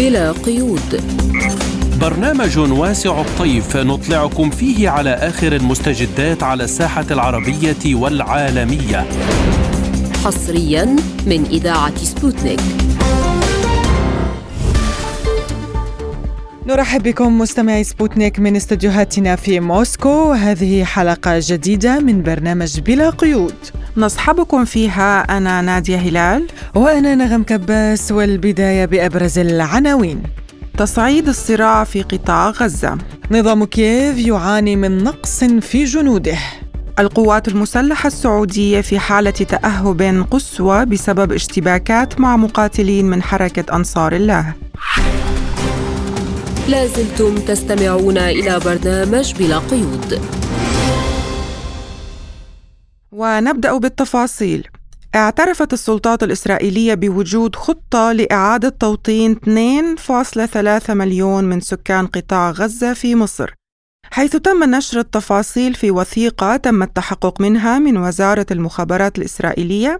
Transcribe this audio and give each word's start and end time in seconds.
بلا 0.00 0.32
قيود. 0.32 1.02
برنامج 2.00 2.58
واسع 2.58 3.20
الطيف 3.20 3.76
نطلعكم 3.76 4.50
فيه 4.50 4.88
على 4.88 5.10
آخر 5.10 5.56
المستجدات 5.56 6.42
على 6.42 6.64
الساحة 6.64 7.04
العربية 7.10 7.94
والعالمية. 7.94 9.06
حصريا 10.24 10.96
من 11.26 11.44
إذاعة 11.50 11.96
سبوتنيك. 11.96 12.60
نرحب 16.66 17.02
بكم 17.02 17.38
مستمعي 17.38 17.84
سبوتنيك 17.84 18.38
من 18.38 18.56
استديوهاتنا 18.56 19.36
في 19.36 19.60
موسكو. 19.60 20.32
هذه 20.32 20.84
حلقة 20.84 21.40
جديدة 21.42 22.00
من 22.00 22.22
برنامج 22.22 22.80
بلا 22.80 23.10
قيود. 23.10 23.54
نصحبكم 23.96 24.64
فيها 24.64 25.36
أنا 25.36 25.60
نادية 25.60 25.96
هلال. 25.96 26.46
وأنا 26.74 27.14
نغم 27.14 27.42
كباس 27.42 28.12
والبداية 28.12 28.84
بأبرز 28.84 29.38
العناوين. 29.38 30.22
تصعيد 30.78 31.28
الصراع 31.28 31.84
في 31.84 32.02
قطاع 32.02 32.50
غزة. 32.50 32.98
نظام 33.30 33.64
كييف 33.64 34.18
يعاني 34.18 34.76
من 34.76 35.04
نقص 35.04 35.44
في 35.44 35.84
جنوده. 35.84 36.38
القوات 36.98 37.48
المسلحة 37.48 38.06
السعودية 38.06 38.80
في 38.80 38.98
حالة 38.98 39.30
تأهب 39.30 40.26
قسوة 40.30 40.84
بسبب 40.84 41.32
اشتباكات 41.32 42.20
مع 42.20 42.36
مقاتلين 42.36 43.06
من 43.06 43.22
حركة 43.22 43.76
أنصار 43.76 44.12
الله. 44.12 44.54
لازلتم 46.68 47.34
تستمعون 47.34 48.18
إلى 48.18 48.60
برنامج 48.64 49.34
بلا 49.38 49.58
قيود. 49.58 50.20
ونبدأ 53.12 53.78
بالتفاصيل 53.78 54.68
اعترفت 55.14 55.72
السلطات 55.72 56.22
الإسرائيلية 56.22 56.94
بوجود 56.94 57.56
خطة 57.56 58.12
لإعادة 58.12 58.68
توطين 58.68 59.36
2.3 59.36 60.90
مليون 60.90 61.44
من 61.44 61.60
سكان 61.60 62.06
قطاع 62.06 62.50
غزة 62.50 62.94
في 62.94 63.14
مصر 63.14 63.54
حيث 64.04 64.36
تم 64.36 64.64
نشر 64.64 64.98
التفاصيل 64.98 65.74
في 65.74 65.90
وثيقة 65.90 66.56
تم 66.56 66.82
التحقق 66.82 67.40
منها 67.40 67.78
من 67.78 67.96
وزارة 67.96 68.46
المخابرات 68.50 69.18
الإسرائيلية 69.18 69.98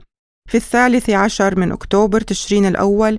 في 0.48 0.56
الثالث 0.56 1.10
عشر 1.10 1.58
من 1.58 1.72
أكتوبر 1.72 2.20
تشرين 2.20 2.66
الأول 2.66 3.18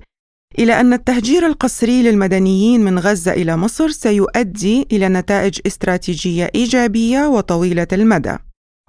إلى 0.58 0.80
أن 0.80 0.92
التهجير 0.92 1.46
القسري 1.46 2.02
للمدنيين 2.02 2.84
من 2.84 2.98
غزة 2.98 3.32
إلى 3.32 3.56
مصر 3.56 3.88
سيؤدي 3.88 4.86
إلى 4.92 5.08
نتائج 5.08 5.60
استراتيجية 5.66 6.50
إيجابية 6.54 7.26
وطويلة 7.26 7.86
المدى. 7.92 8.36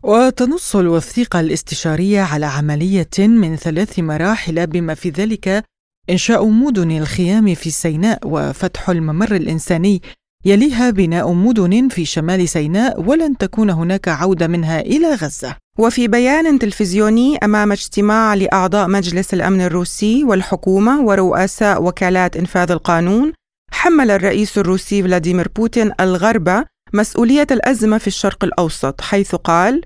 وتنص 0.04 0.76
الوثيقة 0.76 1.40
الاستشارية 1.40 2.22
على 2.22 2.46
عملية 2.46 3.10
من 3.20 3.56
ثلاث 3.56 4.00
مراحل 4.00 4.68
بما 4.68 4.94
في 4.94 5.10
ذلك 5.10 5.64
إنشاء 6.10 6.48
مدن 6.48 6.92
الخيام 6.92 7.56
في 7.56 7.72
سيناء 7.72 8.20
وفتح 8.26 8.90
الممر 8.90 9.36
الإنساني 9.36 10.02
يليها 10.46 10.90
بناء 10.90 11.34
مدن 11.34 11.88
في 11.88 12.06
شمال 12.06 12.50
سيناء 12.50 13.02
ولن 13.02 13.38
تكون 13.38 13.70
هناك 13.70 14.08
عودة 14.08 14.48
منها 14.48 14.82
إلى 14.82 15.14
غزة. 15.14 15.56
وفي 15.80 16.08
بيان 16.08 16.60
تلفزيوني 16.60 17.38
أمام 17.38 17.72
اجتماع 17.72 18.34
لأعضاء 18.34 18.88
مجلس 18.88 19.34
الأمن 19.34 19.62
الروسي 19.62 20.24
والحكومة 20.24 21.02
ورؤساء 21.02 21.84
وكالات 21.84 22.38
إنفاذ 22.38 22.72
القانون 22.72 23.34
حمل 23.72 24.12
الرئيس 24.12 24.58
الروسي 24.58 25.04
فلاديمير 25.04 25.48
بوتين 25.56 25.92
الغرب 26.00 26.64
مسؤولية 26.94 27.48
الأزمة 27.52 27.98
في 27.98 28.08
الشرق 28.08 28.44
الأوسط 28.44 29.02
حيث 29.02 29.36
قال 29.36 29.82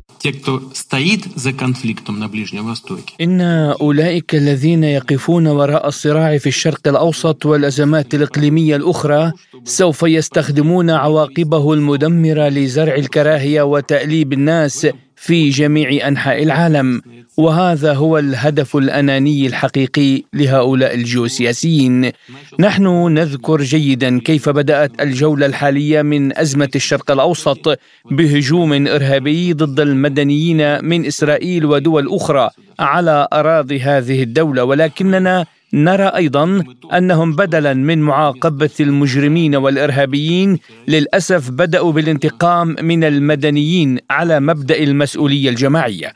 إن 3.22 3.42
أولئك 3.82 4.36
الذين 4.36 4.84
يقفون 4.84 5.48
وراء 5.48 5.88
الصراع 5.88 6.38
في 6.38 6.48
الشرق 6.48 6.88
الأوسط 6.88 7.46
والأزمات 7.46 8.16
الإقليمية 8.16 8.76
الأخرى 8.76 9.32
سوف 9.64 10.04
يستخدمون 10.04 10.90
عواقبه 10.90 11.74
المدمرة 11.74 12.50
لزرع 12.50 12.96
الكراهية 12.96 13.62
وتأليب 13.62 14.34
الناس 14.34 14.88
في 15.18 15.50
جميع 15.50 16.08
أنحاء 16.08 16.44
العالم. 16.44 17.02
وهذا 17.38 17.94
هو 17.94 18.18
الهدف 18.18 18.76
الأناني 18.76 19.48
الحقيقي 19.48 20.24
لهؤلاء 20.34 20.96
الجيوسياسيين. 20.96 22.12
نحن 22.60 23.14
نذكر 23.14 23.62
جيدا 23.62 24.20
كيف 24.20 24.50
بدأت 24.50 25.02
الجولة 25.02 25.46
الحالية 25.46 26.02
من 26.02 26.38
أزمة 26.38 26.70
الشرق 26.76 27.12
الأوسط 27.12 27.80
بهجوم 28.12 28.88
إرهابي 28.88 29.54
ضد 29.54 29.80
المدنيين 29.80 30.86
من 30.86 31.06
إسرائيل 31.06 31.66
ودول 31.66 32.08
أخرى 32.16 32.50
على 32.80 33.28
أراضي 33.34 33.80
هذه 33.80 34.24
الدولة. 34.24 34.64
ولكننا 34.64 35.46
نرى 35.74 36.04
أيضا 36.04 36.64
أنهم 36.94 37.36
بدلا 37.36 37.74
من 37.74 38.00
معاقبة 38.02 38.70
المجرمين 38.80 39.56
والإرهابيين 39.56 40.58
للأسف 40.88 41.50
بدأوا 41.50 41.92
بالانتقام 41.92 42.76
من 42.82 43.04
المدنيين 43.04 44.00
على 44.10 44.40
مبدأ 44.40 44.84
المسؤولية 44.84 45.50
الجماعية. 45.50 46.14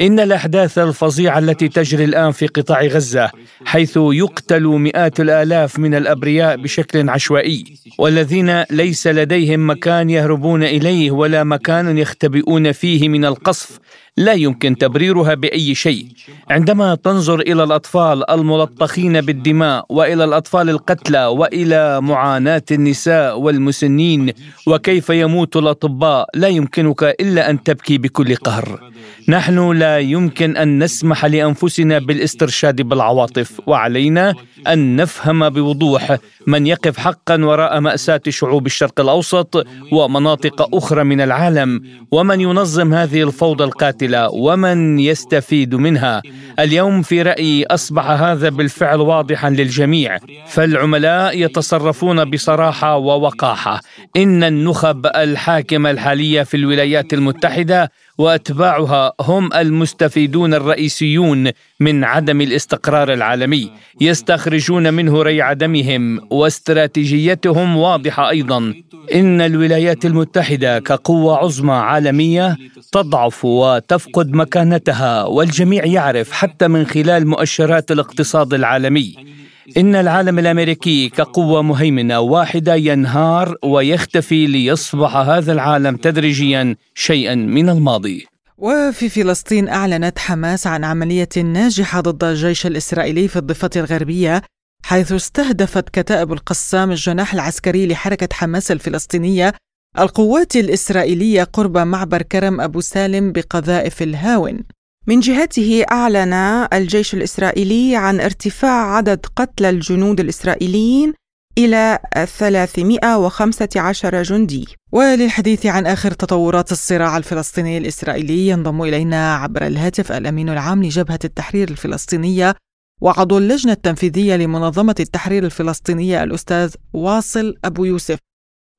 إن 0.00 0.20
الأحداث 0.20 0.78
الفظيعة 0.78 1.38
التي 1.38 1.68
تجري 1.68 2.04
الآن 2.04 2.30
في 2.32 2.46
قطاع 2.46 2.82
غزة 2.82 3.30
حيث 3.64 3.98
يقتل 4.02 4.62
مئات 4.62 5.20
الآلاف 5.20 5.78
من 5.78 5.94
الأبرياء 5.94 6.56
بشكل 6.56 7.08
عشوائي 7.10 7.64
والذين 7.98 8.62
ليس 8.70 9.06
لديهم 9.06 9.70
مكان 9.70 10.10
يهربون 10.10 10.62
إليه 10.64 11.10
ولا 11.10 11.44
مكان 11.44 11.98
يختبئون 11.98 12.72
فيه 12.72 13.08
من 13.08 13.24
القصف 13.24 13.78
لا 14.16 14.32
يمكن 14.32 14.78
تبريرها 14.78 15.34
بأي 15.34 15.74
شيء. 15.74 16.06
عندما 16.50 16.94
تنظر 16.94 17.40
إلى 17.40 17.64
الأطفال 17.64 18.30
الملطخين 18.30 19.20
بالدماء 19.20 19.86
وإلى 19.88 20.24
الأطفال 20.24 20.70
القتلى 20.70 21.26
وإلى 21.26 22.00
معاناة 22.00 22.62
النساء 22.70 23.38
والمسنين 23.38 24.32
وكيف 24.66 25.10
يموت 25.10 25.56
الأطباء 25.56 26.28
لا 26.34 26.48
يمكنك 26.48 27.02
إلا 27.02 27.50
أن 27.50 27.62
تبكي 27.62 27.98
بكل 27.98 28.36
قهر. 28.36 28.90
نحن 29.28 29.72
يمكن 29.82 30.56
أن 30.56 30.82
نسمح 30.82 31.24
لأنفسنا 31.24 31.98
بالاسترشاد 31.98 32.82
بالعواطف 32.82 33.60
وعلينا 33.66 34.34
أن 34.68 34.96
نفهم 34.96 35.48
بوضوح 35.48 36.16
من 36.46 36.66
يقف 36.66 36.98
حقا 36.98 37.44
وراء 37.44 37.80
مأساة 37.80 38.20
شعوب 38.28 38.66
الشرق 38.66 39.00
الأوسط 39.00 39.66
ومناطق 39.92 40.74
أخرى 40.76 41.04
من 41.04 41.20
العالم 41.20 41.82
ومن 42.10 42.40
ينظم 42.40 42.94
هذه 42.94 43.22
الفوضى 43.22 43.64
القاتلة 43.64 44.30
ومن 44.30 44.98
يستفيد 44.98 45.74
منها. 45.74 46.22
اليوم 46.58 47.02
في 47.02 47.22
رأيي 47.22 47.66
أصبح 47.66 48.10
هذا 48.10 48.48
بالفعل 48.48 49.00
واضحا 49.00 49.50
للجميع. 49.50 50.18
فالعملاء 50.46 51.38
يتصرفون 51.38 52.30
بصراحة 52.30 52.96
ووقاحة. 52.96 53.80
إن 54.16 54.44
النخب 54.44 55.06
الحاكمة 55.06 55.90
الحالية 55.90 56.42
في 56.42 56.56
الولايات 56.56 57.12
المتحدة 57.12 57.90
وأتباعها 58.18 59.12
هم 59.20 59.52
المستفيدون 59.52 60.54
الرئيسيون 60.54 61.50
من 61.80 62.04
عدم 62.04 62.40
الاستقرار 62.40 63.12
العالمي 63.12 63.70
يستخرجون 64.00 64.94
منه 64.94 65.22
ريع 65.22 65.52
دمهم 65.52 66.20
واستراتيجيتهم 66.30 67.76
واضحة 67.76 68.30
أيضا. 68.30 68.74
إن 69.14 69.40
الولايات 69.40 70.04
المتحدة 70.04 70.78
كقوة 70.78 71.36
عظمى 71.36 71.72
عالمية 71.72 72.56
تضعف 72.92 73.44
وتفقد 73.44 74.32
مكانتها 74.32 75.24
والجميع 75.24 75.84
يعرف 75.84 76.32
حتى 76.32 76.68
من 76.68 76.86
خلال 76.86 77.26
مؤشرات 77.26 77.92
الاقتصاد 77.92 78.54
العالمي. 78.54 79.41
إن 79.76 79.94
العالم 79.94 80.38
الأمريكي 80.38 81.08
كقوة 81.08 81.62
مهيمنة 81.62 82.20
واحدة 82.20 82.74
ينهار 82.74 83.56
ويختفي 83.64 84.46
ليصبح 84.46 85.16
هذا 85.16 85.52
العالم 85.52 85.96
تدريجيا 85.96 86.76
شيئا 86.94 87.34
من 87.34 87.68
الماضي. 87.68 88.26
وفي 88.58 89.08
فلسطين 89.08 89.68
أعلنت 89.68 90.18
حماس 90.18 90.66
عن 90.66 90.84
عملية 90.84 91.28
ناجحة 91.36 92.00
ضد 92.00 92.24
الجيش 92.24 92.66
الإسرائيلي 92.66 93.28
في 93.28 93.36
الضفة 93.36 93.70
الغربية 93.76 94.42
حيث 94.84 95.12
استهدفت 95.12 95.88
كتائب 95.88 96.32
القسام 96.32 96.90
الجناح 96.90 97.34
العسكري 97.34 97.86
لحركة 97.86 98.28
حماس 98.32 98.70
الفلسطينية 98.70 99.54
القوات 99.98 100.56
الإسرائيلية 100.56 101.44
قرب 101.44 101.78
معبر 101.78 102.22
كرم 102.22 102.60
أبو 102.60 102.80
سالم 102.80 103.32
بقذائف 103.32 104.02
الهاون. 104.02 104.64
من 105.06 105.20
جهته 105.20 105.84
أعلن 105.92 106.32
الجيش 106.72 107.14
الإسرائيلي 107.14 107.96
عن 107.96 108.20
ارتفاع 108.20 108.96
عدد 108.96 109.26
قتلى 109.36 109.70
الجنود 109.70 110.20
الإسرائيليين 110.20 111.14
إلى 111.58 111.98
315 112.14 114.22
جندي. 114.22 114.66
وللحديث 114.92 115.66
عن 115.66 115.86
آخر 115.86 116.10
تطورات 116.10 116.72
الصراع 116.72 117.16
الفلسطيني 117.16 117.78
الإسرائيلي 117.78 118.48
ينضم 118.48 118.82
إلينا 118.82 119.34
عبر 119.34 119.66
الهاتف 119.66 120.12
الأمين 120.12 120.48
العام 120.48 120.84
لجبهة 120.84 121.18
التحرير 121.24 121.70
الفلسطينية 121.70 122.54
وعضو 123.00 123.38
اللجنة 123.38 123.72
التنفيذية 123.72 124.36
لمنظمة 124.36 124.94
التحرير 125.00 125.44
الفلسطينية 125.44 126.22
الأستاذ 126.22 126.74
واصل 126.92 127.54
أبو 127.64 127.84
يوسف. 127.84 128.18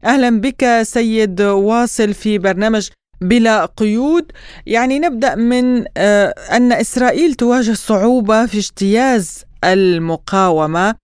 أهلا 0.06 0.42
بك 0.42 0.81
سيد 0.81 1.42
واصل 1.42 2.14
في 2.14 2.38
برنامج 2.38 2.90
بلا 3.24 3.66
قيود. 3.66 4.31
يعني 4.66 5.00
نبدأ 5.00 5.36
من 5.36 5.88
أن 6.52 6.72
إسرائيل 6.72 7.34
تواجه 7.34 7.74
صعوبة 7.74 8.46
في 8.46 8.58
اجتياز 8.58 9.44
المقاومة. 9.64 10.96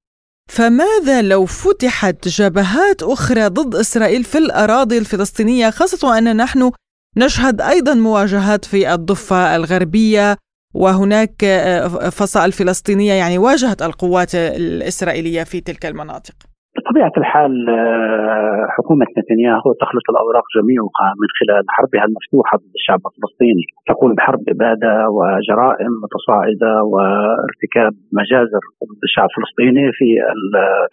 فماذا 0.49 1.21
لو 1.21 1.45
فتحت 1.45 2.27
جبهات 2.27 3.03
أخرى 3.03 3.47
ضد 3.47 3.75
إسرائيل 3.75 4.23
في 4.23 4.37
الأراضي 4.37 4.97
الفلسطينية؟ 4.97 5.69
خاصة 5.69 6.17
أن 6.17 6.37
نحن 6.37 6.71
نشهد 7.17 7.61
أيضا 7.61 7.93
مواجهات 7.93 8.65
في 8.65 8.93
الضفة 8.93 9.55
الغربية 9.55 10.37
وهناك 10.73 11.43
آه، 11.43 12.09
فصائل 12.09 12.51
فلسطينية 12.51 13.13
يعني 13.13 13.37
واجهت 13.37 13.81
القوات 13.81 14.35
الإسرائيلية 14.35 15.43
في 15.43 15.61
تلك 15.61 15.85
المناطق. 15.85 16.48
بطبيعة 16.79 17.11
الحال 17.17 17.69
آه، 17.69 18.65
حكومة 18.77 19.05
نتنياهو 19.19 19.69
تخلط 19.81 20.05
الأوراق 20.13 20.45
جميعها 20.57 21.07
من 21.21 21.29
خلال 21.39 21.63
حربها 21.75 22.05
المفتوحة 22.09 22.57
ضد 22.57 22.73
الشعب 22.79 23.01
الفلسطيني، 23.09 23.65
تقول 23.89 24.09
بحرب 24.17 24.41
إبادة 24.53 24.93
وجرائم 25.17 25.91
متصاعدة 26.03 26.71
وارتكاب 26.91 27.93
مجازر 28.19 28.63
ضد 28.89 29.01
الشعب 29.07 29.27
الفلسطيني 29.31 29.85
في 29.97 30.07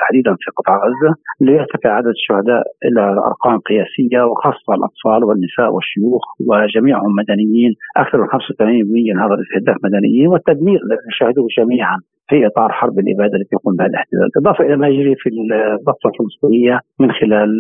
تحديدا 0.01 0.33
في 0.43 0.49
قطاع 0.59 0.77
غزة 0.87 1.13
ليرتفع 1.41 1.91
عدد 1.99 2.15
الشهداء 2.19 2.63
إلى 2.87 3.03
أرقام 3.31 3.59
قياسية 3.69 4.21
وخاصة 4.29 4.71
الأطفال 4.79 5.21
والنساء 5.27 5.69
والشيوخ 5.75 6.25
وجميعهم 6.49 7.13
مدنيين. 7.21 7.73
أكثر 8.03 8.19
من 8.23 8.29
85% 8.29 9.13
من 9.13 9.19
هذا 9.23 9.35
الإستهداف 9.39 9.77
مدنيين 9.87 10.29
والتدمير 10.33 10.79
الذي 10.87 11.05
نشاهده 11.13 11.45
جميعا. 11.59 11.99
في 12.29 12.47
إطار 12.47 12.73
حرب 12.73 12.99
الإبادة 12.99 13.37
التي 13.39 13.55
يقوم 13.57 13.77
بها 13.77 13.87
الاحتلال، 13.87 14.29
اضافه 14.37 14.65
إلى 14.65 14.77
ما 14.77 14.89
يجري 14.89 15.15
في 15.15 15.29
الضفة 15.29 16.07
الفلسطينية 16.11 16.81
من 17.01 17.13
خلال 17.13 17.51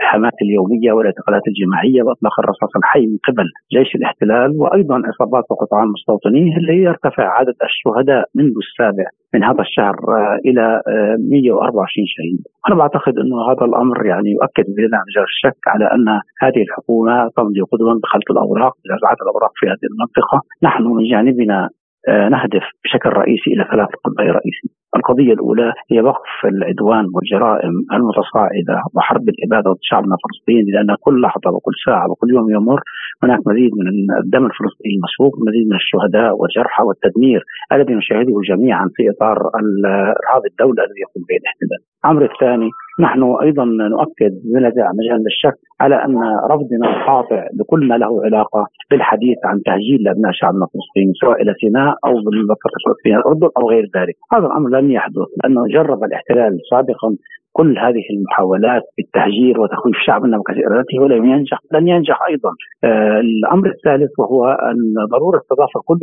الحمات 0.00 0.36
اليومية 0.42 0.92
والاعتقالات 0.92 1.42
الجماعية 1.48 2.02
وإطلاق 2.02 2.40
الرصاص 2.40 2.76
الحي 2.76 3.06
من 3.06 3.18
قبل 3.28 3.46
جيش 3.74 3.94
الاحتلال 3.94 4.50
وأيضا 4.60 5.02
إصابات 5.10 5.44
وقطع 5.50 5.82
المستوطنين 5.82 6.56
اللي 6.58 6.76
يرتفع 6.82 7.24
عدد 7.38 7.56
الشهداء 7.68 8.24
منذ 8.34 8.54
السابع 8.66 9.06
من 9.34 9.44
هذا 9.44 9.60
الشهر 9.60 9.96
آه، 10.08 10.38
إلى 10.46 10.82
124 11.30 12.04
آه، 12.04 12.12
شهيد. 12.14 12.40
أنا 12.68 12.74
بعتقد 12.80 13.14
إنه 13.22 13.36
هذا 13.50 13.64
الأمر 13.70 14.06
يعني 14.06 14.30
يؤكد 14.36 14.66
بلا 14.76 14.98
مجال 15.08 15.26
الشك 15.32 15.60
على 15.72 15.84
أن 15.94 16.08
هذه 16.44 16.60
الحكومة 16.66 17.14
تمضي 17.36 17.60
قدما 17.72 17.94
بخلط 18.02 18.28
الأوراق 18.30 18.72
بنزعات 18.82 19.18
الأوراق 19.24 19.52
في 19.58 19.66
هذه 19.66 19.86
المنطقة، 19.92 20.38
نحن 20.66 20.82
من 20.96 21.04
جانبنا 21.12 21.68
نهدف 22.08 22.64
بشكل 22.84 23.10
رئيسي 23.10 23.50
إلى 23.54 23.64
ثلاث 23.72 23.88
قضايا 24.04 24.32
رئيسيه. 24.32 24.76
القضية 24.96 25.32
الأولى 25.32 25.72
هي 25.90 26.00
وقف 26.00 26.34
العدوان 26.44 27.04
والجرائم 27.14 27.74
المتصاعدة 27.92 28.76
وحرب 28.94 29.28
الاباده 29.28 29.70
ضد 29.70 29.78
شعبنا 29.82 30.14
الفلسطيني 30.18 30.70
لأن 30.74 30.96
كل 31.00 31.20
لحظة 31.20 31.50
وكل 31.54 31.72
ساعة 31.86 32.10
وكل 32.10 32.28
يوم 32.34 32.50
يمر 32.50 32.80
هناك 33.22 33.40
مزيد 33.46 33.72
من 33.80 33.88
الدم 34.22 34.44
الفلسطيني 34.50 34.94
المسفوك، 34.98 35.34
مزيد 35.48 35.66
من 35.70 35.76
الشهداء 35.82 36.32
والجرحى 36.38 36.82
والتدمير 36.84 37.40
الذي 37.72 37.94
نشاهده 37.94 38.36
جميعا 38.50 38.86
في 38.94 39.02
إطار 39.10 39.36
ارهاب 39.54 40.42
الدولة 40.50 40.80
الذي 40.86 41.00
يقوم 41.06 41.22
به 41.28 41.36
الاحتلال. 41.42 41.80
الأمر 42.04 42.22
الثاني 42.32 42.70
نحن 43.00 43.22
أيضا 43.42 43.64
نؤكد 43.64 44.32
بلا 44.54 44.68
مجال 44.98 45.18
للشك 45.26 45.58
على 45.80 46.04
أن 46.04 46.16
رفضنا 46.52 46.86
القاطع 46.90 47.46
لكل 47.60 47.88
ما 47.88 47.94
له 47.94 48.24
علاقة 48.24 48.66
بالحديث 48.90 49.38
عن 49.44 49.62
تهجير 49.62 49.98
لأبناء 50.00 50.32
شعبنا 50.32 50.64
الفلسطيني 50.64 51.12
سواء 51.20 51.42
إلى 51.42 51.54
سيناء 51.60 51.94
أو 52.06 52.12
بالمنطقة 52.24 52.70
الفلسطينيه 52.78 53.16
الأردن 53.16 53.48
أو 53.58 53.70
غير 53.70 53.84
ذلك، 53.96 54.14
هذا 54.32 54.46
الأمر 54.46 54.68
لن 54.68 54.90
يحدث 54.90 55.28
لأنه 55.42 55.66
جرب 55.66 56.04
الاحتلال 56.04 56.58
سابقا 56.70 57.16
كل 57.58 57.78
هذه 57.78 58.04
المحاولات 58.14 58.82
بالتهجير 58.96 59.60
وتخويف 59.60 59.96
شعبنا 60.06 60.38
وكثيرته 60.38 60.96
ولم 61.02 61.24
ينجح 61.24 61.58
لن 61.72 61.88
ينجح 61.88 62.18
أيضا. 62.30 62.50
آه 62.84 63.20
الأمر 63.20 63.66
الثالث 63.68 64.12
وهو 64.18 64.44
أن 64.70 64.94
ضرورة 65.14 65.40
تضافر 65.50 65.80
كل 65.88 65.98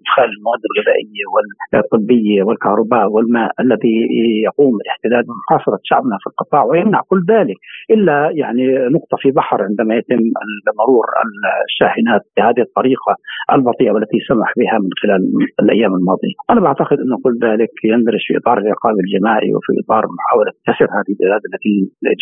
إدخال 0.00 0.28
المواد 0.36 0.60
الغذائية 0.68 1.24
والطبية 1.32 2.42
والكهرباء 2.42 3.06
والماء 3.12 3.50
الذي 3.60 3.96
يقوم 4.44 4.74
الاحتلال 4.84 5.22
بمحاصره 5.28 5.78
شعبنا 5.84 6.16
في 6.20 6.26
القطاع 6.30 6.64
ويمنع 6.64 7.00
كل 7.08 7.20
ذلك 7.30 7.56
إلا 7.90 8.30
يعني 8.34 8.64
نقطه 9.06 9.16
في 9.22 9.30
بحر 9.30 9.58
عندما 9.68 9.94
يتم 9.94 10.22
مرور 10.80 11.06
الشاحنات 11.68 12.22
بهذه 12.36 12.62
الطريقة 12.68 13.12
البطيئة 13.52 13.90
والتي 13.90 14.18
سمح 14.28 14.50
بها 14.60 14.76
من 14.84 14.90
خلال 15.02 15.20
الأيام 15.62 15.92
الماضية. 15.98 16.34
أنا 16.50 16.60
بعتقد 16.60 16.98
أن 17.04 17.12
كل 17.24 17.34
ذلك 17.46 17.72
يندرج 17.84 18.22
في 18.26 18.32
إطار 18.40 18.56
العقاب 18.58 18.94
الجماعي 19.04 19.50
وفي 19.54 19.72
إطار 19.82 20.04
محاولة 20.18 20.52
كسر 20.66 20.88
هذه 20.96 21.10
البلاد 21.14 21.42
التي 21.48 21.74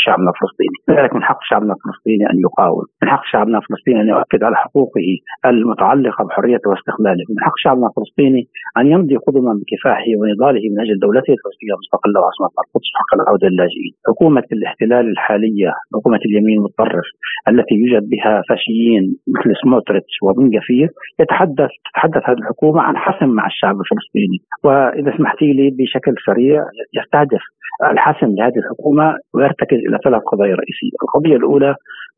شعبنا 0.04 0.31
الفلسطيني، 0.34 0.76
لذلك 0.88 1.12
من 1.16 1.22
حق 1.22 1.40
شعبنا 1.50 1.72
الفلسطيني 1.76 2.25
أن 2.31 2.36
يقاوم، 2.46 2.84
من 3.02 3.08
حق 3.14 3.25
شعبنا 3.32 3.56
الفلسطيني 3.58 4.00
أن 4.04 4.08
يؤكد 4.14 4.40
على 4.48 4.56
حقوقه 4.64 5.08
المتعلقة 5.46 6.20
بحريته 6.25 6.66
واستقلاله، 6.70 7.25
من 7.34 7.40
حق 7.46 7.56
شعبنا 7.64 7.87
الفلسطيني 7.90 8.42
أن 8.78 8.87
يمضي 8.92 9.16
قدما 9.26 9.52
بكفاحه 9.60 10.10
ونضاله 10.19 10.64
من 10.72 10.78
أجل 10.84 10.96
دولته 11.06 11.32
الفلسطينية 11.37 11.75
المستقله 11.76 12.16
وعاصمه 12.20 12.46
القدس 12.46 12.88
وحق 12.92 13.10
العودة 13.19 13.46
للاجئين. 13.52 13.92
حكومة 14.10 14.46
الاحتلال 14.56 15.04
الحالية، 15.14 15.70
حكومة 15.94 16.20
اليمين 16.28 16.58
المتطرف 16.81 17.05
التي 17.49 17.75
يوجد 17.75 18.09
بها 18.09 18.43
فاشيين 18.49 19.17
مثل 19.29 19.56
سموتريتش 19.62 20.15
وبن 20.23 20.50
جفير 20.50 20.88
يتحدث 21.21 21.71
تتحدث 21.91 22.23
هذه 22.25 22.38
الحكومة 22.38 22.82
عن 22.82 22.97
حسم 22.97 23.29
مع 23.29 23.47
الشعب 23.47 23.76
الفلسطيني، 23.81 24.38
وإذا 24.65 25.17
سمحت 25.17 25.43
لي 25.43 25.71
بشكل 25.71 26.15
سريع 26.26 26.61
يستهدف 26.94 27.43
الحسم 27.91 28.26
لهذه 28.26 28.59
الحكومة 28.59 29.17
ويرتكز 29.35 29.79
إلى 29.88 29.99
ثلاث 30.05 30.23
قضايا 30.23 30.55
رئيسية، 30.55 30.97
القضية 31.03 31.37
الأولى 31.37 31.75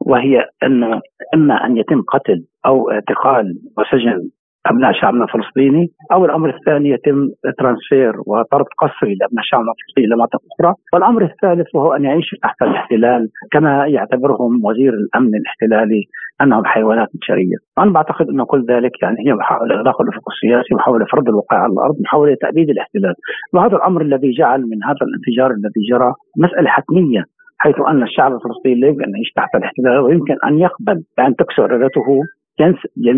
وهي 0.06 0.44
ان 0.62 1.00
إما 1.34 1.66
أن 1.66 1.76
يتم 1.76 2.02
قتل 2.02 2.44
أو 2.66 2.90
اعتقال 2.90 3.54
وسجن 3.78 4.28
أبناء 4.70 4.92
شعبنا 4.92 5.24
الفلسطيني 5.24 5.86
أو 6.12 6.24
الأمر 6.24 6.48
الثاني 6.56 6.88
يتم 6.90 7.28
ترانسفير 7.58 8.12
وطرد 8.26 8.66
قسري 8.78 9.14
لأبناء 9.14 9.44
شعبنا 9.44 9.72
الفلسطيني 9.72 10.06
لمناطق 10.06 10.40
أخرى، 10.52 10.74
والأمر 10.92 11.22
الثالث 11.22 11.74
وهو 11.74 11.92
أن 11.92 12.04
يعيشوا 12.04 12.38
تحت 12.42 12.62
الاحتلال 12.62 13.28
كما 13.52 13.86
يعتبرهم 13.86 14.64
وزير 14.64 14.92
الأمن 14.92 15.34
الاحتلالي 15.34 16.02
أنهم 16.42 16.64
حيوانات 16.64 17.08
بشرية، 17.14 17.56
أنا 17.78 17.90
بعتقد 17.90 18.28
انه 18.28 18.44
كل 18.44 18.66
ذلك 18.70 19.02
يعني 19.02 19.16
هي 19.26 19.34
محاولة 19.34 19.74
اغلاق 19.74 20.02
الأفق 20.02 20.28
السياسي، 20.30 20.74
محاولة 20.74 21.04
فرض 21.12 21.28
الوقايه 21.28 21.60
على 21.60 21.72
الأرض، 21.72 21.94
محاولة 22.00 22.36
تابيد 22.40 22.70
الاحتلال، 22.70 23.14
وهذا 23.54 23.76
الأمر 23.76 24.02
الذي 24.02 24.30
جعل 24.30 24.60
من 24.60 24.84
هذا 24.84 25.02
الانفجار 25.02 25.50
الذي 25.50 25.82
جرى 25.90 26.12
مسألة 26.38 26.68
حتمية 26.68 27.24
حيث 27.58 27.74
أن 27.88 28.02
الشعب 28.02 28.32
الفلسطيني 28.32 28.80
لا 28.80 28.88
يمكن 28.88 29.04
أن 29.04 29.14
يعيش 29.14 29.32
تحت 29.36 29.54
الاحتلال 29.54 29.98
ويمكن 29.98 30.36
أن 30.46 30.58
يقبل 30.58 31.02
بأن 31.16 31.36
تكسر 31.36 31.64
ارادته 31.64 32.08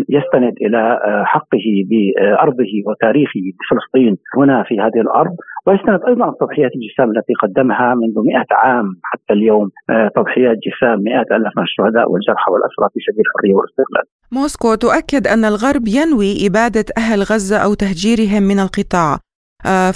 يستند 0.09 0.53
إلى 0.61 0.81
آه، 1.05 1.23
حقه 1.25 1.67
بارضه 1.89 2.73
وتاريخه 2.87 3.45
بفلسطين 3.57 4.17
هنا 4.37 4.63
في 4.67 4.75
هذه 4.79 5.01
الأرض 5.01 5.35
ويستند 5.67 5.99
أيضا 6.07 6.33
تضحيات 6.41 6.71
الجسام 6.75 7.09
التي 7.15 7.33
قدمها 7.43 7.95
منذ 7.95 8.15
100 8.25 8.45
عام 8.51 8.85
حتى 9.03 9.33
اليوم 9.33 9.69
آه، 9.89 10.09
تضحيات 10.15 10.57
جسام 10.67 10.97
مئات 11.07 11.27
الاف 11.31 11.53
من 11.57 11.63
الشهداء 11.63 12.11
والجرحى 12.11 12.51
والأسرى 12.51 12.87
في 12.93 12.99
سبيل 13.07 13.23
الحرية 13.27 13.53
والاستقلال. 13.55 14.05
موسكو 14.31 14.75
تؤكد 14.75 15.27
أن 15.27 15.45
الغرب 15.45 15.85
ينوي 15.87 16.47
إبادة 16.47 16.85
أهل 16.97 17.19
غزة 17.19 17.57
أو 17.57 17.73
تهجيرهم 17.73 18.43
من 18.43 18.59
القطاع. 18.59 19.17
آه، 19.65 19.91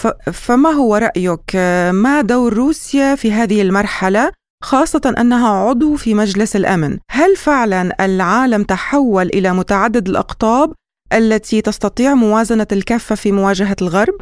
فما 0.47 0.69
هو 0.69 0.95
رأيك 0.95 1.49
ما 2.03 2.21
دور 2.21 2.53
روسيا 2.53 3.15
في 3.15 3.31
هذه 3.31 3.61
المرحلة 3.61 4.31
خاصة 4.63 5.13
أنها 5.19 5.49
عضو 5.49 5.95
في 5.95 6.13
مجلس 6.13 6.55
الأمن 6.55 6.97
هل 7.09 7.35
فعلا 7.35 8.05
العالم 8.05 8.63
تحول 8.63 9.27
إلى 9.27 9.53
متعدد 9.53 10.09
الأقطاب 10.09 10.73
التي 11.13 11.61
تستطيع 11.61 12.13
موازنة 12.13 12.67
الكفة 12.71 13.15
في 13.15 13.31
مواجهة 13.31 13.75
الغرب؟ 13.81 14.15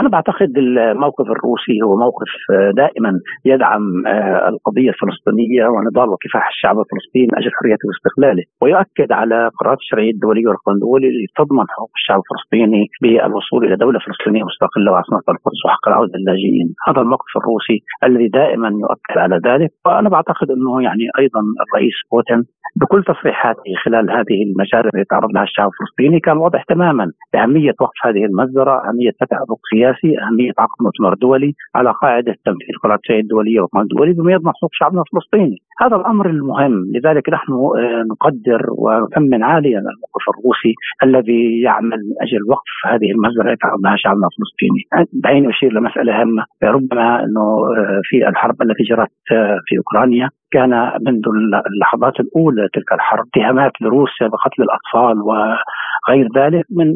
أنا 0.00 0.08
بعتقد 0.08 0.58
الموقف 0.58 1.26
الروسي 1.36 1.82
هو 1.82 1.96
موقف 1.96 2.32
آه، 2.52 2.70
دائما 2.70 3.12
يدعم 3.44 4.06
آه، 4.06 4.48
القضية 4.48 4.90
الفلسطينية 4.90 5.64
ونضال 5.66 6.08
وكفاح 6.08 6.48
الشعب 6.48 6.76
الفلسطيني 6.78 7.26
من 7.32 7.38
أجل 7.38 7.50
حريته 7.58 7.86
واستقلاله، 7.88 8.44
ويؤكد 8.62 9.12
على 9.12 9.50
قرارات 9.58 9.78
الشرعيه 9.78 10.10
الدولية 10.10 10.46
والقانون 10.48 10.76
الدولي 10.78 11.08
اللي 11.08 11.26
تضمن 11.38 11.66
حقوق 11.74 11.90
الشعب 12.00 12.20
الفلسطيني 12.24 12.82
بالوصول 13.02 13.60
إلى 13.66 13.76
دولة 13.76 13.98
فلسطينية 14.06 14.42
مستقلة 14.50 14.92
وعاصمه 14.92 15.18
القدس 15.18 15.60
وحق 15.66 15.88
العودة 15.88 16.16
للاجئين، 16.18 16.68
هذا 16.88 17.00
الموقف 17.00 17.32
الروسي 17.36 17.78
الذي 18.04 18.28
دائما 18.28 18.68
يؤكد 18.84 19.16
على 19.24 19.36
ذلك، 19.48 19.70
وأنا 19.86 20.08
بعتقد 20.08 20.50
أنه 20.50 20.82
يعني 20.82 21.04
أيضا 21.18 21.40
الرئيس 21.64 21.96
بوتين 22.12 22.42
بكل 22.76 23.04
تصريحاته 23.04 23.62
خلال 23.84 24.10
هذه 24.10 24.38
المجال 24.46 24.84
التي 24.86 25.04
تعرض 25.10 25.30
لها 25.34 25.42
الشعب 25.42 25.70
الفلسطيني 25.72 26.20
كان 26.20 26.36
واضح 26.36 26.62
تماما 26.62 27.06
بأهمية 27.32 27.74
وقف 27.80 27.98
هذه 28.06 28.24
المجزره، 28.24 28.88
أهمية 28.88 29.10
فتح 29.20 29.38
سياسي 29.84 30.18
أهمية 30.22 30.52
عقد 30.58 30.78
مؤتمر 30.80 31.14
دولي 31.14 31.54
على 31.74 31.92
قاعدة 32.02 32.34
تنفيذ 32.44 32.74
قرارات 32.82 33.00
الدوليه 33.10 33.60
والقانون 33.60 33.86
الدولي 33.90 34.12
بما 34.12 34.32
يضمن 34.32 34.52
حقوق 34.56 34.70
شعبنا 34.72 35.02
الفلسطيني، 35.02 35.58
هذا 35.80 35.96
الأمر 35.96 36.30
المهم. 36.30 36.84
لذلك 36.94 37.28
نحن 37.28 37.52
آه، 37.52 38.04
نقدر 38.10 38.66
ونثمن 38.78 39.42
عاليا 39.42 39.78
الموقف 39.78 40.24
الروسي 40.34 40.74
الذي 41.02 41.60
يعمل 41.60 41.98
من 42.08 42.14
أجل 42.22 42.42
وقف 42.48 42.74
هذه 42.86 43.10
المجزره 43.14 43.50
التي 43.50 43.56
تعرض 43.62 43.80
لها 43.84 43.96
شعبنا 43.96 44.28
الفلسطيني، 44.30 45.08
دعيني 45.12 45.50
أشير 45.50 45.72
لمسألة 45.72 46.20
هامة. 46.20 46.44
ربما 46.64 47.24
إنه 47.24 47.46
آه، 47.78 48.00
في 48.04 48.28
الحرب 48.28 48.62
التي 48.62 48.82
جرت 48.82 49.10
آه، 49.32 49.58
في 49.66 49.78
أوكرانيا 49.78 50.28
كان 50.52 50.70
منذ 51.06 51.22
اللحظات 51.66 52.20
الأولى 52.20 52.68
تلك 52.72 52.92
الحرب 52.92 53.24
اتهامات 53.28 53.72
لروسيا 53.80 54.26
بقتل 54.28 54.62
الأطفال 54.62 55.16
غير 56.10 56.28
ذلك 56.36 56.64
من 56.70 56.88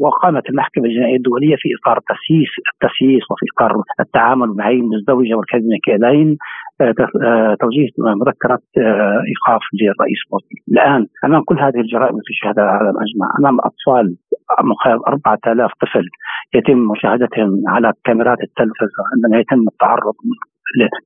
وقامت 0.00 0.50
المحكمة 0.50 0.84
الجنائية 0.84 1.16
الدولية 1.16 1.56
في 1.58 1.68
إطار 1.80 1.98
تسييس 1.98 2.50
التسييس 2.72 3.22
وفي 3.30 3.46
إطار 3.56 3.82
التعامل 4.00 4.48
مع 4.56 4.70
المزدوجه 4.70 5.34
والكذب 5.34 5.68
كيلين 5.84 6.36
توجيه 7.60 7.88
مذكرة 7.98 8.62
إيقاف 9.30 9.62
للرئيس 9.80 10.20
مرسي. 10.32 10.56
الآن 10.72 11.06
أمام 11.24 11.42
كل 11.42 11.58
هذه 11.58 11.80
الجرائم 11.80 12.14
التي 12.16 12.34
شهدها 12.42 12.64
العالم 12.64 12.96
اجمع، 13.04 13.26
أمام 13.40 13.58
أطفال 13.60 14.16
مقارب 14.60 15.00
4000 15.08 15.70
طفل 15.80 16.04
يتم 16.54 16.78
مشاهدتهم 16.78 17.62
على 17.66 17.92
كاميرات 18.04 18.38
التلفزة 18.42 19.02
عندما 19.14 19.40
يتم 19.40 19.68
التعرض 19.72 20.14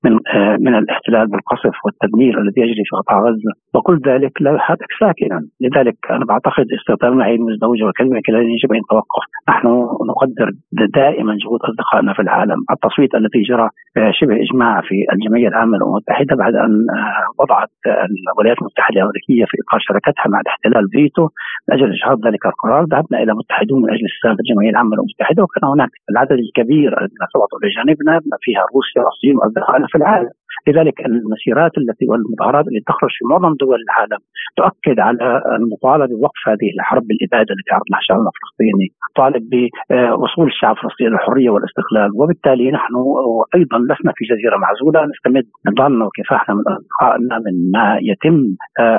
من 0.05 0.13
آه، 0.35 0.57
من 0.61 0.75
الاحتلال 0.75 1.27
بالقصف 1.27 1.75
والتدمير 1.85 2.41
الذي 2.41 2.61
يجري 2.61 2.85
في 2.89 2.97
قطاع 2.97 3.19
غزة. 3.21 3.53
وكل 3.75 4.01
ذلك 4.07 4.43
لا 4.43 4.53
يحرك 4.55 4.91
ساكنا. 5.01 5.41
لذلك 5.61 5.97
أنا 6.11 6.25
بعتقد 6.25 6.67
استخدام 6.79 7.13
المعايير 7.13 7.39
المزدوجه 7.39 7.85
والكلمة 7.85 8.21
كذا 8.27 8.39
يجب 8.39 8.73
أن 8.73 8.79
يتوقف. 8.79 9.25
نحن 9.49 9.67
نقدر 10.11 10.51
دائما 10.95 11.37
جهود 11.43 11.61
أصدقائنا 11.69 12.13
في 12.13 12.23
العالم. 12.23 12.59
التصويت 12.71 13.15
الذي 13.15 13.43
جرى 13.51 13.69
آه، 13.97 14.11
شبه 14.19 14.35
إجماع 14.45 14.81
في 14.81 14.97
الجمعية 15.13 15.49
العامة 15.49 15.77
للامم 15.77 15.93
المتحده 15.93 16.37
بعد 16.37 16.55
أن 16.55 16.73
آه، 16.99 17.27
وضعت 17.41 17.73
الولايات 17.87 18.59
المتحدة 18.63 18.97
الأمريكية 19.01 19.45
في 19.51 19.57
اطار 19.63 19.81
شراكتها 19.81 20.27
مع 20.33 20.41
الاحتلال 20.41 20.85
فيتو. 20.93 21.29
من 21.69 21.75
أجل 21.77 21.93
اجهاض 21.97 22.27
ذلك 22.27 22.47
القرار 22.47 22.83
ذهبنا 22.93 23.23
إلى 23.23 23.33
متحدون 23.41 23.83
من 23.83 23.91
أجل 23.95 24.07
استئناف 24.13 24.37
الجمعية 24.41 24.71
العامة 24.71 24.91
للامم 24.91 25.03
المتحده 25.05 25.43
وكان 25.43 25.65
هناك 25.75 25.91
العدد 26.11 26.39
الكبير 26.47 26.91
الذين 27.01 27.23
صوتوا 27.33 27.59
بجانبنا. 27.63 28.21
فيها 28.41 28.63
روسيا 28.75 29.03
والصين 29.05 29.37
في 29.93 29.99
العالم. 29.99 30.29
لذلك 30.69 31.07
المسيرات 31.07 31.73
التي 31.79 32.07
والمظاهرات 32.09 32.65
التي 32.67 32.85
تخرج 32.87 33.11
في 33.19 33.25
معظم 33.31 33.55
دول 33.55 33.79
العالم 33.87 34.21
تؤكد 34.57 35.01
على 35.01 35.43
المطالبة 35.59 36.19
بوقف 36.19 36.43
هذه 36.49 36.69
الحرب 36.79 37.07
الإبادة 37.15 37.51
التي 37.55 37.71
لها 37.71 38.01
الشعب 38.01 38.19
الفلسطيني، 38.19 38.89
تطالب 39.15 39.45
بوصول 39.53 40.47
الشعب 40.47 40.77
الفلسطيني 40.77 41.11
للحريه 41.11 41.51
والاستقلال، 41.51 42.11
وبالتالي 42.19 42.71
نحن 42.71 42.95
أيضا 43.55 43.79
لسنا 43.79 44.13
في 44.17 44.25
جزيرة 44.31 44.57
معزولة 44.57 44.99
نستمد 45.13 45.47
نضالنا 45.69 46.05
وكفاحنا 46.05 46.55
من 46.55 46.63
اصدقائنا 46.69 47.37
من 47.45 47.55
ما 47.75 47.99
يتم 48.11 48.39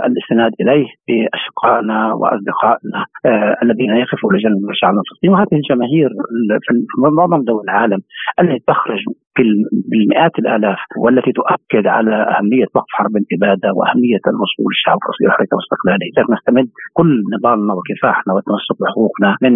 الاستناد 0.07 0.51
إليه 0.61 0.87
بأشقائنا 1.07 2.13
وأصدقائنا 2.13 3.05
الذين 3.63 3.91
يقفوا 4.03 4.33
لجنب 4.33 4.69
الشعب 4.69 4.93
الفلسطيني. 5.01 5.33
وهذه 5.33 5.55
الجماهير 5.61 6.09
في 6.61 6.71
معظم 6.97 7.41
دول 7.43 7.63
العالم 7.63 7.99
التي 8.39 8.63
تخرج 8.67 8.99
بالمئات 9.89 10.31
الألاف 10.47 10.79
والتي 11.03 11.31
تؤكد 11.39 11.85
على 11.95 12.15
أهمية 12.33 12.67
وقف 12.75 12.91
حرب 12.97 13.13
الإبادة 13.21 13.69
وأهمية 13.77 14.23
الوصول 14.31 14.65
للشعب 14.71 14.97
الفلسطيني 15.01 15.29
لحريته 15.29 15.55
واستقلاله، 15.57 16.05
اذا 16.11 16.23
نستمد 16.33 16.67
كل 16.97 17.11
نضالنا 17.33 17.73
وكفاحنا 17.77 18.33
والتمسك 18.33 18.75
بحقوقنا 18.81 19.29
من 19.43 19.53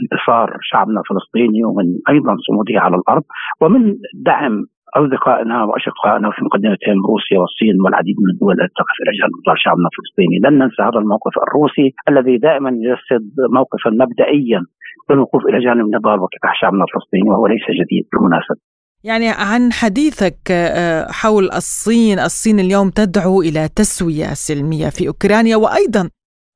انتصار 0.00 0.48
شعبنا 0.70 0.98
الفلسطيني 1.02 1.60
ومن 1.68 1.86
أيضا 2.12 2.32
صموده 2.46 2.76
على 2.84 2.96
الأرض. 3.00 3.24
ومن 3.62 3.82
دعم 4.30 4.54
أصدقائنا 5.00 5.64
وأشقائنا 5.64 6.28
في 6.34 6.40
مقدمتهم 6.44 6.98
روسيا 7.10 7.38
والصين 7.40 7.76
والعديد 7.84 8.16
من 8.24 8.30
الدول 8.34 8.52
التي 8.60 8.74
تقف 8.80 8.96
إلى 9.02 9.12
جانب 9.18 9.56
شعبنا 9.64 9.88
الفلسطيني، 9.90 10.36
لن 10.44 10.54
ننسى 10.62 10.82
هذا 10.88 10.98
الموقف 11.04 11.34
الروسي 11.46 11.88
الذي 12.10 12.38
دائما 12.38 12.70
يجسد 12.86 13.24
موقفا 13.58 13.90
مبدئيا 14.02 14.60
بالوقوف 15.08 15.42
إلى 15.48 15.58
جانب 15.66 15.86
نضال 15.96 16.18
وكفاح 16.20 16.60
شعبنا 16.60 16.84
الفلسطيني 16.88 17.28
وهو 17.30 17.46
ليس 17.46 17.66
جديد 17.80 18.04
بالمناسبة. 18.12 18.60
يعني 19.06 19.28
عن 19.28 19.72
حديثك 19.72 20.38
آه، 20.50 21.12
حول 21.12 21.52
الصين. 21.52 22.18
الصين 22.18 22.60
اليوم 22.60 22.90
تدعو 22.90 23.42
إلى 23.42 23.68
تسوية 23.68 24.34
سلمية 24.34 24.88
في 24.88 25.08
أوكرانيا 25.08 25.56
وأيضا 25.56 26.10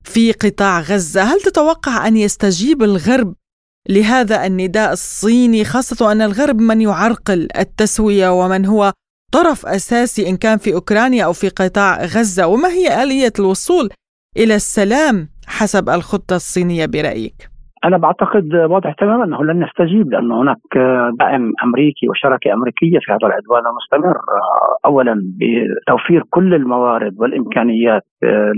في 0.04 0.32
قطاع 0.32 0.80
غزة. 0.80 1.22
هل 1.22 1.40
تتوقع 1.40 2.06
أن 2.06 2.16
يستجيب 2.16 2.82
الغرب 2.82 3.34
لهذا 3.88 4.46
النداء 4.46 4.92
الصيني 4.92 5.64
خاصة 5.64 6.12
أن 6.12 6.22
الغرب 6.22 6.60
من 6.60 6.80
يعرقل 6.80 7.48
التسوية 7.58 8.28
ومن 8.44 8.66
هو 8.66 8.92
طرف 9.32 9.66
أساسي 9.66 10.28
إن 10.28 10.36
كان 10.36 10.58
في 10.58 10.74
أوكرانيا 10.74 11.24
أو 11.24 11.32
في 11.32 11.48
قطاع 11.48 12.04
غزة؟ 12.04 12.46
وما 12.46 12.68
هي 12.68 13.02
آلية 13.02 13.32
الوصول 13.38 13.90
إلى 14.36 14.54
السلام 14.54 15.28
حسب 15.46 15.88
الخطة 15.88 16.36
الصينية 16.36 16.86
برأيك؟ 16.86 17.49
أنا 17.84 17.96
بعتقد 17.98 18.54
واضح 18.54 18.92
تماما 18.92 19.24
أنه 19.24 19.44
لن 19.44 19.62
يستجيب 19.62 20.12
لأن 20.12 20.32
هناك 20.32 20.56
دعم 21.20 21.52
أمريكي 21.64 22.08
وشراكة 22.08 22.52
أمريكية 22.52 22.98
في 23.00 23.12
هذا 23.12 23.26
العدوان 23.28 23.62
المستمر 23.66 24.16
اولا 24.84 25.22
بتوفير 25.40 26.22
كل 26.30 26.54
الموارد 26.54 27.14
والإمكانيات 27.18 28.02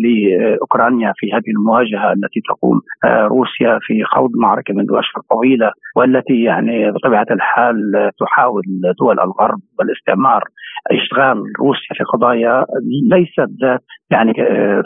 لأوكرانيا 0.04 1.12
في 1.16 1.32
هذه 1.32 1.50
المواجهة 1.58 2.12
التي 2.12 2.40
تقوم 2.48 2.80
روسيا 3.06 3.78
في 3.82 4.04
خوض 4.04 4.30
معركة 4.36 4.74
منذ 4.74 4.88
أشهر 4.90 5.22
طويلة 5.30 5.70
والتي 5.96 6.42
يعني 6.42 6.90
بطبيعة 6.90 7.26
الحال 7.30 7.76
تحاول 8.20 8.62
دول 9.00 9.20
الغرب 9.20 9.58
والاستعمار 9.78 10.42
إشغال 10.90 11.42
روسيا 11.60 11.94
في 11.96 12.04
قضايا 12.04 12.64
ليست 13.10 13.50
ذات 13.62 13.80
يعني 14.10 14.32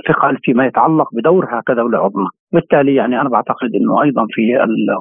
ثقل 0.08 0.38
فيما 0.42 0.66
يتعلق 0.66 1.08
بدورها 1.14 1.62
كدولة 1.66 1.98
عظمى. 1.98 2.26
بالتالي 2.56 2.94
يعني 2.94 3.20
أنا 3.20 3.28
بعتقد 3.28 3.70
إنه 3.78 4.02
أيضا 4.02 4.24
في 4.34 4.42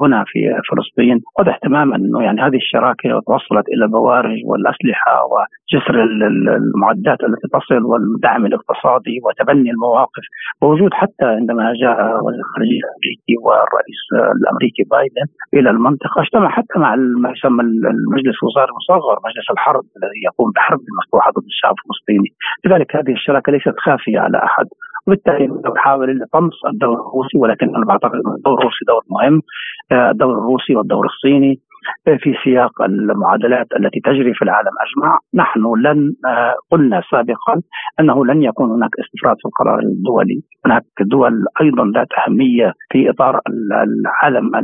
هنا 0.01 0.23
في 0.27 0.39
فلسطين 0.69 1.17
واضح 1.37 1.57
تماما 1.57 1.95
إنه 1.95 2.19
يعني 2.27 2.39
هذه 2.41 2.59
الشراكة 2.63 3.07
توصلت 3.27 3.65
إلى 3.73 3.83
البوارج 3.85 4.39
والأسلحة 4.49 5.13
وجسر 5.31 5.95
المعدات 6.03 7.19
التي 7.27 7.47
تصل 7.57 7.83
والدعم 7.89 8.45
الاقتصادي 8.45 9.15
وتبني 9.23 9.69
المواقف. 9.75 10.25
ووجود 10.61 10.93
حتى 10.93 11.25
عندما 11.39 11.63
جاء 11.83 11.97
وزير 12.25 12.41
الخارجية 12.45 12.81
الأمريكي 12.85 13.35
والرئيس 13.45 14.01
الأمريكي 14.39 14.83
بايدن 14.91 15.27
إلى 15.53 15.69
المنطقة 15.69 16.21
اجتمع 16.21 16.49
حتى 16.49 16.75
مع 16.83 16.95
ما 16.95 17.29
يسمى 17.35 17.61
المجلس 17.63 18.35
الوزاري 18.43 18.69
المصغر 18.73 19.15
مجلس 19.27 19.47
الحرب 19.55 19.83
الذي 19.97 20.19
يقوم 20.27 20.51
بحرب 20.55 20.79
مفتوحه 20.99 21.29
ضد 21.31 21.47
الشعب 21.53 21.75
الفلسطيني. 21.79 22.29
لذلك 22.65 22.95
هذه 22.95 23.11
الشراكة 23.19 23.51
ليست 23.51 23.77
خافية 23.85 24.19
على 24.19 24.37
أحد. 24.37 24.67
وبالتالي 25.07 25.47
نحاول 25.75 26.25
طمس 26.33 26.53
الدور 26.73 26.93
الروسي 26.93 27.37
ولكن 27.37 27.75
أنا 27.75 27.85
بعتقد 27.85 28.13
أن 28.13 28.33
الدور 28.37 28.59
الروسي 28.59 28.85
دور 28.87 29.01
مهم. 29.09 29.41
آه، 29.91 30.11
الدور 30.11 30.33
الروسي 30.33 30.75
والدور 30.75 31.05
الصيني 31.05 31.59
آه، 32.07 32.17
في 32.19 32.33
سياق 32.43 32.81
المعادلات 32.81 33.67
التي 33.79 33.99
تجري 33.99 34.33
في 34.33 34.41
العالم 34.41 34.71
أجمع، 34.85 35.19
نحن 35.33 35.59
لن 35.59 36.13
آه، 36.27 36.53
قلنا 36.71 37.01
سابقا 37.11 37.61
أنه 37.99 38.25
لن 38.25 38.43
يكون 38.43 38.71
هناك 38.71 38.89
استفراد 38.99 39.35
في 39.41 39.45
القرار 39.45 39.79
الدولي، 39.79 40.41
هناك 40.65 40.83
دول 41.01 41.45
أيضا 41.61 41.91
ذات 41.95 42.07
أهمية 42.27 42.73
في 42.91 43.09
إطار 43.09 43.39
العالم 43.49 44.55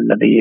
الذي 0.00 0.34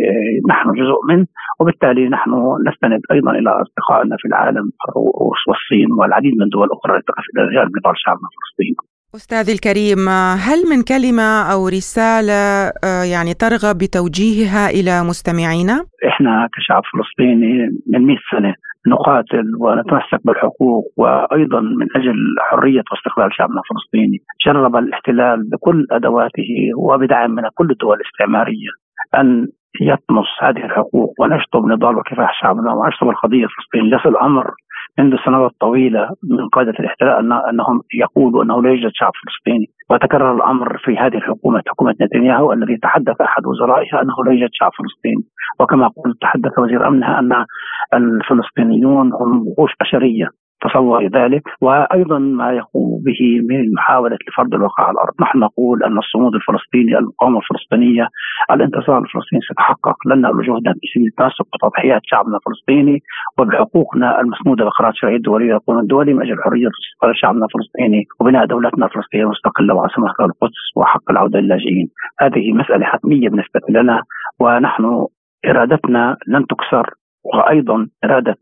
نحن 0.50 0.71
جزء 0.71 1.00
منه، 1.09 1.25
وبالتالي 1.59 2.09
نحن 2.09 2.31
نستند 2.67 3.01
أيضا 3.12 3.31
إلى 3.31 3.50
أصدقائنا 3.50 4.15
في 4.19 4.27
العالم 4.27 4.65
الروس 4.89 5.41
والصين 5.47 5.88
والعديد 6.00 6.33
من 6.38 6.43
الدول 6.43 6.67
الاخرى 6.67 6.95
التي 6.97 7.53
جانب 7.55 7.71
نضال 7.77 7.93
شعبنا 7.97 8.27
الفلسطيني. 8.31 8.94
أستاذي 9.15 9.53
الكريم 9.53 10.10
هل 10.48 10.60
من 10.72 10.79
كلمة 10.93 11.29
أو 11.53 11.67
رسالة 11.67 12.41
آه، 12.84 13.03
يعني 13.13 13.34
ترغب 13.34 13.77
بتوجيهها 13.77 14.69
إلى 14.77 15.03
مستمعينا؟ 15.10 15.77
إحنا 16.10 16.50
كشعب 16.53 16.84
فلسطيني 16.91 17.53
من 17.91 18.01
100 18.07 18.17
سنة 18.31 18.53
نقاتل 18.88 19.48
ونتمسك 19.60 20.22
بالحقوق 20.25 20.84
وأيضا 20.98 21.60
من 21.60 21.88
أجل 21.95 22.17
حرية 22.50 22.84
واستقلال 22.91 23.29
شعبنا 23.38 23.62
الفلسطيني، 23.63 24.17
جرب 24.45 24.75
الاحتلال 24.75 25.50
بكل 25.50 25.88
أدواته 25.91 26.51
وبدعم 26.77 27.31
من 27.31 27.43
كل 27.53 27.72
الدول 27.72 27.98
الاستعمارية 28.00 28.72
أن 29.15 29.47
يطمس 29.81 30.25
هذه 30.41 30.65
الحقوق 30.65 31.13
ونشطب 31.19 31.65
نضال 31.65 31.97
وكفاح 31.97 32.41
شعبنا 32.41 32.73
ونشطب 32.73 33.09
القضية 33.09 33.43
الفلسطينيه، 33.43 33.89
ليس 33.89 34.05
الأمر 34.05 34.51
منذ 34.99 35.15
سنوات 35.25 35.51
طويلة 35.59 36.09
من 36.23 36.47
قادة 36.49 36.73
الاحتلال 36.79 37.33
أنهم 37.49 37.81
يقولوا 37.93 38.43
أنه 38.43 38.61
لا 38.61 38.69
يوجد 38.69 38.91
شعب 38.93 39.11
فلسطيني. 39.23 39.65
وتكرر 39.89 40.35
الأمر 40.35 40.77
في 40.77 40.97
هذه 40.97 41.15
الحكومة 41.15 41.61
حكومة 41.67 41.95
نتنياهو 42.01 42.53
الذي 42.53 42.77
تحدث 42.77 43.21
أحد 43.21 43.45
وزرائها 43.45 44.01
أنه 44.01 44.15
لا 44.25 44.31
يوجد 44.31 44.49
شعب 44.51 44.71
فلسطيني. 44.77 45.23
وكما 45.59 45.87
قلت 45.87 46.21
تحدث 46.21 46.59
وزير 46.59 46.87
أمنها 46.87 47.19
أن 47.19 47.45
الفلسطينيون 47.93 49.13
هم 49.13 49.47
وحوش 49.47 49.71
بشرية. 49.81 50.27
تصور 50.62 51.07
ذلك 51.07 51.43
وأيضا 51.62 52.19
ما 52.19 52.51
يقوم 52.51 53.03
به 53.05 53.21
من 53.50 53.74
محاولة 53.74 54.17
لفرض 54.27 54.53
الواقع 54.53 54.83
على 54.83 54.93
الأرض، 54.93 55.13
نحن 55.21 55.39
نقول 55.39 55.83
أن 55.83 55.97
الصمود 55.97 56.35
الفلسطيني، 56.35 56.97
المقاومه 56.97 57.39
الفلسطينية، 57.39 58.07
الانتصار 58.51 58.97
الفلسطيني 58.97 59.41
سيتحقق 59.47 59.97
لن 60.07 60.21
جهدا 60.21 60.74
في 60.81 60.88
سبيل 60.93 61.07
التمسك 61.07 61.45
بتضحيات 61.53 62.01
شعبنا 62.03 62.38
الفلسطيني 62.38 63.00
وبحقوقنا 63.39 64.21
المسنوده 64.21 64.65
بقرارات 64.65 64.93
الشرعيه 64.93 65.15
الدولية 65.15 65.53
والقانون 65.53 65.81
الدولي 65.81 66.13
من 66.13 66.21
أجل 66.21 66.43
حرية 66.43 66.69
شعبنا 67.13 67.45
الفلسطيني 67.45 68.03
وبناء 68.19 68.45
دولتنا 68.45 68.85
الفلسطينية 68.85 69.24
المستقلة 69.24 69.74
وعاصمتها 69.75 70.25
القدس 70.25 70.63
وحق 70.75 71.12
العودة 71.12 71.39
للاجئين. 71.39 71.88
هذه 72.19 72.53
مسألة 72.53 72.85
حتمية 72.85 73.29
بالنسبة 73.29 73.62
لنا 73.69 74.01
ونحن 74.39 75.05
إرادتنا 75.45 76.17
لن 76.27 76.45
تكسر 76.47 76.89
وأيضا 77.34 77.88
إرادة 78.03 78.36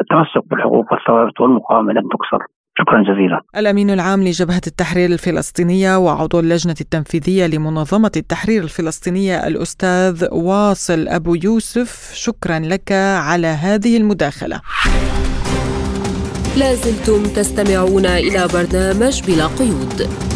التمسك 0.00 0.48
بالحقوق 0.50 0.92
والثوابت 0.92 1.40
والمقاومة 1.40 1.92
لن 1.92 2.02
تكسر. 2.02 2.44
شكرا 2.78 3.02
جزيلا. 3.02 3.40
الأمين 3.56 3.90
العام 3.90 4.20
لجبهة 4.22 4.60
التحرير 4.66 5.10
الفلسطينية 5.10 5.96
وعضو 5.98 6.40
اللجنة 6.40 6.74
التنفيذية 6.80 7.46
لمنظمة 7.46 8.12
التحرير 8.16 8.62
الفلسطينية 8.62 9.46
الأستاذ 9.46 10.28
واصل 10.32 11.08
أبو 11.08 11.34
يوسف 11.44 12.12
شكرا 12.14 12.58
لك 12.58 12.92
على 13.28 13.46
هذه 13.46 13.96
المداخلة. 13.96 14.60
لازلتم 16.58 17.22
تستمعون 17.22 18.06
إلى 18.06 18.48
برنامج 18.54 19.22
بلا 19.26 19.46
قيود. 19.46 20.29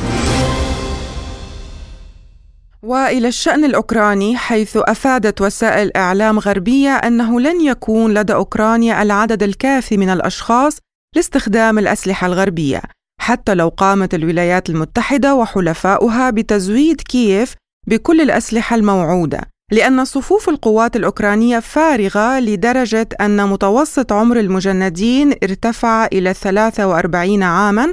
وإلى 2.84 3.28
الشأن 3.28 3.64
الأوكراني 3.64 4.36
حيث 4.36 4.76
أفادت 4.76 5.40
وسائل 5.40 5.96
إعلام 5.96 6.38
غربية 6.38 6.90
أنه 6.90 7.40
لن 7.40 7.60
يكون 7.60 8.14
لدى 8.14 8.34
أوكرانيا 8.34 9.02
العدد 9.02 9.42
الكافي 9.42 9.96
من 9.96 10.08
الأشخاص 10.08 10.78
لاستخدام 11.16 11.78
الأسلحة 11.78 12.26
الغربية 12.26 12.82
حتى 13.20 13.54
لو 13.54 13.68
قامت 13.68 14.14
الولايات 14.14 14.70
المتحدة 14.70 15.34
وحلفاؤها 15.34 16.30
بتزويد 16.30 17.00
كييف 17.00 17.54
بكل 17.86 18.20
الأسلحة 18.20 18.76
الموعودة 18.76 19.40
لأن 19.72 20.04
صفوف 20.04 20.48
القوات 20.48 20.96
الأوكرانية 20.96 21.58
فارغة 21.58 22.40
لدرجة 22.40 23.08
أن 23.20 23.48
متوسط 23.48 24.12
عمر 24.12 24.40
المجندين 24.40 25.32
ارتفع 25.42 26.06
إلى 26.06 26.34
43 26.34 27.42
عاما 27.42 27.92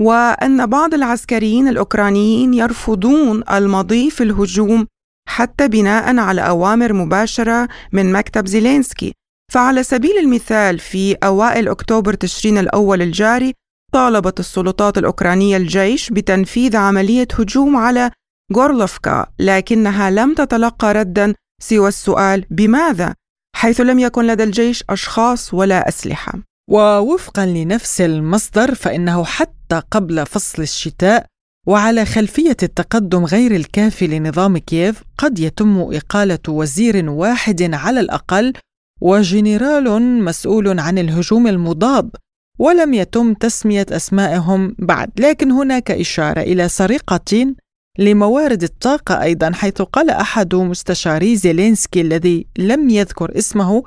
وأن 0.00 0.66
بعض 0.66 0.94
العسكريين 0.94 1.68
الأوكرانيين 1.68 2.54
يرفضون 2.54 3.42
المضي 3.50 4.10
في 4.10 4.22
الهجوم 4.22 4.86
حتى 5.28 5.68
بناء 5.68 6.16
على 6.18 6.40
أوامر 6.40 6.92
مباشرة 6.92 7.68
من 7.92 8.12
مكتب 8.12 8.46
زيلينسكي. 8.46 9.12
فعلى 9.52 9.82
سبيل 9.82 10.18
المثال 10.18 10.78
في 10.78 11.14
أوائل 11.14 11.68
أكتوبر 11.68 12.14
تشرين 12.14 12.58
الأول 12.58 13.02
الجاري 13.02 13.52
طالبت 13.92 14.40
السلطات 14.40 14.98
الأوكرانية 14.98 15.56
الجيش 15.56 16.10
بتنفيذ 16.10 16.76
عملية 16.76 17.28
هجوم 17.38 17.76
على 17.76 18.10
غورلوفكا 18.54 19.26
لكنها 19.38 20.10
لم 20.10 20.34
تتلقى 20.34 20.92
ردا 20.92 21.34
سوى 21.62 21.88
السؤال 21.88 22.44
بماذا 22.50 23.14
حيث 23.56 23.80
لم 23.80 23.98
يكن 23.98 24.26
لدى 24.26 24.42
الجيش 24.44 24.84
أشخاص 24.90 25.54
ولا 25.54 25.88
أسلحة. 25.88 26.32
ووفقا 26.70 27.46
لنفس 27.46 28.00
المصدر 28.00 28.74
فإنه 28.74 29.24
حتى 29.24 29.63
قبل 29.78 30.26
فصل 30.26 30.62
الشتاء 30.62 31.26
وعلى 31.66 32.04
خلفية 32.04 32.56
التقدم 32.62 33.24
غير 33.24 33.54
الكافي 33.54 34.06
لنظام 34.06 34.58
كييف 34.58 35.02
قد 35.18 35.38
يتم 35.38 35.78
إقالة 35.78 36.38
وزير 36.48 37.10
واحد 37.10 37.74
على 37.74 38.00
الأقل 38.00 38.52
وجنرال 39.00 40.02
مسؤول 40.24 40.80
عن 40.80 40.98
الهجوم 40.98 41.46
المضاد 41.46 42.10
ولم 42.58 42.94
يتم 42.94 43.34
تسمية 43.34 43.86
أسمائهم 43.90 44.76
بعد. 44.78 45.10
لكن 45.20 45.50
هناك 45.50 45.90
إشارة 45.90 46.40
إلى 46.40 46.68
سرقه 46.68 47.54
لموارد 47.98 48.62
الطاقة 48.62 49.22
أيضا 49.22 49.52
حيث 49.52 49.82
قال 49.82 50.10
أحد 50.10 50.54
مستشاري 50.54 51.36
زيلينسكي 51.36 52.00
الذي 52.00 52.46
لم 52.58 52.90
يذكر 52.90 53.38
اسمه 53.38 53.82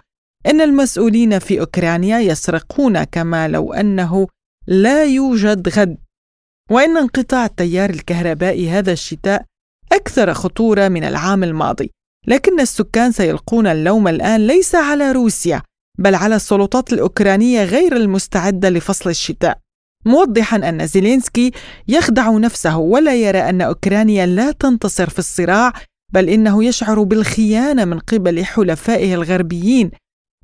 إن 0.47 0.61
المسؤولين 0.61 1.39
في 1.39 1.59
أوكرانيا 1.59 2.19
يسرقون 2.19 3.03
كما 3.03 3.47
لو 3.47 3.73
أنه 3.73 4.27
لا 4.67 5.05
يوجد 5.05 5.69
غد 5.69 5.97
وإن 6.71 6.97
انقطاع 6.97 7.45
التيار 7.45 7.89
الكهربائي 7.89 8.69
هذا 8.69 8.91
الشتاء 8.91 9.45
أكثر 9.91 10.33
خطورة 10.33 10.87
من 10.87 11.03
العام 11.03 11.43
الماضي 11.43 11.91
لكن 12.27 12.59
السكان 12.59 13.11
سيلقون 13.11 13.67
اللوم 13.67 14.07
الآن 14.07 14.47
ليس 14.47 14.75
على 14.75 15.11
روسيا 15.11 15.61
بل 15.99 16.15
على 16.15 16.35
السلطات 16.35 16.93
الأوكرانية 16.93 17.63
غير 17.63 17.95
المستعدة 17.95 18.69
لفصل 18.69 19.09
الشتاء. 19.09 19.59
موضحا 20.05 20.57
أن 20.57 20.87
زيلينسكي 20.87 21.51
يخدع 21.87 22.31
نفسه 22.31 22.77
ولا 22.77 23.15
يرى 23.15 23.39
أن 23.39 23.61
أوكرانيا 23.61 24.25
لا 24.25 24.51
تنتصر 24.51 25.09
في 25.09 25.19
الصراع 25.19 25.73
بل 26.13 26.29
إنه 26.29 26.63
يشعر 26.63 27.03
بالخيانة 27.03 27.85
من 27.85 27.99
قبل 27.99 28.45
حلفائه 28.45 29.13
الغربيين 29.13 29.91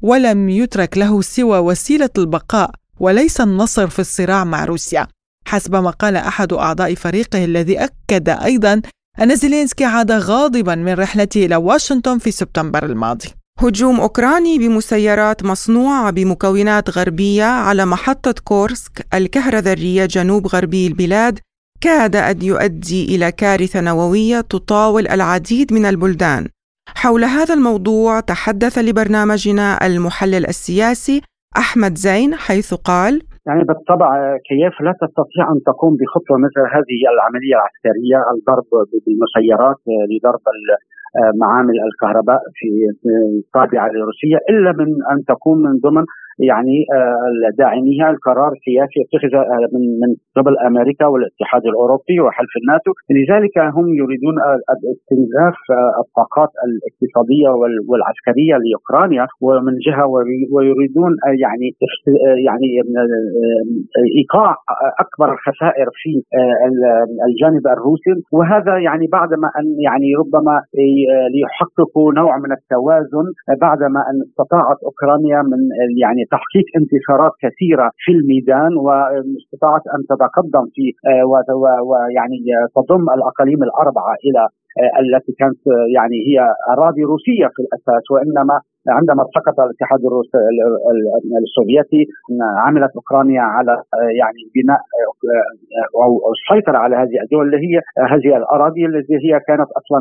ولم 0.02 0.50
يترك 0.50 0.98
له 0.98 1.22
سوى 1.22 1.58
وسيلة 1.60 2.10
البقاء. 2.18 2.72
وليس 3.04 3.42
النصر 3.42 3.88
في 3.88 4.00
الصراع 4.00 4.44
مع 4.44 4.66
روسيا. 4.66 5.08
حسب 5.48 5.76
ما 5.76 5.90
قال 5.90 6.16
أحد 6.16 6.54
أعضاء 6.54 6.96
فريقه 6.96 7.46
الذي 7.46 7.78
أكد 7.78 8.30
أيضا 8.30 8.82
أن 9.22 9.36
زيلينسكي 9.36 9.86
عاد 9.86 10.12
غاضبا 10.12 10.76
من 10.76 10.94
رحلته 10.94 11.46
إلى 11.46 11.56
واشنطن 11.56 12.18
في 12.18 12.32
سبتمبر 12.32 12.86
الماضي. 12.86 13.30
هجوم 13.60 14.00
أوكراني 14.00 14.58
بمسيرات 14.60 15.44
مصنوعة 15.44 16.12
بمكونات 16.12 16.90
غربية 16.90 17.44
على 17.44 17.86
محطة 17.86 18.36
كورسك 18.44 19.08
الكهرذرية 19.14 20.06
جنوب 20.06 20.48
غربي 20.48 20.88
البلاد 20.88 21.40
كاد 21.82 22.16
أن 22.16 22.42
يؤدي 22.42 23.16
إلى 23.16 23.32
كارثة 23.32 23.82
نووية 23.82 24.42
تطاول 24.42 25.08
العديد 25.08 25.74
من 25.74 25.86
البلدان. 25.86 26.48
حول 26.96 27.24
هذا 27.24 27.54
الموضوع 27.54 28.20
تحدث 28.20 28.78
لبرنامجنا 28.78 29.86
المحلل 29.86 30.48
السياسي 30.48 31.22
أحمد 31.58 31.94
زين 31.96 32.36
حيث 32.36 32.74
قال 32.74 33.14
يعني 33.48 33.64
بالطبع 33.64 34.38
كيف 34.50 34.82
لا 34.82 34.94
تستطيع 35.04 35.44
أن 35.54 35.60
تقوم 35.70 35.94
بخطوة 36.00 36.38
مثل 36.46 36.62
هذه 36.76 37.00
العملية 37.14 37.56
العسكرية 37.60 38.20
الضرب 38.34 38.70
بالمسيرات 39.06 39.80
لضرب 40.12 40.44
معامل 41.44 41.76
الكهرباء 41.88 42.42
في 42.58 42.70
التابعه 43.40 43.88
لروسيا 43.88 44.40
إلا 44.50 44.72
من 44.80 44.90
أن 45.12 45.18
تكون 45.32 45.58
من 45.66 45.80
ضمن 45.86 46.04
يعني 46.40 46.78
داعميها 47.58 48.10
القرار 48.10 48.52
السياسي 48.58 48.98
اتخذ 49.06 49.34
من 49.74 49.84
من 50.02 50.10
قبل 50.38 50.54
أمريكا 50.58 51.06
والاتحاد 51.06 51.66
الأوروبي 51.66 52.20
وحلف 52.20 52.54
الناتو، 52.62 52.92
لذلك 53.18 53.56
هم 53.78 53.88
يريدون 54.02 54.36
استنزاف 54.96 55.58
الطاقات 56.04 56.52
الاقتصادية 56.66 57.50
والعسكرية 57.90 58.56
لأوكرانيا. 58.64 59.28
ومن 59.42 59.74
جهة 59.88 60.06
ويريدون 60.54 61.12
يعني 61.44 61.68
يعني 62.48 62.70
إيقاع 64.20 64.56
أكبر 65.04 65.34
الخسائر 65.34 65.88
في 66.02 66.12
الجانب 67.28 67.68
الروسي. 67.68 68.14
وهذا 68.32 68.78
يعني 68.78 69.06
بعدما 69.18 69.48
أن 69.60 69.68
يعني 69.88 70.10
ربما 70.22 70.56
ليحققوا 71.34 72.14
نوع 72.14 72.38
من 72.38 72.52
التوازن 72.58 73.28
بعدما 73.62 74.00
أن 74.10 74.18
استطاعت 74.28 74.80
أوكرانيا 74.90 75.40
من 75.52 75.62
يعني 76.04 76.23
تحقيق 76.32 76.66
انتصارات 76.80 77.32
كثيرة 77.44 77.92
في 78.04 78.12
الميدان 78.12 78.72
واستطاعت 78.86 79.84
أن 79.96 80.02
تتقدم 80.12 80.66
في 80.76 80.86
ويعني 81.90 82.40
تضم 82.76 83.06
الأقاليم 83.18 83.64
الأربعة 83.64 84.14
إلى 84.26 84.44
التي 85.04 85.32
كانت 85.40 85.62
يعني 85.96 86.18
هي 86.28 86.38
أراضي 86.74 87.04
روسية 87.04 87.48
في 87.56 87.60
الأساس 87.66 88.04
وإنما 88.12 88.56
عندما 88.90 89.24
سقط 89.36 89.60
الاتحاد 89.60 90.00
السوفيتي 91.44 92.02
عملت 92.66 92.92
أوكرانيا 92.96 93.42
على 93.42 93.72
يعني 94.22 94.42
بناء 94.56 94.82
أو 96.04 96.12
السيطره 96.36 96.78
على 96.78 96.96
هذه 96.96 97.16
الدول 97.24 97.46
اللي 97.46 97.58
هي 97.68 97.82
هذه 98.14 98.38
الأراضي 98.38 98.86
التي 98.86 99.16
هي 99.26 99.40
كانت 99.48 99.70
أصلا 99.80 100.00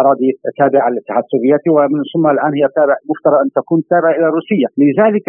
أراضي 0.00 0.28
تابعة 0.58 0.88
للاتحاد 0.90 1.22
السوفيتي 1.26 1.70
ومن 1.70 2.00
ثم 2.14 2.26
الآن 2.34 2.52
هي 2.58 2.68
تابع 2.76 2.96
مفترض 3.10 3.38
أن 3.44 3.48
تكون 3.58 3.80
تابعة 3.90 4.12
إلى 4.18 4.26
روسيا، 4.38 4.68
لذلك 4.78 5.28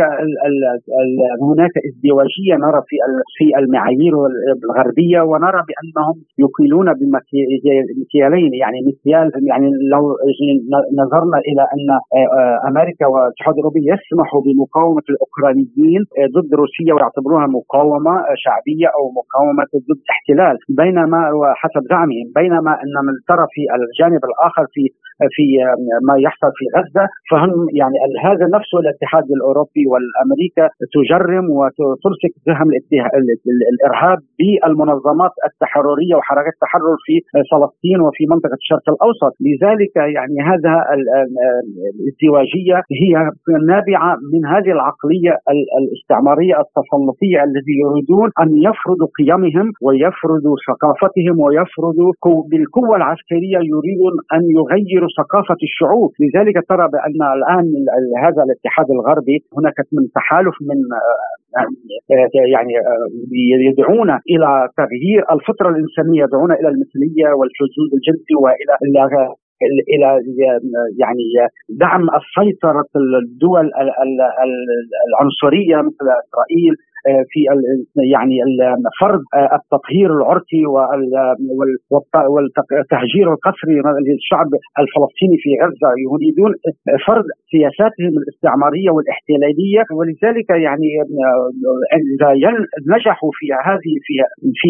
هناك 1.41 1.73
ازدواجية 1.87 2.55
نرى 2.65 2.81
في 2.87 2.95
في 3.37 3.45
المعايير 3.59 4.13
الغربية 4.65 5.21
ونرى 5.21 5.61
بأنهم 5.69 6.15
يقيلون 6.45 6.87
بمكيالين 6.99 8.53
يعني 8.63 8.77
مكيال 8.89 9.31
يعني 9.51 9.67
لو 9.93 10.03
نظرنا 11.01 11.37
إلى 11.49 11.63
أن 11.75 11.87
أمريكا 12.69 12.86
أمريكا 12.87 13.07
والاتحاد 13.07 13.53
الاوروبي 13.53 13.81
يسمحوا 13.93 14.41
بمقاومة 14.45 15.05
الأوكرانيين 15.13 16.01
ضد 16.35 16.51
روسيا 16.61 16.93
ويعتبروها 16.93 17.47
مقاومة 17.57 18.13
شعبية 18.43 18.87
أو 18.97 19.03
مقاومة 19.19 19.71
ضد 19.89 20.01
احتلال 20.13 20.55
بينما 20.81 21.21
وحسب 21.39 21.83
زعمهم 21.91 22.27
بينما 22.39 22.71
أن 22.83 22.95
من 23.07 23.15
ترى 23.29 23.45
في 23.53 23.61
الجانب 23.77 24.21
الآخر 24.29 24.65
في 24.73 24.83
في 25.35 25.45
ما 26.07 26.15
يحصل 26.25 26.51
في 26.59 26.65
غزة. 26.77 27.05
فهم 27.31 27.51
يعني 27.79 27.97
هذا 28.27 28.45
نفسه 28.57 28.77
الاتحاد 28.83 29.25
الأوروبي 29.37 29.83
والأمريكا 29.91 30.65
تجرم 30.95 31.45
وتلصق 31.57 32.33
سهم 32.47 32.69
الإرهاب 33.73 34.19
بالمنظمات 34.39 35.33
التحررية 35.49 36.15
وحركات 36.15 36.53
التحرر 36.57 36.97
في 37.05 37.15
فلسطين 37.51 37.99
وفي 38.05 38.23
منطقة 38.33 38.57
الشرق 38.63 38.85
الأوسط. 38.93 39.33
لذلك 39.47 39.95
يعني 40.15 40.37
هذا 40.51 40.73
الازدواجيه 40.95 42.77
هي 43.01 43.13
نابعة 43.73 44.11
من 44.33 44.45
هذه 44.53 44.71
العقلية 44.77 45.33
الاستعمارية 45.79 46.55
التسلطية 46.65 47.39
الذي 47.47 47.75
يريدون 47.83 48.29
أن 48.43 48.49
يفرضوا 48.67 49.09
قيمهم 49.19 49.67
ويفرضوا 49.85 50.55
ثقافتهم 50.67 51.35
ويفرضوا 51.45 52.11
بالقوة 52.49 52.95
العسكرية 53.01 53.59
يريدون 53.73 54.13
أن 54.35 54.43
يغيروا 54.57 55.06
ثقافة 55.19 55.59
الشعوب، 55.63 56.11
لذلك 56.23 56.57
ترى 56.69 56.85
بأن 56.93 57.19
الآن 57.37 57.65
هذا 58.25 58.41
الاتحاد 58.43 58.87
الغربي 58.91 59.37
هناك 59.57 59.77
من 59.95 60.03
تحالف 60.15 60.55
من 60.69 60.79
يعني 62.53 62.73
يدعون 63.69 64.09
إلى 64.09 64.69
تغيير 64.77 65.21
الفطرة 65.35 65.69
الإنسانية 65.69 66.23
يدعون 66.23 66.51
إلى 66.51 66.69
المثلية 66.73 67.27
والحدود 67.37 67.89
الجنسي 67.97 68.35
وإلى 68.43 68.73
إلى 69.93 70.09
يعني 71.03 71.25
دعم 71.69 72.03
السيطرة 72.19 72.89
الدول 73.23 73.71
العنصرية 75.07 75.77
مثل 75.87 76.05
إسرائيل. 76.23 76.73
آه، 76.73 76.96
في 77.31 77.39
يعني 78.13 78.35
فرض 79.01 79.21
آه، 79.35 79.49
التطهير 79.59 80.09
العرقي 80.17 80.63
والتهجير 82.33 83.27
القسري 83.33 83.75
للشعب 84.07 84.49
الفلسطيني 84.81 85.37
في 85.43 85.49
غزة. 85.63 85.89
يريدون 86.05 86.51
فرض 87.07 87.25
سياساتهم 87.53 88.13
الاستعمارية 88.21 88.89
والاحتلالية. 88.95 89.83
ولذلك 89.97 90.49
يعني 90.67 90.89
آه، 91.27 91.49
إذا 92.13 92.29
نجحوا 92.93 93.31
في 93.39 93.45
هذه 93.69 93.93
في 94.05 94.13
في 94.59 94.69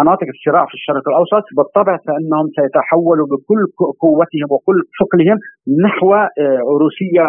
مناطق 0.00 0.28
الصراع 0.34 0.64
في 0.70 0.74
الشرق 0.80 1.04
الأوسط 1.12 1.44
بالطبع 1.56 1.94
فإنهم 2.06 2.46
سيتحولوا 2.58 3.26
بكل 3.32 3.60
قوتهم 4.04 4.48
وكل 4.54 4.78
ثقلهم 5.00 5.38
نحو 5.84 6.08
روسيا 6.82 7.26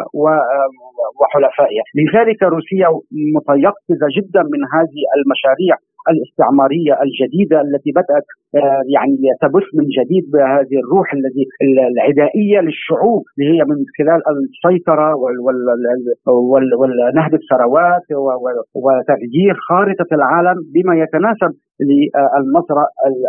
وحلفائها 1.20 1.84
لذلك 2.00 2.44
روسيا 2.44 2.88
متيقظة 3.36 4.08
جدا 4.18 4.44
من 4.54 4.62
هذه 4.76 5.00
المشاريع 5.18 5.76
الاستعمارية 6.12 6.94
الجديدة 7.06 7.62
التي 7.62 7.92
بدأت 7.92 8.28
آه، 8.56 8.82
يعني 8.96 9.18
تبث 9.42 9.68
من 9.78 9.86
جديد 9.98 10.24
بهذه 10.34 10.76
الروح 10.84 11.08
الذي 11.14 11.44
العدائية 11.92 12.60
للشعوب 12.60 13.24
اللي 13.34 13.46
هي 13.54 13.62
من 13.72 13.78
خلال 13.98 14.22
السيطرة 14.34 15.10
ونهب 16.80 17.34
الثروات 17.34 18.06
وتغيير 18.84 19.56
خارطة 19.70 20.10
العالم 20.12 20.58
بما 20.74 20.94
يتناسب 21.04 21.52
للنظره 21.90 22.86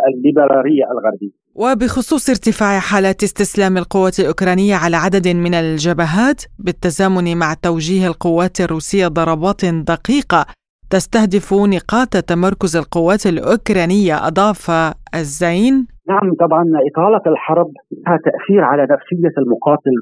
الليبرالية 0.09 0.85
الغربية. 0.91 1.40
وبخصوص 1.55 2.29
ارتفاع 2.29 2.79
حالات 2.79 3.23
استسلام 3.23 3.77
القوات 3.77 4.19
الأوكرانية 4.19 4.75
على 4.75 4.97
عدد 4.97 5.27
من 5.27 5.53
الجبهات 5.53 6.41
بالتزامن 6.59 7.37
مع 7.37 7.53
توجيه 7.53 8.07
القوات 8.07 8.61
الروسية 8.61 9.07
ضربات 9.07 9.65
دقيقة 9.65 10.45
تستهدف 10.89 11.53
نقاط 11.53 12.17
تمركز 12.17 12.75
القوات 12.75 13.27
الأوكرانية 13.27 14.27
أضاف 14.27 14.71
الزين. 15.15 15.87
نعم 16.11 16.27
طبعا 16.43 16.63
إطالة 16.89 17.25
الحرب 17.33 17.69
لها 17.91 18.17
تأثير 18.27 18.63
على 18.71 18.83
نفسية 18.93 19.35
المقاتل 19.41 19.95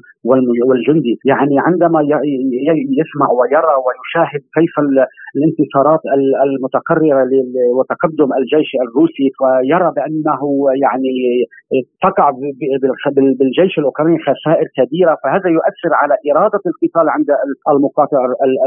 والجندي. 0.68 1.14
يعني 1.32 1.56
عندما 1.68 2.00
يسمع 3.00 3.26
ويرى 3.38 3.74
ويشاهد 3.84 4.42
كيف 4.56 4.74
الانتصارات 5.36 6.02
المتكررة 6.46 7.22
وتقدم 7.76 8.30
الجيش 8.40 8.70
الروسي 8.84 9.26
ويرى 9.42 9.88
بأنه 9.96 10.40
يعني 10.84 11.12
تقع 12.06 12.26
بالجيش 13.38 13.72
الأوكراني 13.78 14.18
خسائر 14.26 14.66
كبيرة. 14.78 15.12
فهذا 15.22 15.48
يؤثر 15.56 15.92
على 16.00 16.14
إرادة 16.30 16.62
القتال 16.70 17.06
عند 17.16 17.28
المقاتل 17.72 18.16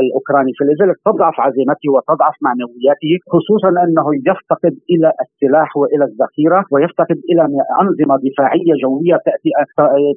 الأوكراني. 0.01 0.51
فلذلك 0.59 0.97
تضعف 1.09 1.35
عزيمته 1.45 1.87
وتضعف 1.95 2.35
معنوياته 2.47 3.13
خصوصا 3.33 3.69
أنه 3.85 4.07
يفتقد 4.29 4.73
إلى 4.93 5.09
السلاح 5.23 5.69
وإلى 5.81 6.03
الذخيرة 6.09 6.59
ويفتقد 6.73 7.17
إلى 7.33 7.43
انظمه 7.81 8.15
دفاعية 8.27 8.73
جوية 8.83 9.17
تأتي 9.25 9.49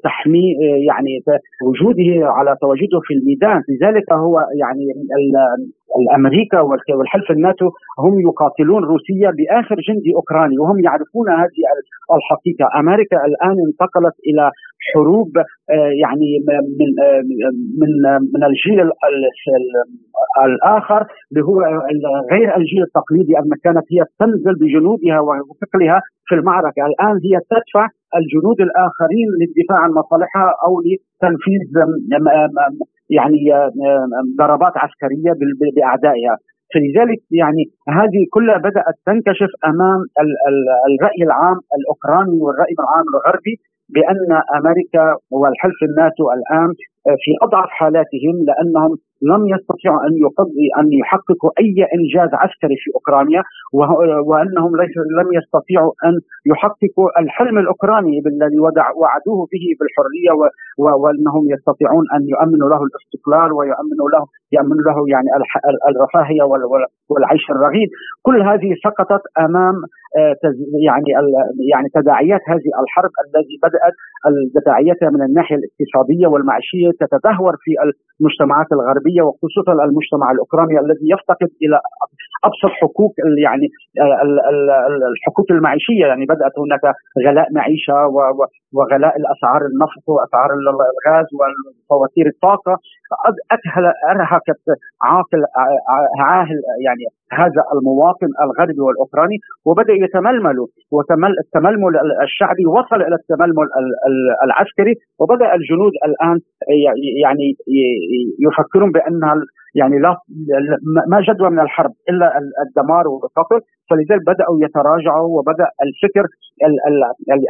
تحمي 0.04 0.46
يعني 0.88 1.12
وجوده 1.66 2.10
على 2.36 2.56
تواجده 2.60 2.98
في 3.06 3.14
الميدان. 3.14 3.60
لذلك 3.68 4.12
هو 4.12 4.34
يعني 4.62 4.84
الامريكا 6.00 6.60
والحلف 6.98 7.30
الناتو 7.30 7.66
هم 8.04 8.14
يقاتلون 8.28 8.82
روسيا 8.84 9.30
بآخر 9.36 9.76
جندي 9.88 10.10
أوكراني 10.18 10.58
وهم 10.58 10.78
يعرفون 10.86 11.26
هذه 11.42 11.60
الحقيقة، 12.18 12.80
أمريكا 12.80 13.16
الآن 13.28 13.56
انتقلت 13.68 14.16
إلى 14.28 14.44
حروب 14.92 15.32
آه، 15.38 15.90
يعني 16.02 16.28
من 16.78 16.88
آه، 17.04 17.20
من 17.80 17.90
من 18.34 18.42
الجيل 18.44 18.90
الآخر 20.44 21.06
اللي 21.30 21.44
هو 21.44 21.60
غير 22.32 22.56
الجيل 22.56 22.82
التقليدي 22.82 23.38
ان 23.38 23.50
كانت 23.64 23.86
هي 23.92 24.04
تنزل 24.18 24.54
بجنودها 24.60 25.20
وثقلها 25.20 26.00
في 26.28 26.34
المعركة، 26.34 26.86
الآن 26.86 27.16
هي 27.26 27.36
تدفع 27.50 27.88
الجنود 28.18 28.60
الآخرين 28.60 29.28
للدفاع 29.40 29.78
عن 29.78 29.90
مصالحها 29.90 30.54
أو 30.66 30.72
لتنفيذ 30.86 31.62
يعني 33.10 33.38
ضربات 34.38 34.72
عسكرية 34.76 35.32
بأعدائها. 35.76 36.36
فلذلك 36.74 37.20
يعني 37.30 37.62
هذه 37.88 38.22
كلها 38.30 38.58
بدأت 38.58 38.96
تنكشف 39.06 39.50
أمام 39.70 40.00
الرأي 40.88 41.22
العام 41.28 41.58
الأوكراني 41.78 42.38
والرأي 42.42 42.74
العام 42.80 43.06
الغربي 43.14 43.54
بأن 43.94 44.30
أمريكا 44.58 45.04
والحلف 45.30 45.78
الناتو 45.88 46.24
الآن 46.36 46.70
في 47.22 47.30
أضعف 47.42 47.68
حالاتهم 47.68 48.34
لأنهم 48.48 48.92
لم 49.22 49.42
يستطيعوا 49.54 50.00
أن 50.06 50.12
يقضي 50.26 50.66
أن 50.80 50.86
يحققوا 51.00 51.50
أي 51.60 51.76
إنجاز 51.96 52.30
عسكري 52.42 52.76
في 52.82 52.90
أوكرانيا. 52.94 53.42
وأنهم 54.28 54.72
لم 55.20 55.28
يستطيعوا 55.38 55.92
أن 56.06 56.14
يحققوا 56.46 57.20
الحلم 57.20 57.58
الأوكراني 57.58 58.22
الذي 58.26 58.58
وعدوه 59.00 59.40
به 59.52 59.64
بالحرية 59.78 60.32
وأنهم 61.02 61.44
يستطيعون 61.54 62.04
أن 62.16 62.22
يؤمنوا 62.28 62.68
له 62.68 62.80
الاستقلال 62.88 63.52
ويؤمنوا 63.52 64.08
له 64.14 64.24
يؤمنوا 64.52 64.84
له 64.88 64.98
يعني 65.14 65.28
الرفاهية 65.90 66.42
والعيش 67.10 67.44
الرغيد. 67.50 67.88
كل 68.22 68.42
هذه 68.42 68.70
سقطت 68.84 69.22
أمام 69.46 69.74
آه، 70.18 70.34
يعني 70.88 71.10
يعني 71.72 71.88
تداعيات 71.94 72.42
هذه 72.52 72.70
الحرب 72.82 73.12
التي 73.24 73.56
بدأت 73.66 73.94
تداعياتها 74.56 75.10
من 75.10 75.22
الناحية 75.22 75.56
الاقتصادية 75.60 76.26
والمعيشية 76.26 76.90
تتدهور 77.00 77.54
في 77.64 77.72
المجتمعات 78.20 78.68
الغربية 78.72 79.22
وخصوصا 79.22 79.72
المجتمع 79.72 80.30
الأوكراني 80.34 80.80
الذي 80.80 81.06
يفتقد 81.14 81.50
إلى 81.62 81.76
أبسط 82.46 82.72
حقوق 82.82 83.12
يعني 83.46 83.66
الحقوق 85.12 85.46
المعيشية. 85.50 86.06
يعني 86.06 86.24
بدأت 86.24 86.52
هناك 86.64 86.84
غلاء 87.26 87.48
معيشة 87.52 87.98
وغلاء 88.74 89.14
الأسعار 89.20 89.60
النفط 89.70 90.04
وأسعار 90.08 90.50
الغاز 90.54 91.26
وفواتير 91.38 92.26
الطاقة. 92.26 92.74
أرهقت 94.10 94.62
عاقل 95.02 95.42
عاهل 96.20 96.58
يعني 96.86 97.04
هذا 97.32 97.62
المواطن 97.74 98.30
الغربي 98.44 98.80
والأوكراني 98.80 99.36
وبدأ 99.64 99.92
يتململ 99.92 100.56
والتململ 100.90 101.92
الشعبي 102.22 102.66
وصل 102.66 103.02
إلى 103.02 103.16
التململ 103.22 103.66
العسكري 104.44 104.94
وبدأ 105.20 105.54
الجنود 105.54 105.92
الآن 106.08 106.40
يعني 107.22 107.46
يفكرون 108.46 108.92
بأن 108.92 109.20
يعني 109.74 109.98
لا 109.98 110.16
ما 111.08 111.20
جدوى 111.28 111.50
من 111.50 111.60
الحرب 111.60 111.92
إلا 112.10 112.26
الدمار 112.66 113.08
والقتل 113.08 113.60
فلذلك 113.90 114.22
بدأوا 114.26 114.56
يتراجعوا 114.64 115.38
وبدأ 115.38 115.68
الفكر 115.86 116.24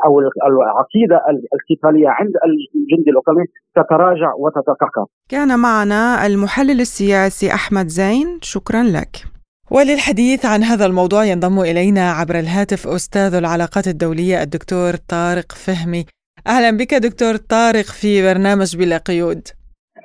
أو 0.07 0.21
العقيدة 0.47 1.21
القتالية 1.55 2.09
عند 2.09 2.33
الجندي 2.47 3.11
الأوكراني 3.11 3.45
تتراجع 3.77 4.33
وتتكاثر. 4.39 5.07
كان 5.31 5.59
معنا 5.59 6.27
المحلل 6.27 6.81
السياسي 6.81 7.55
أحمد 7.55 7.87
زين 7.87 8.39
شكرا 8.43 8.83
لك. 8.83 9.36
وللحديث 9.71 10.47
عن 10.47 10.63
هذا 10.63 10.87
الموضوع 10.87 11.25
ينضم 11.25 11.61
إلينا 11.61 12.13
عبر 12.13 12.39
الهاتف 12.39 12.87
أستاذ 12.87 13.35
العلاقات 13.35 13.89
الدولية 13.89 14.43
الدكتور 14.43 14.97
طارق 14.97 15.53
فهمي. 15.53 16.07
أهلا 16.47 16.71
بك 16.71 16.95
دكتور 16.95 17.37
طارق 17.37 17.85
في 17.85 18.23
برنامج 18.23 18.77
بلا 18.77 18.97
قيود. 18.97 19.49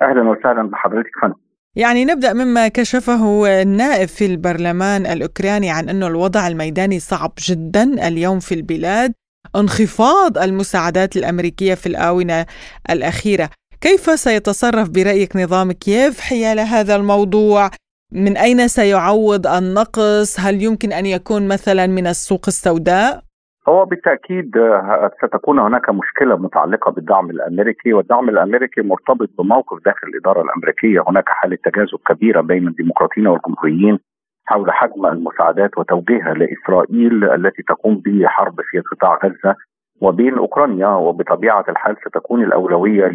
أهلا 0.02 0.30
وسهلا 0.30 0.70
بحضرتك 0.70 1.10
فندم. 1.22 1.34
يعني 1.76 2.04
نبدأ 2.04 2.32
مما 2.32 2.68
كشفه 2.68 3.46
النائب 3.62 4.08
في 4.08 4.26
البرلمان 4.26 5.06
الأوكراني 5.06 5.70
عن 5.70 5.88
انه 5.88 6.06
الوضع 6.06 6.48
الميداني 6.48 7.00
صعب 7.00 7.32
جدا 7.48 8.08
اليوم 8.08 8.40
في 8.40 8.54
البلاد 8.54 9.12
انخفاض 9.56 10.38
المساعدات 10.38 11.16
الأمريكية 11.16 11.74
في 11.74 11.86
الآونة 11.86 12.46
الأخيرة 12.90 13.50
كيف 13.80 14.20
سيتصرف 14.20 14.88
برأيك 14.88 15.36
نظام 15.36 15.72
كييف 15.72 16.20
حيال 16.20 16.60
هذا 16.60 16.96
الموضوع 16.96 17.70
من 18.14 18.36
أين 18.36 18.68
سيعوض 18.68 19.46
النقص؟ 19.46 20.40
هل 20.40 20.62
يمكن 20.62 20.92
أن 20.92 21.06
يكون 21.06 21.48
مثلا 21.48 21.86
من 21.86 22.06
السوق 22.06 22.40
السوداء؟ 22.48 23.22
هو 23.68 23.84
بالتأكيد 23.84 24.56
آه، 24.56 25.10
ستكون 25.24 25.58
هناك 25.58 25.90
مشكلة 25.90 26.36
متعلقة 26.36 26.90
بالدعم 26.90 27.30
الأمريكي 27.30 27.92
والدعم 27.92 28.28
الأمريكي 28.28 28.80
مرتبط 28.80 29.28
بموقف 29.38 29.84
داخل 29.84 30.08
الإدارة 30.08 30.42
الأمريكية. 30.42 31.04
هناك 31.08 31.28
حالة 31.28 31.58
تجاذب 31.64 31.98
كبيرة 32.08 32.40
بين 32.40 32.68
الديمقراطيين 32.68 33.26
والجمهوريين 33.26 33.98
حول 34.44 34.72
حجم 34.72 35.06
المساعدات 35.06 35.78
وتوجيهها 35.78 36.34
لإسرائيل 36.34 37.24
التي 37.24 37.62
تقوم 37.62 38.02
بحرب 38.06 38.60
في 38.70 38.80
قطاع 38.80 39.18
غزة. 39.24 39.56
وبين 40.00 40.38
أوكرانيا 40.38 40.88
وبطبيعة 40.88 41.64
الحال 41.68 41.96
ستكون 42.06 42.44
الأولوية 42.44 43.14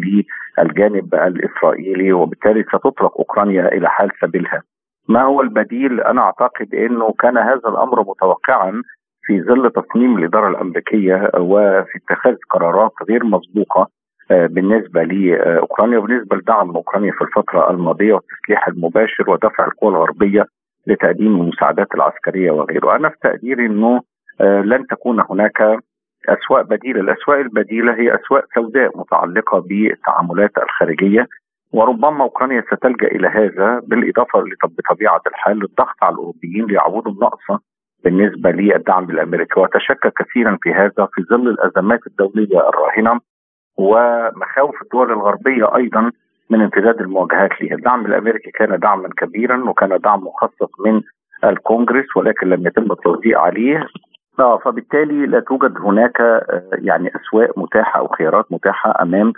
للجانب 0.58 1.14
الإسرائيلي 1.14 2.12
وبالتالي 2.12 2.62
ستطلق 2.62 3.18
أوكرانيا 3.18 3.68
إلى 3.68 3.88
حال 3.88 4.10
سبيلها. 4.22 4.62
ما 5.08 5.22
هو 5.22 5.40
البديل؟ 5.40 6.00
أنا 6.00 6.20
أعتقد 6.20 6.74
إنه 6.74 7.14
كان 7.18 7.38
هذا 7.38 7.68
الأمر 7.68 8.00
متوقعا 8.00 8.82
في 9.22 9.42
ظل 9.42 9.70
تصميم 9.70 10.18
الإدارة 10.18 10.48
الأمريكية 10.48 11.30
وفي 11.38 11.98
اتخاذ 11.98 12.36
قرارات 12.50 12.92
غير 13.08 13.24
مسبوقة 13.24 13.88
آه، 14.30 14.46
بالنسبة 14.46 15.02
لأوكرانيا 15.02 15.98
وبالنسبة 15.98 16.36
لدعم 16.36 16.76
أوكرانيا 16.76 17.12
في 17.12 17.24
الفترة 17.24 17.70
الماضية 17.70 18.12
والتسليح 18.12 18.68
المباشر 18.68 19.30
ودفع 19.30 19.64
القوى 19.64 19.90
الغربية 19.90 20.46
لتقديم 20.86 21.40
المساعدات 21.40 21.94
العسكرية 21.94 22.50
وغيره، 22.50 22.96
أنا 22.96 23.08
في 23.08 23.16
تقديري 23.22 23.66
إنه 23.66 24.00
آه، 24.40 24.60
لن 24.60 24.86
تكون 24.86 25.24
هناك 25.30 25.78
أسواق 26.28 26.62
بديلة، 26.62 27.00
الأسواق 27.00 27.38
البديلة 27.38 27.94
هي 27.94 28.14
أسواق 28.14 28.44
سوداء 28.54 28.98
متعلقة 28.98 29.58
بالتعاملات 29.58 30.58
الخارجية 30.58 31.26
وربما 31.72 32.24
أوكرانيا 32.24 32.64
ستلجأ 32.72 33.06
إلى 33.06 33.28
هذا 33.28 33.80
بالإضافة 33.86 34.44
بطبيعه 34.62 35.20
الحال 35.26 35.56
للضغط 35.56 35.96
على 36.02 36.12
الأوروبيين 36.12 36.66
ليعوضوا 36.66 37.12
النقص 37.12 37.60
بالنسبة 38.04 38.50
للدعم 38.50 39.10
الأمريكي. 39.10 39.60
وتشكك 39.60 40.12
كثيرا 40.18 40.58
في 40.62 40.72
هذا 40.72 41.08
في 41.14 41.22
ظل 41.30 41.48
الأزمات 41.48 42.00
الدولية 42.06 42.68
الراهنة 42.68 43.20
ومخاوف 43.78 44.82
الدول 44.82 45.12
الغربية 45.12 45.76
أيضا 45.76 46.12
من 46.50 46.62
امتداد 46.62 47.00
المواجهات 47.00 47.62
لها، 47.62 47.74
الدعم 47.74 48.06
الأمريكي 48.06 48.50
كان 48.50 48.78
دعما 48.78 49.08
كبيرا 49.16 49.70
وكان 49.70 49.98
دعم 49.98 50.26
مخصص 50.26 50.80
من 50.86 51.02
الكونغرس 51.44 52.16
ولكن 52.16 52.46
لم 52.48 52.66
يتم 52.66 52.92
التوزيع 52.92 53.40
عليه. 53.40 53.86
فبالتالي 54.64 55.26
لا 55.26 55.40
توجد 55.40 55.78
هناك 55.78 56.20
آه، 56.20 56.70
يعني 56.72 57.12
أسواق 57.16 57.58
متاحة 57.58 58.00
أو 58.00 58.08
خيارات 58.08 58.52
متاحة 58.52 59.02
أمام 59.02 59.32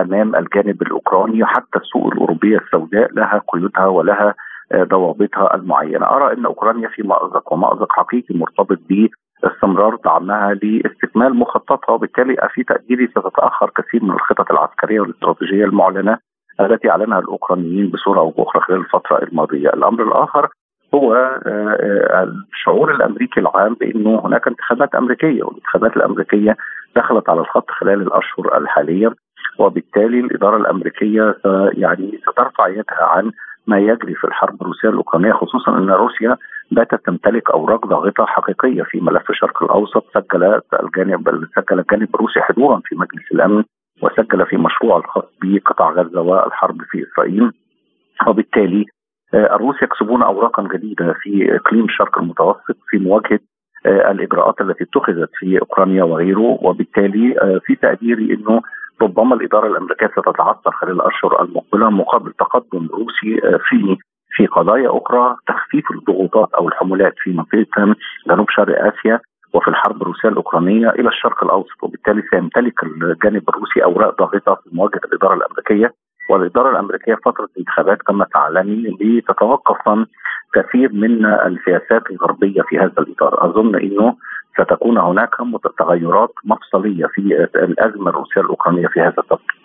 أمام 0.00 0.36
الجانب 0.36 0.82
الأوكراني 0.82 1.46
حتى 1.46 1.78
السوق 1.78 2.06
الأوروبية 2.06 2.58
السوداء 2.58 3.12
لها 3.12 3.42
قيودها 3.48 3.86
ولها 3.86 4.34
آه، 4.72 4.84
ضوابطها 4.84 5.54
المعينة، 5.54 6.06
أرى 6.06 6.32
إن 6.32 6.46
أوكرانيا 6.46 6.88
في 6.88 7.02
مأزق 7.02 7.52
ومأزق 7.52 7.92
حقيقي 7.92 8.34
مرتبط 8.34 8.78
باستمرار 9.42 9.96
دعمها 10.04 10.54
لاستكمال 10.54 11.34
مخططها. 11.34 11.92
وبالتالي 11.92 12.36
في 12.54 12.64
تقديري 12.64 13.06
ستتأخر 13.06 13.70
كثير 13.76 14.04
من 14.04 14.10
الخطط 14.10 14.50
العسكرية 14.50 15.00
والاستراتيجية 15.00 15.64
المعلنة 15.64 16.18
التي 16.60 16.90
أعلنها 16.90 17.18
الأوكرانيين 17.18 17.90
بصورة 17.90 18.20
أو 18.20 18.30
بأخرى 18.30 18.62
خلال 18.62 18.78
الفترة 18.78 19.18
الماضية، 19.22 19.68
الأمر 19.68 20.02
الآخر 20.02 20.48
هو 20.94 21.14
آه، 21.46 22.32
الشعور 22.52 22.94
الأمريكي 22.94 23.40
العام 23.40 23.74
بأنه 23.74 24.20
هناك 24.24 24.48
انتخابات 24.48 24.94
أمريكية 24.94 25.42
والانتخابات 25.42 25.96
الأمريكية 25.96 26.56
دخلت 26.96 27.28
على 27.28 27.40
الخط 27.40 27.70
خلال 27.70 28.02
الأشهر 28.02 28.58
الحالية. 28.58 29.14
وبالتالي 29.60 30.20
الإدارة 30.20 30.56
الأمريكية 30.56 31.36
يعني 31.72 32.20
سترفع 32.26 32.68
يدها 32.68 33.04
عن 33.04 33.32
ما 33.66 33.78
يجري 33.78 34.14
في 34.14 34.24
الحرب 34.24 34.62
الروسية 34.62 34.88
الأوكرانية 34.88 35.32
خصوصا 35.32 35.78
إن 35.78 35.90
روسيا 35.90 36.36
باتت 36.70 37.06
تمتلك 37.06 37.50
أوراق 37.50 37.86
ضاغطة 37.86 38.26
حقيقية 38.26 38.82
في 38.82 39.00
ملف 39.00 39.30
الشرق 39.30 39.62
الأوسط 39.62 40.04
سجل 40.14 40.60
الجانب 40.82 41.48
سجل 41.56 41.78
الجانب 41.78 42.14
الروسي 42.14 42.40
حضورا 42.40 42.80
في 42.84 42.94
مجلس 42.94 43.32
الأمن 43.32 43.64
وسجل 44.02 44.46
في 44.46 44.56
مشروع 44.56 44.96
الخاص 44.96 45.24
بقطاع 45.42 45.90
غزة 45.90 46.20
والحرب 46.20 46.82
في 46.82 47.06
إسرائيل. 47.06 47.52
وبالتالي 48.26 48.84
آه، 49.34 49.54
الروس 49.56 49.82
يكسبون 49.82 50.22
اوراقا 50.22 50.68
جديدة 50.72 51.14
في 51.20 51.56
إقليم 51.56 51.84
الشرق 51.84 52.18
المتوسط 52.18 52.76
في 52.88 52.98
مواجهة 52.98 53.40
آه، 53.86 54.10
الإجراءات 54.10 54.60
التي 54.60 54.84
اتخذت 54.84 55.30
في 55.38 55.58
أوكرانيا 55.60 56.04
وغيره. 56.04 56.58
وبالتالي 56.62 57.38
آه، 57.40 57.60
في 57.64 57.74
تقديري 57.74 58.34
إنه 58.34 58.62
ربما 59.02 59.34
الإدارة 59.34 59.66
الأمريكية 59.66 60.06
ستتعثر 60.06 60.70
خلال 60.70 60.92
الأشهر 60.92 61.42
المقبلة 61.42 61.90
مقابل 61.90 62.32
تقدم 62.32 62.88
روسي 62.92 63.40
في 63.68 63.96
في 64.32 64.46
قضايا 64.46 64.90
أخرى 64.98 65.36
تخفيف 65.46 65.90
الضغوطات 65.90 66.54
أو 66.54 66.68
الحمولات 66.68 67.14
في 67.18 67.30
منطقة 67.30 67.96
جنوب 68.28 68.50
شرق 68.50 68.84
آسيا 68.84 69.20
وفي 69.54 69.68
الحرب 69.68 70.02
الروسية 70.02 70.28
الأوكرانية 70.28 70.90
إلى 70.90 71.08
الشرق 71.08 71.44
الأوسط. 71.44 71.82
وبالتالي 71.82 72.22
سيمتلك 72.30 72.82
الجانب 72.82 73.48
الروسي 73.48 73.84
أوراق 73.84 74.18
ضاغطة 74.18 74.54
في 74.54 74.70
مواجهة 74.72 75.00
الإدارة 75.04 75.34
الأمريكية. 75.34 75.94
والإدارة 76.30 76.70
الأمريكية 76.70 77.14
فترة 77.14 77.48
الانتخابات 77.56 78.02
كما 78.02 78.26
تعلمي 78.34 78.96
لتتوقف 79.00 79.88
عن 79.88 80.06
كثير 80.54 80.92
من 80.92 81.26
السياسات 81.26 82.10
الغربية 82.10 82.62
في 82.62 82.78
هذا 82.78 82.92
الإطار، 82.98 83.44
أظن 83.44 83.76
إنه 83.76 84.16
ستكون 84.54 84.98
هناك 84.98 85.30
تغيرات 85.78 86.32
مفصلية 86.44 87.06
في 87.06 87.20
الأزمة 87.54 88.10
الروسية 88.10 88.40
الأوكرانية 88.40 88.86
في 88.86 89.00
هذا 89.00 89.14
التوقيت. 89.18 89.60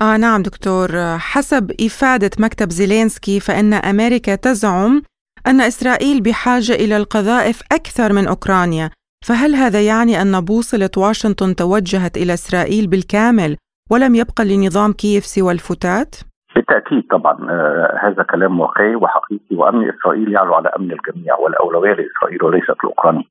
آه 0.00 0.16
نعم 0.16 0.42
دكتور 0.42 0.88
حسب 1.18 1.70
إفادة 1.80 2.30
مكتب 2.38 2.70
زيلينسكي 2.70 3.40
فإن 3.40 3.74
أمريكا 3.74 4.34
تزعم 4.34 5.02
أن 5.46 5.60
إسرائيل 5.60 6.22
بحاجة 6.22 6.72
إلى 6.72 6.96
القذائف 6.96 7.62
أكثر 7.72 8.12
من 8.12 8.26
أوكرانيا 8.28 8.90
فهل 9.28 9.54
هذا 9.54 9.80
يعني 9.80 10.22
أن 10.22 10.40
بوصلة 10.40 10.90
واشنطن 10.96 11.54
توجهت 11.56 12.16
إلى 12.16 12.32
إسرائيل 12.34 12.86
بالكامل 12.86 13.56
ولم 13.90 14.14
يبقى 14.14 14.44
لنظام 14.44 14.92
كييف 14.92 15.24
سوى 15.24 15.52
الفتات؟ 15.52 16.16
بالتأكيد 16.54 17.06
طبعا 17.10 17.50
آه 17.50 17.98
هذا 18.02 18.22
كلام 18.22 18.60
واقعي 18.60 18.96
وحقيقي 18.96 19.56
وأمن 19.56 19.90
إسرائيل 19.90 20.32
يعلو 20.32 20.54
على 20.54 20.68
أمن 20.68 20.92
الجميع 20.92 21.36
والأولوية 21.36 21.92
لإسرائيل 21.94 22.44
وليست 22.44 22.76
لاوكرانيا 22.84 23.24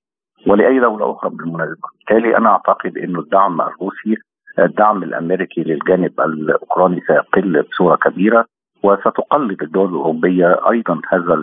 ولأي 0.47 0.79
دولة 0.79 1.12
أخرى 1.12 1.29
بالمناسبة، 1.29 1.88
بالتالي 1.99 2.38
أنا 2.38 2.49
أعتقد 2.49 2.97
إنه 2.97 3.19
الدعم 3.19 3.62
الروسي 3.62 4.17
الدعم 4.60 5.03
الأمريكي 5.03 5.63
للجانب 5.63 6.21
الأوكراني 6.21 7.01
سيقل 7.08 7.62
بصورة 7.62 7.95
كبيرة 7.95 8.45
وستقلد 8.84 9.63
الدول 9.63 9.89
الأوروبية 9.89 10.60
أيضا 10.71 11.01
هذا 11.10 11.34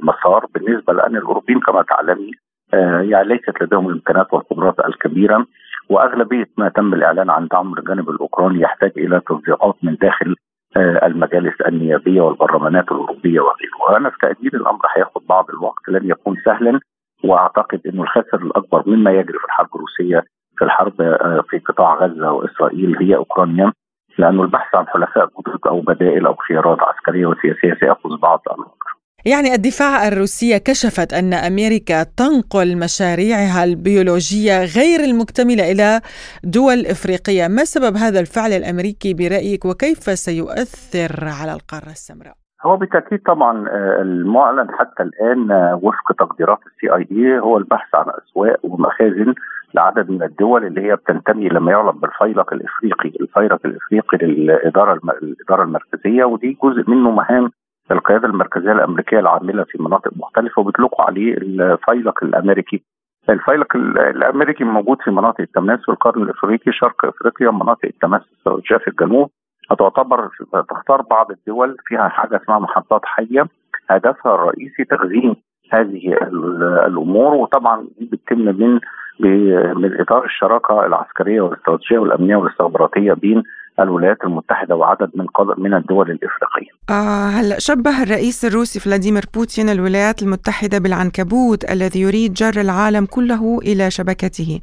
المسار 0.00 0.46
بالنسبة 0.54 0.92
لأن 0.92 1.16
الأوروبيين 1.16 1.60
كما 1.60 1.82
تعلمي 1.82 2.30
آه، 2.74 3.00
يعني 3.00 3.28
ليست 3.28 3.62
لديهم 3.62 3.88
الامكانات 3.88 4.32
والقدرات 4.32 4.80
الكبيرة 4.80 5.46
وأغلبية 5.88 6.46
ما 6.58 6.68
تم 6.68 6.94
الإعلان 6.94 7.30
عن 7.30 7.46
دعم 7.46 7.74
الجانب 7.78 8.10
الأوكراني 8.10 8.60
يحتاج 8.60 8.92
إلى 8.96 9.20
توزيعات 9.20 9.74
من 9.82 9.94
داخل 9.94 10.36
آه، 10.76 11.06
المجالس 11.06 11.60
النيابية 11.60 12.20
والبرلمانات 12.20 12.92
الأوروبية 12.92 13.40
وغيره، 13.40 13.82
وأنا 13.82 14.10
في 14.10 14.16
تقدير 14.22 14.54
الأمر 14.54 14.80
هياخذ 14.96 15.20
بعض 15.28 15.50
الوقت 15.50 15.88
لن 15.88 16.10
يكون 16.10 16.36
سهلا 16.44 16.80
وأعتقد 17.24 17.80
إنه 17.86 18.02
الخاسر 18.02 18.42
الأكبر 18.42 18.82
مما 18.86 19.10
يجري 19.10 19.38
في 19.38 19.44
الحرب 19.44 19.68
الروسية 19.74 20.24
في 20.58 20.64
الحرب 20.64 21.00
آه، 21.00 21.44
في 21.50 21.58
قطاع 21.58 21.94
غزة 21.94 22.32
وإسرائيل 22.32 22.96
هي 23.00 23.16
أوكرانيا 23.16 23.72
لأنه 24.18 24.42
البحث 24.42 24.74
عن 24.74 24.86
حلفاء 24.88 25.26
جدد 25.26 25.66
أو 25.66 25.80
بدائل 25.80 26.26
أو 26.26 26.34
خيارات 26.34 26.78
عسكرية 26.80 27.26
وسياسية 27.26 27.74
سيأخذ 27.80 28.16
بعض 28.22 28.42
الوقت. 28.54 28.82
يعني 29.24 29.54
الدفاع 29.54 30.08
الروسية 30.08 30.58
كشفت 30.58 31.12
أن 31.12 31.34
أمريكا 31.34 32.02
تنقل 32.02 32.78
مشاريعها 32.78 33.64
البيولوجية 33.64 34.64
غير 34.64 35.00
المكتملة 35.00 35.72
إلى 35.72 36.00
دول 36.44 36.86
إفريقية 36.86 37.48
ما 37.48 37.64
سبب 37.64 37.96
هذا 37.96 38.20
الفعل 38.20 38.52
الأمريكي 38.52 39.14
برأيك 39.14 39.64
وكيف 39.64 40.18
سيؤثر 40.18 41.28
على 41.40 41.52
القارة 41.52 41.90
السمراء؟ 41.90 42.41
هو 42.64 42.76
بالتأكيد 42.76 43.22
طبعا 43.22 43.68
آه، 43.68 44.02
المعلن 44.02 44.70
حتى 44.70 45.02
الآن 45.02 45.50
آه، 45.50 45.80
وفق 45.82 46.12
تقديرات 46.18 46.58
السي 46.66 46.94
اي 46.94 47.06
اي 47.10 47.38
هو 47.38 47.58
البحث 47.58 47.94
عن 47.94 48.04
أسواق 48.08 48.58
ومخازن 48.62 49.34
لعدد 49.74 50.10
من 50.10 50.22
الدول 50.22 50.66
اللي 50.66 50.80
هي 50.80 50.96
بتنتمي 50.96 51.48
لما 51.48 51.72
يعلم 51.72 51.90
بالفيلق 51.90 52.52
الإفريقي، 52.52 53.08
الفيلق 53.20 53.58
الإفريقي 53.64 54.18
للإدارة 54.26 55.00
الإدارة 55.22 55.62
المركزية 55.62 56.24
ودي 56.24 56.58
جزء 56.62 56.90
منه 56.90 57.10
مهام 57.10 57.50
القياده 57.90 58.28
المركزية 58.28 58.72
الأمريكية 58.72 59.18
العاملة 59.18 59.64
في 59.64 59.82
مناطق 59.82 60.10
مختلفة 60.16 60.60
وبيطلقوا 60.60 61.04
عليه 61.04 61.34
الفيلق 61.36 62.24
الأمريكي. 62.24 62.82
الفيلق 63.30 63.76
الأمريكي 63.76 64.64
موجود 64.64 65.02
في 65.04 65.10
مناطق 65.10 65.40
التماس 65.40 65.80
في 65.80 65.88
القرن 65.88 66.22
الإفريقي 66.22 66.72
شرق 66.72 67.04
إفريقيا 67.04 67.50
مناطق 67.50 67.84
التماس 67.84 68.22
في 68.68 68.88
الجنوب 68.88 69.30
هتعتبر 69.70 70.28
تختار 70.70 71.02
بعض 71.02 71.30
الدول 71.30 71.76
فيها 71.86 72.08
حاجة 72.08 72.40
اسمها 72.42 72.58
محطات 72.58 73.00
حية 73.04 73.46
هدفها 73.90 74.34
الرئيسي 74.34 74.84
تخزين 74.90 75.36
هذه 75.72 76.14
الأمور 76.86 77.34
وطبعا 77.34 77.86
دي 77.98 78.04
بتتم 78.12 78.38
من 78.38 78.80
من 79.76 80.00
إطار 80.00 80.24
الشراكة 80.24 80.86
العسكرية 80.86 81.40
والاستراتيجية 81.40 81.98
والأمنية 81.98 82.36
والاستخباراتية 82.36 83.12
بين 83.12 83.42
الولايات 83.80 84.24
المتحدة 84.24 84.76
وعدد 84.76 85.10
من 85.14 85.26
من 85.58 85.74
الدول 85.74 86.10
الإفريقية. 86.10 86.70
آه 86.90 87.26
هلا 87.28 87.58
شبه 87.58 88.02
الرئيس 88.02 88.44
الروسي 88.44 88.80
فلاديمير 88.80 89.22
بوتين 89.34 89.68
الولايات 89.68 90.22
المتحدة 90.22 90.78
بالعنكبوت 90.78 91.70
الذي 91.70 92.00
يريد 92.00 92.32
جر 92.32 92.60
العالم 92.60 93.06
كله 93.06 93.58
إلى 93.58 93.90
شبكته. 93.90 94.60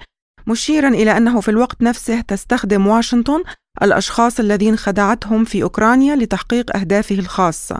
مشيرا 0.51 0.87
إلى 0.87 1.17
أنه 1.17 1.41
في 1.41 1.51
الوقت 1.51 1.83
نفسه 1.83 2.21
تستخدم 2.21 2.87
واشنطن 2.87 3.43
الأشخاص 3.83 4.39
الذين 4.39 4.75
خدعتهم 4.75 5.43
في 5.43 5.63
أوكرانيا 5.63 6.15
لتحقيق 6.15 6.77
أهدافه 6.77 7.15
الخاصة 7.15 7.75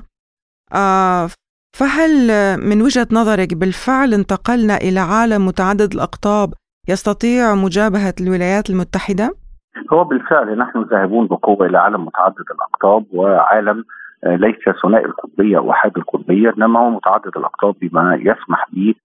آه 0.73 1.27
فهل 1.79 2.11
من 2.69 2.81
وجهة 2.81 3.07
نظرك 3.11 3.53
بالفعل 3.53 4.13
انتقلنا 4.13 4.77
إلى 4.77 4.99
عالم 4.99 5.45
متعدد 5.45 5.93
الأقطاب 5.93 6.53
يستطيع 6.89 7.55
مجابهة 7.55 8.13
الولايات 8.21 8.69
المتحدة؟ 8.69 9.35
هو 9.93 10.03
بالفعل 10.03 10.57
نحن 10.57 10.83
ذاهبون 10.91 11.27
بقوة 11.27 11.65
إلى 11.65 11.77
عالم 11.77 12.05
متعدد 12.05 12.45
الأقطاب 12.55 13.05
وعالم 13.13 13.83
آه، 14.23 14.35
ليس 14.35 14.55
ثنائي 14.83 15.05
القطبية 15.05 15.57
أو 15.57 15.71
أحاد 15.71 15.97
القطبية 15.97 16.53
إنما 16.57 16.79
هو 16.79 16.89
متعدد 16.89 17.37
الأقطاب 17.37 17.75
بما 17.81 18.15
يسمح 18.15 18.65
به 18.73 18.95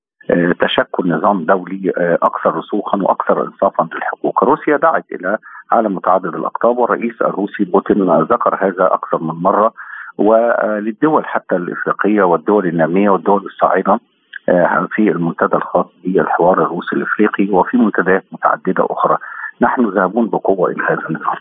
تشكل 0.60 1.08
نظام 1.08 1.44
دولي 1.44 1.92
آه، 1.98 2.18
أكثر 2.22 2.54
رسوخا 2.56 2.98
وأكثر 3.02 3.42
انصافا 3.42 3.88
للحقوق. 3.94 4.44
روسيا 4.44 4.76
دعت 4.76 5.04
إلى 5.12 5.38
عالم 5.72 5.94
متعدد 5.94 6.34
الأقطاب 6.34 6.78
والرئيس 6.78 7.22
الروسي 7.22 7.64
بوتين 7.64 8.20
ذكر 8.20 8.58
هذا 8.60 8.86
أكثر 8.94 9.22
من 9.22 9.34
مرة 9.42 9.72
وللدول 10.18 11.26
حتى 11.26 11.56
الإفريقية 11.56 12.22
والدول 12.22 12.66
النامية 12.66 13.10
والدول 13.10 13.46
الصاعدة 13.46 14.00
في 14.90 15.10
المنتدى 15.10 15.56
الخاص 15.56 15.86
بالحوار 16.04 16.62
الروسي 16.62 16.96
الإفريقي 16.96 17.48
وفي 17.50 17.76
منتديات 17.76 18.24
متعددة 18.32 18.86
أخرى 18.90 19.18
نحن 19.62 19.94
ذاهبون 19.94 20.30
بقوة 20.30 20.70
إلى 20.70 20.82
هذا 20.82 21.08
النظام. 21.10 21.36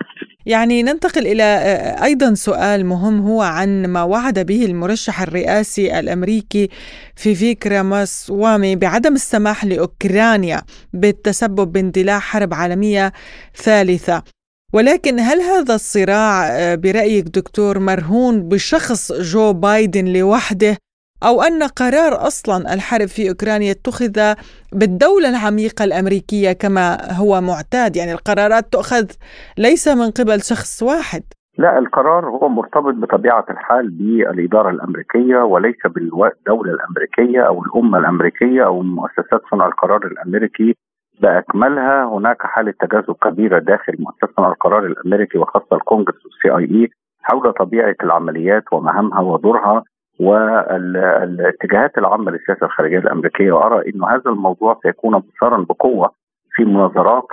يعني 0.45 0.83
ننتقل 0.83 1.27
إلى 1.27 1.43
آه، 1.43 2.03
أيضا 2.03 2.33
سؤال 2.33 2.85
مهم 2.85 3.21
هو 3.21 3.41
عن 3.41 3.85
ما 3.85 4.03
وعد 4.03 4.39
به 4.39 4.65
المرشح 4.65 5.21
الرئاسي 5.21 5.99
الأمريكي 5.99 6.69
فيفيك 7.15 7.67
راماسوامي 7.67 8.75
بعدم 8.75 9.13
السماح 9.13 9.65
لأوكرانيا 9.65 10.61
بالتسبب 10.93 11.71
باندلاع 11.71 12.19
حرب 12.19 12.53
عالمية 12.53 13.11
ثالثة. 13.55 14.23
ولكن 14.73 15.19
هل 15.19 15.41
هذا 15.41 15.75
الصراع 15.75 16.47
آه، 16.47 16.75
برأيك 16.75 17.25
دكتور 17.25 17.79
مرهون 17.79 18.49
بشخص 18.49 19.11
جو 19.11 19.53
بايدن 19.53 20.13
لوحده 20.13 20.77
أو 21.27 21.41
أن 21.41 21.63
قرار 21.63 22.13
أصلا 22.27 22.73
الحرب 22.73 23.07
في 23.07 23.29
أوكرانيا 23.29 23.71
اتخذ 23.71 24.15
بالدولة 24.73 25.29
العميقة 25.29 25.85
الأمريكية 25.85 26.51
كما 26.53 26.97
هو 27.21 27.41
معتاد. 27.41 27.95
يعني 27.95 28.11
القرارات 28.11 28.65
تؤخذ 28.73 29.05
ليس 29.57 29.87
من 29.87 30.11
قبل 30.11 30.41
شخص 30.41 30.83
واحد. 30.83 31.23
لا 31.57 31.79
القرار 31.79 32.25
هو 32.29 32.49
مرتبط 32.49 32.93
بطبيعة 32.93 33.45
الحال 33.49 33.89
بالإدارة 33.89 34.69
الأمريكية 34.69 35.37
وليس 35.37 35.81
بالدولة 35.85 36.71
الأمريكية 36.73 37.41
أو 37.41 37.63
الأمة 37.63 37.97
الأمريكية 37.97 38.65
أو 38.65 38.81
مؤسسات 38.81 39.41
صنع 39.51 39.67
القرار 39.67 40.05
الأمريكي. 40.05 40.75
بأكملها 41.21 42.05
هناك 42.05 42.37
حالة 42.41 42.73
تجاذب 42.79 43.15
كبيرة 43.23 43.59
داخل 43.59 43.95
مؤسسة 43.99 44.33
صنع 44.37 44.47
القرار 44.47 44.85
الأمريكي 44.85 45.37
وخاصة 45.37 45.73
الكونجرس 45.73 46.25
والسي 46.25 46.57
آي 46.57 46.81
إي 46.81 46.89
حول 47.21 47.53
طبيعة 47.53 47.95
العمليات 48.03 48.63
ومهامها 48.71 49.19
ودورها. 49.19 49.83
والاتجاهات 50.19 51.97
العامة 51.97 52.31
للسياسة 52.31 52.65
الخارجية 52.65 52.97
الأمريكية 52.99 53.51
وأرى 53.51 53.89
انه 53.89 54.09
هذا 54.09 54.31
الموضوع 54.31 54.79
سيكون 54.83 55.23
مسارا 55.33 55.57
بقوة 55.57 56.11
في 56.55 56.65
مناظرات 56.65 57.23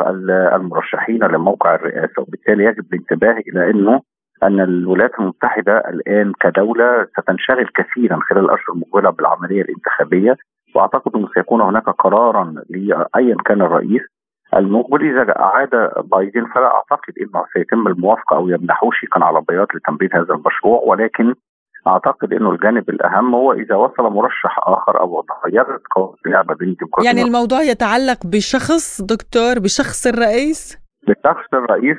المرشحين 0.54 1.24
لموقع 1.24 1.74
الرئاسة. 1.74 2.22
وبالتالي 2.22 2.64
يجب 2.64 2.84
الانتباه 2.92 3.42
إلى 3.48 3.70
إنه 3.70 4.00
أن 4.42 4.60
الولايات 4.60 5.20
المتحدة 5.20 5.78
الآن 5.78 6.32
كدولة 6.40 7.06
ستنشغل 7.20 7.68
كثيرا 7.74 8.20
خلال 8.30 8.44
الأشهر 8.44 8.74
المقبلة 8.74 9.10
بالعملية 9.10 9.62
الانتخابية. 9.62 10.36
وأعتقد 10.74 11.16
انه 11.16 11.28
سيكون 11.34 11.60
هناك 11.60 11.84
قرارا 11.88 12.54
لايا 12.70 13.36
كان 13.44 13.62
الرئيس 13.62 14.02
المقبل. 14.56 15.10
إذا 15.10 15.38
أعاد 15.40 15.90
بايدن 16.04 16.44
فلا 16.54 16.74
أعتقد 16.74 17.12
إنه 17.20 17.44
سيتم 17.52 17.86
الموافقة 17.86 18.36
أو 18.36 18.48
يمنحوه 18.48 18.90
شيكا 18.92 19.24
على 19.24 19.42
بياض 19.48 19.66
لتنفيذ 19.74 20.08
هذا 20.14 20.34
المشروع. 20.34 20.82
ولكن 20.86 21.34
أعتقد 21.86 22.32
إنه 22.32 22.50
الجانب 22.50 22.90
الأهم 22.90 23.34
هو 23.34 23.52
إذا 23.52 23.74
وصل 23.74 24.02
مرشح 24.02 24.58
آخر 24.58 25.00
أو 25.00 25.24
تغيرت 25.28 25.82
قوانين 25.96 26.16
اللعبة 26.26 26.54
بين 26.54 26.76
يعني 27.04 27.22
الموضوع 27.22 27.62
يتعلق 27.62 28.18
بشخص 28.26 29.02
دكتور 29.02 29.58
بشخص 29.58 30.06
الرئيس؟ 30.06 30.78
بشخص 31.08 31.54
الرئيس 31.54 31.96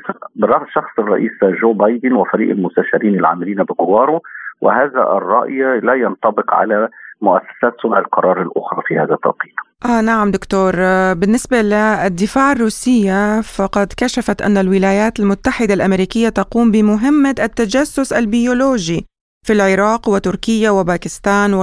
شخص 0.74 1.00
الرئيس 1.00 1.32
جو 1.62 1.74
بايدن 1.74 2.14
وفريق 2.14 2.50
المستشارين 2.50 3.20
العاملين 3.20 3.64
بجواره 3.64 4.22
وهذا 4.62 5.02
الرأي 5.18 5.80
لا 5.80 5.94
ينطبق 5.94 6.54
على 6.54 6.90
مؤسسات 7.22 7.74
صنع 7.84 8.00
القرار 8.00 8.42
الأخرى 8.42 8.82
في 8.88 9.00
هذا 9.00 9.14
التوقيت. 9.14 9.54
آه 9.86 10.02
نعم 10.02 10.32
دكتور. 10.32 10.72
بالنسبة 11.14 11.62
للدفاع 11.62 12.52
الروسية 12.52 13.42
فقد 13.42 13.88
كشفت 13.98 14.42
أن 14.42 14.58
الولايات 14.58 15.20
المتحدة 15.20 15.74
الأمريكية 15.74 16.30
تقوم 16.30 16.72
بمهمة 16.72 17.36
التجسس 17.40 18.14
البيولوجي. 18.14 19.11
في 19.46 19.54
العراق 19.54 20.10
وتركيا 20.10 20.70
وباكستان 20.70 21.54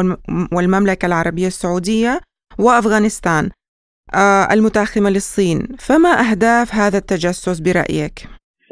والمملكة 0.53 1.07
العربية 1.07 1.47
السعودية 1.47 2.21
وأفغانستان 2.59 3.51
آه، 4.15 4.55
المتاخمة 4.55 5.11
للصين 5.11 5.59
فما 5.87 6.09
أهداف 6.09 6.75
هذا 6.75 6.99
التجسس 6.99 7.61
برأيك؟ 7.61 8.17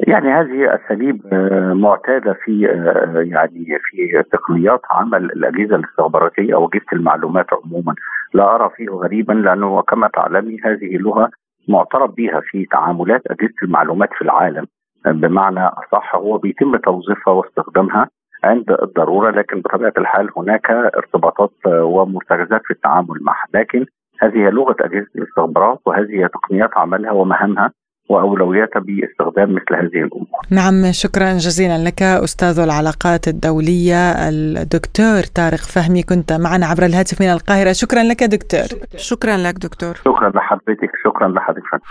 يعني 0.07 0.29
هذه 0.29 0.75
أساليب 0.75 1.21
آه، 1.33 1.73
معتادة 1.73 2.33
في 2.45 2.65
آه، 2.69 3.21
يعني 3.21 3.65
في 3.65 4.23
تقنيات 4.31 4.81
عمل 4.91 5.23
الأجهزة 5.25 5.75
الاستخباراتية 5.75 6.55
أو 6.55 6.65
اجهزه 6.67 6.85
المعلومات 6.93 7.45
عموما 7.53 7.95
لا 8.33 8.55
أرى 8.55 8.69
فيه 8.75 8.89
غريبا 8.89 9.33
لأنه 9.33 9.81
كما 9.81 10.09
تعلمي 10.13 10.57
هذه 10.63 10.97
لغة 10.97 11.29
معترف 11.67 12.11
بها 12.11 12.41
في 12.43 12.65
تعاملات 12.65 13.21
أجهزة 13.27 13.55
المعلومات 13.63 14.09
في 14.17 14.21
العالم 14.21 14.65
بمعنى 15.05 15.59
أصح 15.59 16.15
هو 16.15 16.37
بيتم 16.37 16.77
توظيفها 16.77 17.33
واستخدامها 17.33 18.09
عند 18.43 18.71
الضرورة 18.83 19.31
لكن 19.31 19.61
بطبيعة 19.61 19.93
الحال 19.97 20.29
هناك 20.37 20.69
ارتباطات 20.69 21.51
ومرتكزات 21.65 22.61
في 22.65 22.71
التعامل 22.71 23.17
معها 23.21 23.47
لكن 23.53 23.85
هذه 24.21 24.49
لغة 24.49 24.75
أجهزة 24.81 25.07
الاستخبارات 25.15 25.79
وهذه 25.85 26.29
تقنيات 26.33 26.69
عملها 26.75 27.11
ومهامها 27.11 27.71
واولوياتها 28.09 28.79
باستخدام 28.79 29.55
مثل 29.55 29.75
هذه 29.75 30.03
الأمور. 30.05 30.41
نعم 30.51 30.91
شكرا 30.91 31.33
جزيلا 31.33 31.77
لك 31.77 32.01
أستاذ 32.01 32.59
العلاقات 32.59 33.27
الدولية 33.27 34.11
الدكتور 34.29 35.21
طارق 35.35 35.57
فهمي 35.57 36.03
كنت 36.03 36.33
معنا 36.33 36.65
عبر 36.65 36.85
الهاتف 36.85 37.21
من 37.21 37.27
القاهرة 37.27 37.71
شكرا 37.71 38.03
لك 38.03 38.23
دكتور. 38.23 38.79
شكرا 38.95 39.37
لك 39.37 39.53
دكتور. 39.53 39.93
شكرا 39.95 40.29
لحضرتك 40.29 40.91
شكرا 41.03 41.27
لحضرتك. 41.27 41.81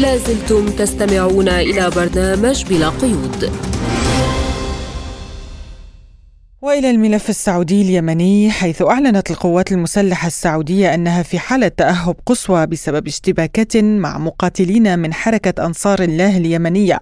لازلتم 0.00 0.66
تستمعون 0.78 1.48
إلى 1.48 1.90
برنامج 1.96 2.64
بلا 2.70 2.88
قيود. 2.88 3.40
وإلى 6.62 6.90
الملف 6.90 7.28
السعودي 7.30 7.82
اليمني 7.82 8.50
حيث 8.50 8.82
أعلنت 8.82 9.30
القوات 9.30 9.72
المسلحة 9.72 10.26
السعودية 10.26 10.94
أنها 10.94 11.22
في 11.22 11.38
حالة 11.38 11.68
تأهب 11.68 12.16
قصوى 12.26 12.66
بسبب 12.66 13.06
اشتباكات 13.06 13.76
مع 13.76 14.18
مقاتلين 14.18 14.98
من 14.98 15.12
حركة 15.12 15.66
أنصار 15.66 16.02
الله 16.02 16.36
اليمنية 16.36 16.98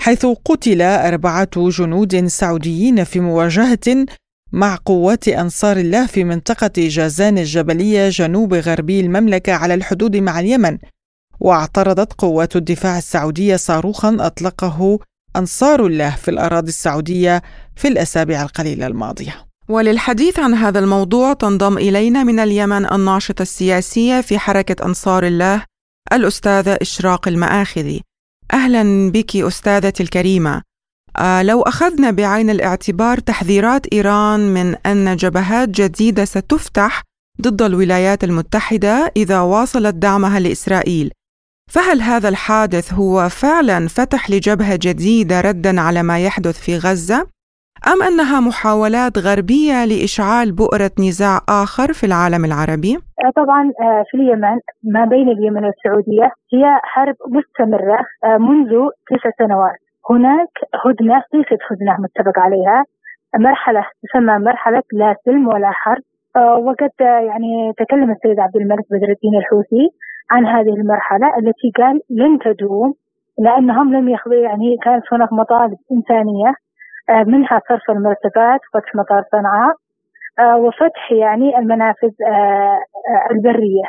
حيث 0.00 0.26
قتل 0.26 0.82
أربعة 0.82 1.48
جنود 1.56 2.26
سعوديين 2.26 3.04
في 3.04 3.20
مواجهة 3.20 4.06
مع 4.52 4.78
قوات 4.84 5.28
أنصار 5.28 5.76
الله 5.76 6.06
في 6.06 6.24
منطقة 6.24 6.72
جازان 6.76 7.38
الجبلية 7.38 8.08
جنوب 8.08 8.54
غربي 8.54 9.00
المملكة 9.00 9.52
على 9.52 9.74
الحدود 9.74 10.16
مع 10.16 10.40
اليمن. 10.40 10.78
واعترضت 11.40 12.12
قوات 12.12 12.56
الدفاع 12.56 12.98
السعودية 12.98 13.56
صاروخا 13.56 14.16
أطلقه 14.20 14.98
أنصار 15.36 15.86
الله 15.86 16.10
في 16.10 16.30
الأراضي 16.30 16.68
السعودية 16.68 17.42
في 17.76 17.88
الأسابيع 17.88 18.42
القليلة 18.42 18.86
الماضية. 18.86 19.46
وللحديث 19.68 20.38
عن 20.38 20.54
هذا 20.54 20.78
الموضوع 20.78 21.32
تنضم 21.32 21.78
إلينا 21.78 22.24
من 22.24 22.38
اليمن 22.38 22.92
الناشطة 22.92 23.42
السياسية 23.42 24.20
في 24.20 24.38
حركة 24.38 24.86
أنصار 24.86 25.26
الله 25.26 25.64
الأستاذة 26.12 26.78
إشراق 26.82 27.28
المآخذي. 27.28 28.02
أهلا 28.52 29.10
بك 29.10 29.36
أستاذتي 29.36 30.02
الكريمة. 30.02 30.62
آه 31.16 31.42
لو 31.42 31.62
أخذنا 31.62 32.10
بعين 32.10 32.50
الاعتبار 32.50 33.18
تحذيرات 33.18 33.86
إيران 33.86 34.54
من 34.54 34.74
أن 34.86 35.16
جبهات 35.16 35.68
جديدة 35.68 36.24
ستفتح 36.24 37.02
ضد 37.42 37.62
الولايات 37.62 38.24
المتحدة 38.24 39.12
إذا 39.16 39.40
واصلت 39.40 39.94
دعمها 39.94 40.40
لإسرائيل. 40.40 41.10
فهل 41.70 42.02
هذا 42.02 42.28
الحادث 42.28 42.92
هو 42.92 43.28
فعلا 43.28 43.88
فتح 43.88 44.30
لجبهة 44.30 44.78
جديدة 44.82 45.40
ردا 45.40 45.80
على 45.80 46.02
ما 46.02 46.18
يحدث 46.24 46.60
في 46.60 46.78
غزة؟ 46.78 47.26
أم 47.90 48.02
أنها 48.02 48.40
محاولات 48.40 49.18
غربية 49.18 49.84
لإشعال 49.90 50.52
بؤرة 50.52 50.94
نزاع 51.08 51.36
آخر 51.62 51.92
في 51.92 52.04
العالم 52.06 52.44
العربي؟ 52.44 52.94
آه، 52.96 53.30
طبعا 53.36 53.62
آه، 53.80 54.04
في 54.10 54.16
اليمن 54.16 54.56
ما 54.94 55.04
بين 55.04 55.28
اليمن 55.28 55.64
والسعودية 55.64 56.28
هي 56.52 56.64
حرب 56.82 57.16
مستمرة 57.36 58.00
آه، 58.24 58.38
منذ 58.38 58.70
تسع 59.08 59.30
سنوات 59.38 59.78
هناك 60.10 60.52
هدنة 60.84 61.22
ليست 61.34 61.60
هدنة 61.70 61.96
متفق 62.04 62.38
عليها. 62.38 62.84
مرحلة 63.38 63.84
تسمى 64.02 64.38
مرحلة 64.38 64.82
لا 64.92 65.16
سلم 65.24 65.48
ولا 65.48 65.70
حرب. 65.70 66.02
وقد 66.36 66.90
يعني 67.00 67.72
تكلم 67.78 68.10
السيد 68.10 68.40
عبد 68.40 68.56
الملك 68.56 68.84
بدر 68.90 69.10
الدين 69.16 69.34
الحوثي 69.38 69.86
عن 70.30 70.46
هذه 70.46 70.74
المرحلة 70.80 71.26
التي 71.38 71.72
قال 71.78 72.00
لن 72.10 72.38
تدوم 72.38 72.94
لأنهم 73.38 73.94
لم 73.94 74.08
يخضوا 74.08 74.34
يعني 74.34 74.76
كانت 74.84 75.04
هناك 75.12 75.32
مطالب 75.32 75.76
إنسانية 75.92 76.54
منها 77.10 77.60
صرف 77.68 77.90
المرتبات 77.90 78.60
فتح 78.74 78.94
مطار 78.94 79.22
صنعاء 79.32 79.74
آه، 80.38 80.56
وفتح 80.56 81.12
يعني 81.12 81.58
المنافذ 81.58 82.12
آه، 82.28 82.78
البرية 83.30 83.84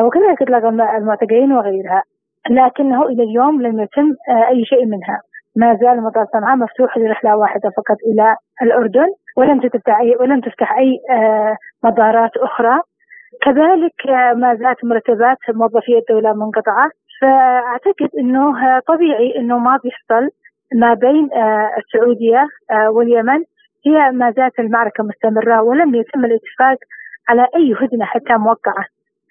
وكذلك 0.00 0.42
إطلاق 0.42 0.64
المعتقلين 0.96 1.52
وغيرها. 1.52 2.02
لكنه 2.50 3.02
إلى 3.02 3.22
اليوم 3.22 3.62
لم 3.62 3.80
يتم 3.80 4.14
أي 4.48 4.64
شيء 4.64 4.86
منها. 4.86 5.20
ما 5.56 5.74
زال 5.74 6.02
مطار 6.02 6.26
صنعاء 6.32 6.56
مفتوح 6.56 6.98
لرحلة 6.98 7.36
واحدة 7.36 7.70
فقط 7.70 7.96
إلى 8.06 8.36
الأردن 8.62 9.06
ولم 9.36 9.60
تفتح 9.60 9.98
أي 10.00 10.16
ولم 10.20 10.40
تفتح 10.40 10.72
أي 10.72 10.98
مطارات 11.84 12.36
أخرى. 12.36 12.80
كذلك 13.42 14.06
ما 14.36 14.54
زالت 14.54 14.84
مرتبات 14.84 15.38
موظفي 15.48 15.98
الدولة 15.98 16.32
منقطعة. 16.32 16.90
فأعتقد 17.20 18.08
أنه 18.18 18.78
طبيعي 18.80 19.38
أنه 19.38 19.58
ما 19.58 19.78
بيحصل 19.84 20.28
ما 20.74 20.94
بين 20.94 21.28
السعودية 21.78 22.46
واليمن. 22.88 23.44
هي 23.86 24.10
ما 24.10 24.30
زالت 24.30 24.58
المعركة 24.60 25.04
مستمرة 25.04 25.62
ولم 25.62 25.94
يتم 25.94 26.24
الاتفاق 26.24 26.78
على 27.28 27.46
أي 27.56 27.74
هدنة 27.80 28.04
حتى 28.04 28.36
موقعة. 28.36 28.84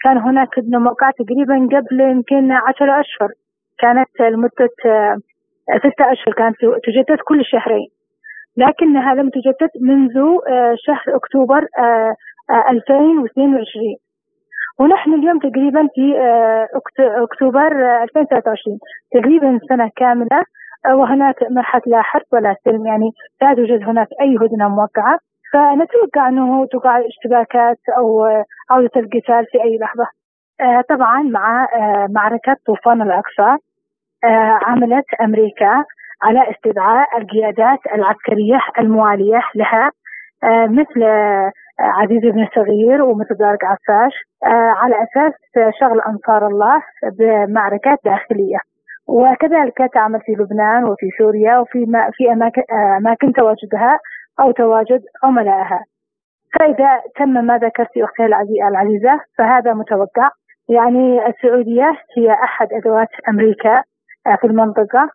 كان 0.03 0.17
هناك 0.17 0.59
هدنة 0.59 0.79
موقعة 0.79 1.13
تقريبا 1.19 1.77
قبل 1.77 2.01
يمكن 2.01 2.51
عشرة 2.51 2.99
أشهر. 2.99 3.29
كانت 3.79 4.21
لمدة 4.21 4.69
ستة 5.79 6.11
أشهر 6.11 6.33
كانت 6.33 6.55
تجدد 6.59 7.19
كل 7.27 7.45
شهرين. 7.45 7.87
لكنها 8.57 9.13
لم 9.13 9.29
تجدد 9.29 9.69
منذ 9.81 10.13
شهر 10.75 11.15
أكتوبر 11.15 11.67
2022 12.69 13.95
ونحن 14.79 15.13
اليوم 15.13 15.39
تقريبا 15.39 15.87
في 15.95 16.15
أكتوبر 16.99 17.67
2023 18.03 18.79
تقريبا 19.13 19.59
سنة 19.69 19.89
كاملة 19.95 20.43
وهناك 20.87 21.35
مرحلة 21.51 21.81
لا 21.85 22.01
حرب 22.01 22.25
ولا 22.33 22.55
سلم 22.63 22.85
يعني 22.87 23.11
لا 23.41 23.53
توجد 23.53 23.83
هناك 23.83 24.07
أي 24.21 24.35
هدنة 24.35 24.69
موقعة. 24.69 25.19
فنتوقع 25.53 26.27
أنه 26.27 26.65
تقع 26.65 26.99
اشتباكات 27.07 27.77
أو 27.97 28.25
عودة 28.69 28.91
القتال 28.95 29.45
في 29.51 29.63
أي 29.63 29.77
لحظة. 29.77 30.05
طبعا 30.89 31.21
مع 31.21 31.67
معركة 32.09 32.55
طوفان 32.65 33.01
الأقصى 33.01 33.57
عملت 34.65 35.05
أمريكا 35.21 35.83
على 36.23 36.51
استدعاء 36.51 37.17
القيادات 37.17 37.79
العسكرية 37.95 38.59
الموالية 38.79 39.41
لها 39.55 39.91
مثل 40.67 41.03
عزيز 41.79 42.21
بن 42.21 42.43
الصغير 42.43 43.01
ومثل 43.03 43.35
دارك 43.39 43.63
عفاش 43.63 44.13
على 44.81 44.95
أساس 45.03 45.33
شغل 45.79 46.01
أنصار 46.01 46.47
الله 46.47 46.81
بمعركات 47.19 47.99
داخلية. 48.05 48.57
وكذلك 49.09 49.77
تعمل 49.93 50.19
في 50.21 50.31
لبنان 50.31 50.83
وفي 50.83 51.09
سوريا 51.17 51.57
وفي 51.57 51.79
ما 51.85 52.09
في 52.13 52.31
أماكن, 52.31 52.61
أماكن 52.97 53.33
تواجدها 53.33 53.99
أو 54.39 54.51
تواجد 54.51 55.01
عملائها. 55.23 55.83
فإذا 56.53 57.01
تم 57.17 57.29
ما 57.29 57.57
ذكرت 57.57 57.97
أختي 57.97 58.25
العزيزة 58.69 59.19
فهذا 59.37 59.73
متوقع. 59.73 60.29
يعني 60.69 61.27
السعودية 61.27 61.89
هي 62.17 62.31
أحد 62.31 62.67
أدوات 62.73 63.07
أمريكا 63.29 63.83
في 64.41 64.47
المنطقة. 64.47 65.09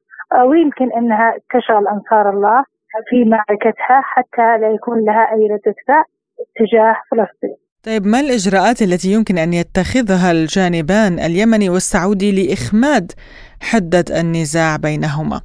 ويمكن 0.48 0.92
أنها 0.92 1.34
تشغل 1.50 1.88
أنصار 1.88 2.30
الله 2.30 2.64
في 3.08 3.24
معركتها 3.24 4.00
حتى 4.02 4.58
لا 4.60 4.70
يكون 4.70 5.04
لها 5.04 5.32
أي 5.32 5.46
ردة 5.52 5.74
فعل 5.88 6.04
تجاه 6.56 6.96
فلسطين. 7.10 7.56
طيب 7.86 8.06
ما 8.06 8.20
الإجراءات 8.20 8.82
التي 8.82 9.08
يمكن 9.12 9.38
أن 9.38 9.52
يتخذها 9.52 10.30
الجانبان 10.32 11.12
اليمني 11.18 11.68
والسعودي 11.70 12.30
لإخماد 12.38 13.12
حدة 13.70 14.04
النزاع 14.20 14.76
بينهما؟ 14.76 15.40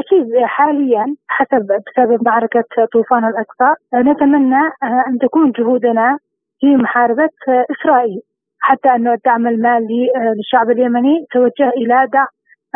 أكيد 0.00 0.26
حاليا 0.44 1.04
حسب 1.28 1.66
بسبب 1.86 2.18
معركة 2.28 2.64
طوفان 2.92 3.24
الأقصى 3.24 3.70
نتمنى 3.94 4.62
أن 5.08 5.18
تكون 5.20 5.50
جهودنا 5.50 6.18
في 6.60 6.76
محاربة 6.76 7.28
إسرائيل 7.70 8.20
حتى 8.60 8.88
أن 8.88 9.08
الدعم 9.08 9.46
المالي 9.46 10.08
للشعب 10.36 10.70
اليمني 10.70 11.26
توجه 11.32 11.68
إلى 11.76 12.06
دعم 12.12 12.26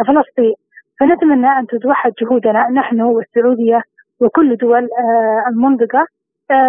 فلسطين 0.06 0.54
فنتمنى 1.00 1.46
أن 1.58 1.66
تتوحد 1.66 2.12
جهودنا 2.22 2.68
نحن 2.68 3.00
والسعودية 3.00 3.80
وكل 4.20 4.56
دول 4.56 4.88
المنطقة 5.48 6.06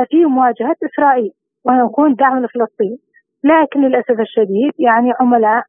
في 0.09 0.25
مواجهة 0.25 0.75
إسرائيل 0.85 1.31
ويكون 1.65 2.15
دعم 2.15 2.37
لفلسطين 2.45 2.97
لكن 3.43 3.81
للأسف 3.81 4.19
الشديد 4.19 4.71
يعني 4.79 5.13
عملاء 5.19 5.63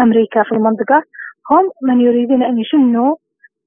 أمريكا 0.00 0.42
في 0.42 0.52
المنطقة 0.52 1.02
هم 1.50 1.70
من 1.82 2.00
يريدون 2.00 2.42
أن 2.42 2.58
يشنوا 2.58 3.16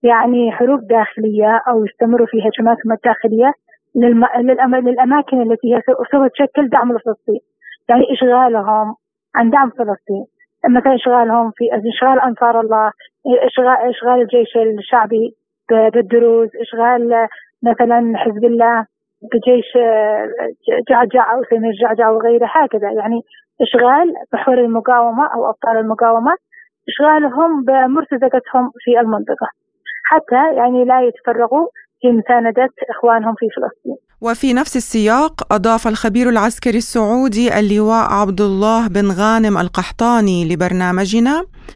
يعني 0.04 0.52
حروب 0.52 0.88
داخلية 0.88 1.62
أو 1.68 1.86
يستمروا 1.86 2.28
في 2.28 2.38
هجماتهم 2.38 2.92
الداخلية 2.92 3.54
للم... 3.96 4.26
للأم... 4.40 4.76
للأماكن 4.76 5.42
التي 5.42 5.76
هي 5.76 5.82
سوف 6.12 6.32
تشكل 6.32 6.70
دعم 6.70 6.92
لفلسطين. 6.92 7.40
يعني 7.90 8.04
إشغالهم 8.12 8.96
عن 9.36 9.50
دعم 9.50 9.70
فلسطين. 9.70 10.26
مثلا 10.70 10.96
إشغالهم 10.96 11.52
في 11.56 11.66
إشغال 11.74 12.20
أنصار 12.20 12.60
الله 12.60 12.92
إشغال 13.46 13.90
إشغال 13.90 14.22
الجيش 14.22 14.58
الشعبي 14.58 15.36
بالدروز 15.70 16.50
إشغال 16.62 17.28
مثلا 17.64 18.14
حزب 18.18 18.46
الله 18.46 18.86
بجيش 19.34 19.78
جعجع 20.90 21.34
أو 21.34 21.44
سمير 21.44 21.72
جعجع 21.82 22.10
وغيره 22.10 22.46
هكذا. 22.46 22.92
يعني 22.92 23.22
إشغال 23.62 24.14
بحور 24.34 24.58
المقاومة 24.58 25.26
أو 25.36 25.50
أبطال 25.50 25.78
المقاومة 25.78 26.36
إشغالهم 26.90 27.64
بمرتزقتهم 27.68 28.72
في 28.84 29.00
المنطقة. 29.00 29.48
حتى 30.06 30.56
يعني 30.56 30.86
لا 30.86 31.02
يتفرغوا 31.08 31.68
في 32.02 32.08
مساندة 32.12 32.70
إخوانهم 32.90 33.34
في 33.38 33.46
فلسطين. 33.56 33.98
وفي 34.22 34.54
نفس 34.54 34.76
السياق 34.76 35.54
أضاف 35.54 35.88
الخبير 35.88 36.30
العسكري 36.30 36.78
السعودي 36.78 37.46
اللواء 37.60 38.06
عبد 38.22 38.42
الله 38.42 38.82
بن 38.88 39.08
غانم 39.22 39.56
القحطاني 39.64 40.38
لبرنامجنا. 40.50 41.36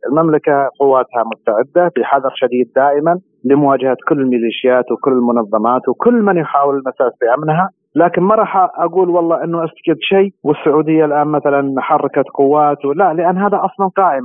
المملكة 0.09 0.69
قواتها 0.79 1.23
مستعدة 1.31 1.91
بحذر 1.97 2.31
شديد 2.35 2.67
دائما 2.75 3.19
لمواجهة 3.43 3.97
كل 4.09 4.19
الميليشيات 4.21 4.91
وكل 4.91 5.11
المنظمات 5.11 5.89
وكل 5.89 6.13
من 6.13 6.37
يحاول 6.37 6.75
المساس 6.75 7.11
بأمنها 7.21 7.69
لكن 7.95 8.21
ما 8.21 8.35
راح 8.35 8.55
أقول 8.85 9.09
والله 9.09 9.43
إنه 9.43 9.57
اسجد 9.63 9.97
شيء 10.01 10.29
والسعودية 10.43 11.05
الآن 11.05 11.27
مثلا 11.27 11.75
حركت 11.79 12.25
قوات 12.33 12.77
لا 12.95 13.13
لأن 13.13 13.37
هذا 13.37 13.57
أصلا 13.67 13.87
قائم. 13.97 14.23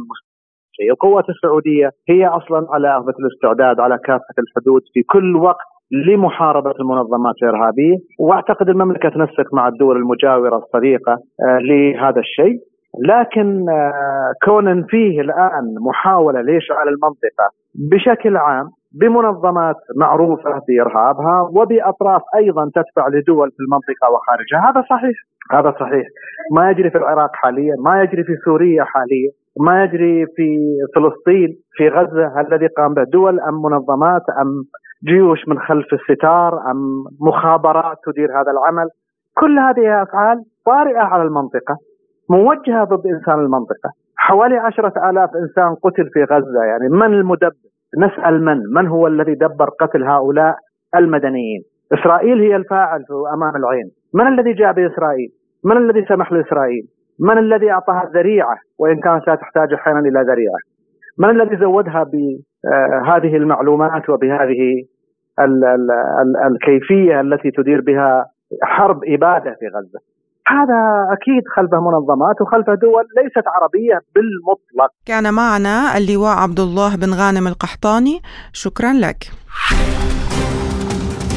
شيء. 0.77 0.91
القوات 0.91 1.29
السعودية 1.29 1.91
هي 2.09 2.27
أصلا 2.27 2.67
على 2.71 3.01
مثل 3.01 3.19
الاستعداد 3.25 3.81
على 3.81 3.99
كافة 3.99 4.35
الحدود 4.39 4.83
في 4.95 5.03
كل 5.03 5.37
وقت 5.37 5.67
لمحاربة 6.07 6.75
المنظمات 6.81 7.35
الإرهابية. 7.43 7.97
وأعتقد 8.21 8.69
المملكة 8.69 9.09
تنسق 9.09 9.55
مع 9.55 9.69
الدول 9.69 9.97
المجاورة 9.97 10.57
الصديقة 10.57 11.19
لهذا 11.69 12.21
الشيء. 12.21 12.59
لكن 13.09 13.67
كون 14.45 14.85
فيه 14.85 15.21
الآن 15.21 15.65
محاولة 15.89 16.41
لإشعال 16.41 16.89
المنطقة 16.89 17.47
بشكل 17.91 18.37
عام 18.37 18.67
بمنظمات 19.01 19.77
معروفة 19.97 20.61
بارهابها 20.69 21.41
وبأطراف 21.41 22.23
أيضا 22.37 22.71
تدفع 22.75 23.09
لدول 23.09 23.51
في 23.51 23.57
المنطقة 23.61 24.11
وخارجها 24.13 24.71
هذا 24.71 24.85
صحيح. 24.91 25.17
هذا 25.53 25.75
صحيح. 25.81 26.07
ما 26.55 26.71
يجري 26.71 26.91
في 26.91 26.99
العراق 26.99 27.31
حاليا 27.35 27.75
ما 27.85 28.03
يجري 28.03 28.25
في 28.25 28.37
سوريا 28.45 28.85
حاليا. 28.85 29.31
ما 29.61 29.85
يجري 29.85 30.27
في 30.37 30.59
فلسطين 30.95 31.57
في 31.73 31.89
غزة 31.89 32.41
الذي 32.41 32.67
قام 32.67 32.95
به 32.95 33.05
دول 33.05 33.41
أم 33.41 33.63
منظمات 33.63 34.23
أم 34.43 34.63
جيوش 35.09 35.49
من 35.49 35.59
خلف 35.59 35.87
الستار 35.93 36.71
أم 36.71 37.05
مخابرات 37.21 37.97
تدير 38.07 38.41
هذا 38.41 38.51
العمل. 38.51 38.89
كل 39.41 39.59
هذه 39.59 40.03
أفعال 40.03 40.45
طارئه 40.67 40.99
على 41.01 41.23
المنطقة 41.23 41.77
موجهة 42.31 42.85
ضد 42.85 43.07
إنسان 43.07 43.39
المنطقة. 43.39 43.91
حوالي 44.17 44.57
عشرة 44.57 45.11
آلاف 45.11 45.31
إنسان 45.37 45.75
قتل 45.75 46.11
في 46.13 46.25
غزة 46.25 46.65
يعني 46.65 46.89
من 46.89 47.15
المدبر؟ 47.15 47.53
نسأل 47.99 48.45
من؟ 48.45 48.59
من 48.75 48.87
هو 48.87 49.07
الذي 49.07 49.35
دبر 49.35 49.69
قتل 49.81 50.05
هؤلاء 50.05 50.57
المدنيين؟ 50.97 51.63
إسرائيل 51.93 52.41
هي 52.41 52.57
الفاعل 52.57 53.05
أمام 53.35 53.57
العين. 53.57 53.91
من 54.15 54.27
الذي 54.27 54.53
جاء 54.53 54.73
بإسرائيل؟ 54.73 55.29
من 55.65 55.77
الذي 55.77 56.05
سمح 56.05 56.33
لإسرائيل؟ 56.33 56.83
من 57.29 57.39
الذي 57.39 57.71
أعطاها 57.71 58.03
الذريعة 58.09 58.57
وإن 58.79 59.01
كانت 59.01 59.29
لا 59.29 59.35
تحتاج 59.35 59.73
أحيانا 59.73 60.01
إلى 60.01 60.21
ذريعة. 60.31 60.61
من 61.19 61.31
الذي 61.31 61.57
زودها 61.57 62.03
بهذه 62.13 63.37
المعلومات 63.37 64.09
وبهذه 64.11 64.63
ال 65.41 65.65
ال 65.65 65.91
ال 66.23 66.53
الكيفية 66.53 67.21
التي 67.21 67.51
تدير 67.51 67.81
بها 67.81 68.27
حرب 68.63 69.01
إبادة 69.15 69.57
في 69.61 69.67
غزة؟ 69.77 70.01
هذا 70.47 70.81
أكيد 71.13 71.43
خلفه 71.57 71.81
منظمات 71.81 72.41
وخلفه 72.41 72.75
دول 72.75 73.05
ليست 73.17 73.47
عربية 73.47 74.01
بالمطلق. 74.15 74.91
كان 75.07 75.35
معنا 75.35 75.97
اللواء 75.99 76.37
عبد 76.45 76.61
الله 76.61 76.97
بن 76.97 77.11
غانم 77.21 77.47
القحطاني. 77.47 78.21
شكرا 78.53 78.93
لك. 78.93 79.21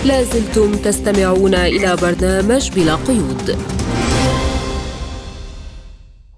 لازلتم 0.10 0.70
تستمعون 0.86 1.54
إلى 1.54 1.90
برنامج 2.04 2.64
بلا 2.76 2.96
قيود. 3.08 3.48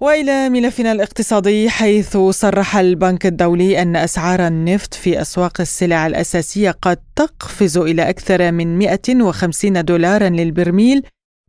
وإلى 0.00 0.48
ملفنا 0.48 0.92
الاقتصادي 0.92 1.70
حيث 1.70 2.16
صرح 2.16 2.76
البنك 2.76 3.26
الدولي 3.26 3.82
أن 3.82 3.96
أسعار 3.96 4.46
النفط 4.46 4.94
في 4.94 5.20
أسواق 5.20 5.60
السلع 5.60 6.06
الأساسية 6.06 6.70
قد 6.70 6.98
تقفز 7.16 7.78
إلى 7.78 8.08
أكثر 8.08 8.52
من 8.52 8.78
150 8.78 9.84
دولارا 9.84 10.28
للبرميل 10.28 11.02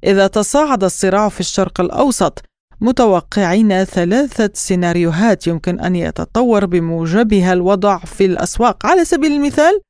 إذا 0.03 0.27
تصاعد 0.27 0.83
الصراع 0.83 1.29
في 1.29 1.39
الشرق 1.39 1.81
الأوسط 1.81 2.41
متوقعين 2.81 3.83
ثلاثة 3.83 4.49
سيناريوهات 4.53 5.47
يمكن 5.47 5.79
أن 5.79 5.95
يتطور 5.95 6.65
بموجبها 6.65 7.53
الوضع 7.53 7.97
في 7.97 8.25
الأسواق. 8.25 8.85
على 8.85 9.05
سبيل 9.05 9.31
المثال 9.31 9.81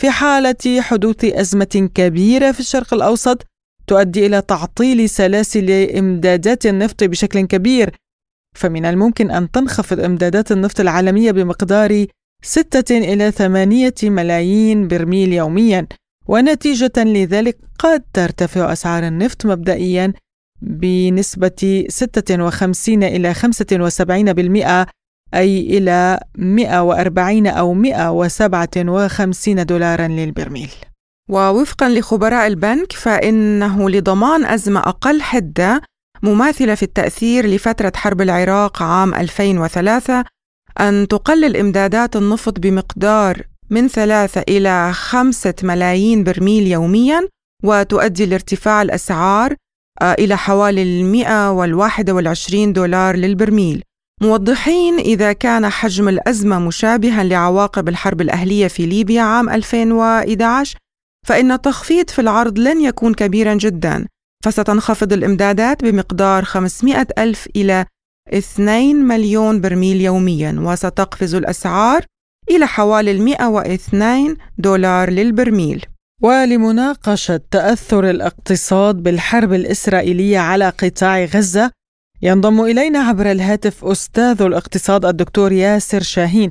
في 0.00 0.10
حالة 0.10 0.80
حدوث 0.80 1.24
أزمة 1.24 1.90
كبيرة 1.94 2.52
في 2.52 2.60
الشرق 2.60 2.94
الأوسط 2.94 3.46
تؤدي 3.88 4.26
إلى 4.26 4.40
تعطيل 4.42 5.08
سلاسل 5.08 5.70
إمدادات 5.98 6.66
النفط 6.66 7.04
بشكل 7.04 7.40
كبير. 7.40 7.94
فمن 8.56 8.84
الممكن 8.84 9.30
أن 9.30 9.50
تنخفض 9.50 10.00
إمدادات 10.00 10.52
النفط 10.52 10.80
العالمية 10.80 11.30
بمقدار 11.30 12.06
ستة 12.42 12.98
إلى 12.98 13.30
ثمانية 13.30 13.94
ملايين 14.02 14.88
برميل 14.88 15.32
يوميا 15.32 15.86
ونتيجة 16.28 16.92
لذلك 16.96 17.58
قد 17.78 18.02
ترتفع 18.12 18.72
أسعار 18.72 19.06
النفط 19.06 19.46
مبدئيا 19.46 20.12
بنسبة 20.62 21.84
56 21.88 23.02
إلى 23.02 23.34
75% 23.34 24.86
أي 25.34 25.60
إلى 25.60 26.20
140 26.38 27.46
أو 27.46 27.74
157 27.74 29.66
دولارا 29.66 30.08
للبرميل. 30.08 30.70
ووفقا 31.28 31.88
لخبراء 31.88 32.46
البنك 32.46 32.92
فإنه 32.92 33.90
لضمان 33.90 34.44
أزمة 34.44 34.80
أقل 34.80 35.22
حدة 35.22 35.82
مماثلة 36.22 36.74
في 36.74 36.82
التأثير 36.82 37.46
لفترة 37.46 37.92
حرب 37.96 38.20
العراق 38.20 38.82
عام 38.82 39.14
2003 39.14 40.24
أن 40.80 41.08
تقلل 41.08 41.56
إمدادات 41.56 42.16
النفط 42.16 42.60
بمقدار 42.60 43.42
من 43.70 43.88
ثلاثة 43.88 44.44
إلى 44.48 44.92
خمسة 44.92 45.54
ملايين 45.62 46.24
برميل 46.24 46.66
يومياً 46.66 47.28
وتؤدي 47.64 48.26
لارتفاع 48.26 48.82
الأسعار 48.82 49.54
آه، 50.02 50.12
إلى 50.12 50.36
حوالي 50.36 50.82
المئة 50.82 51.50
والواحدة 51.50 52.14
والعشرين 52.14 52.72
دولار 52.72 53.16
للبرميل. 53.16 53.82
موضحين 54.22 54.98
إذا 54.98 55.32
كان 55.32 55.68
حجم 55.68 56.08
الأزمة 56.08 56.58
مشابها 56.58 57.24
لعواقب 57.24 57.88
الحرب 57.88 58.20
الأهلية 58.20 58.68
في 58.68 58.86
ليبيا 58.86 59.22
عام 59.22 59.48
2011 59.48 60.78
فإن 61.28 61.52
التخفيض 61.52 62.10
في 62.10 62.20
العرض 62.20 62.58
لن 62.58 62.80
يكون 62.80 63.14
كبيرا 63.14 63.54
جدا 63.54 64.06
فستنخفض 64.44 65.12
الإمدادات 65.12 65.84
بمقدار 65.84 66.44
500 66.44 67.06
ألف 67.18 67.48
إلى 67.56 67.86
2 68.28 68.96
مليون 68.96 69.60
برميل 69.60 70.00
يوميا 70.00 70.56
وستقفز 70.58 71.34
الأسعار 71.34 72.04
إلى 72.50 72.66
حوالي 72.66 73.20
102 73.20 74.36
دولار 74.58 75.10
للبرميل. 75.10 75.84
ولمناقشة 76.22 77.40
تأثر 77.50 78.10
الاقتصاد 78.10 78.96
بالحرب 79.02 79.52
الإسرائيلية 79.52 80.38
على 80.38 80.68
قطاع 80.68 81.24
غزة 81.24 81.70
ينضم 82.22 82.60
إلينا 82.60 82.98
عبر 82.98 83.30
الهاتف 83.30 83.84
أستاذ 83.84 84.42
الاقتصاد 84.42 85.04
الدكتور 85.04 85.52
ياسر 85.52 86.02
شاهين. 86.02 86.50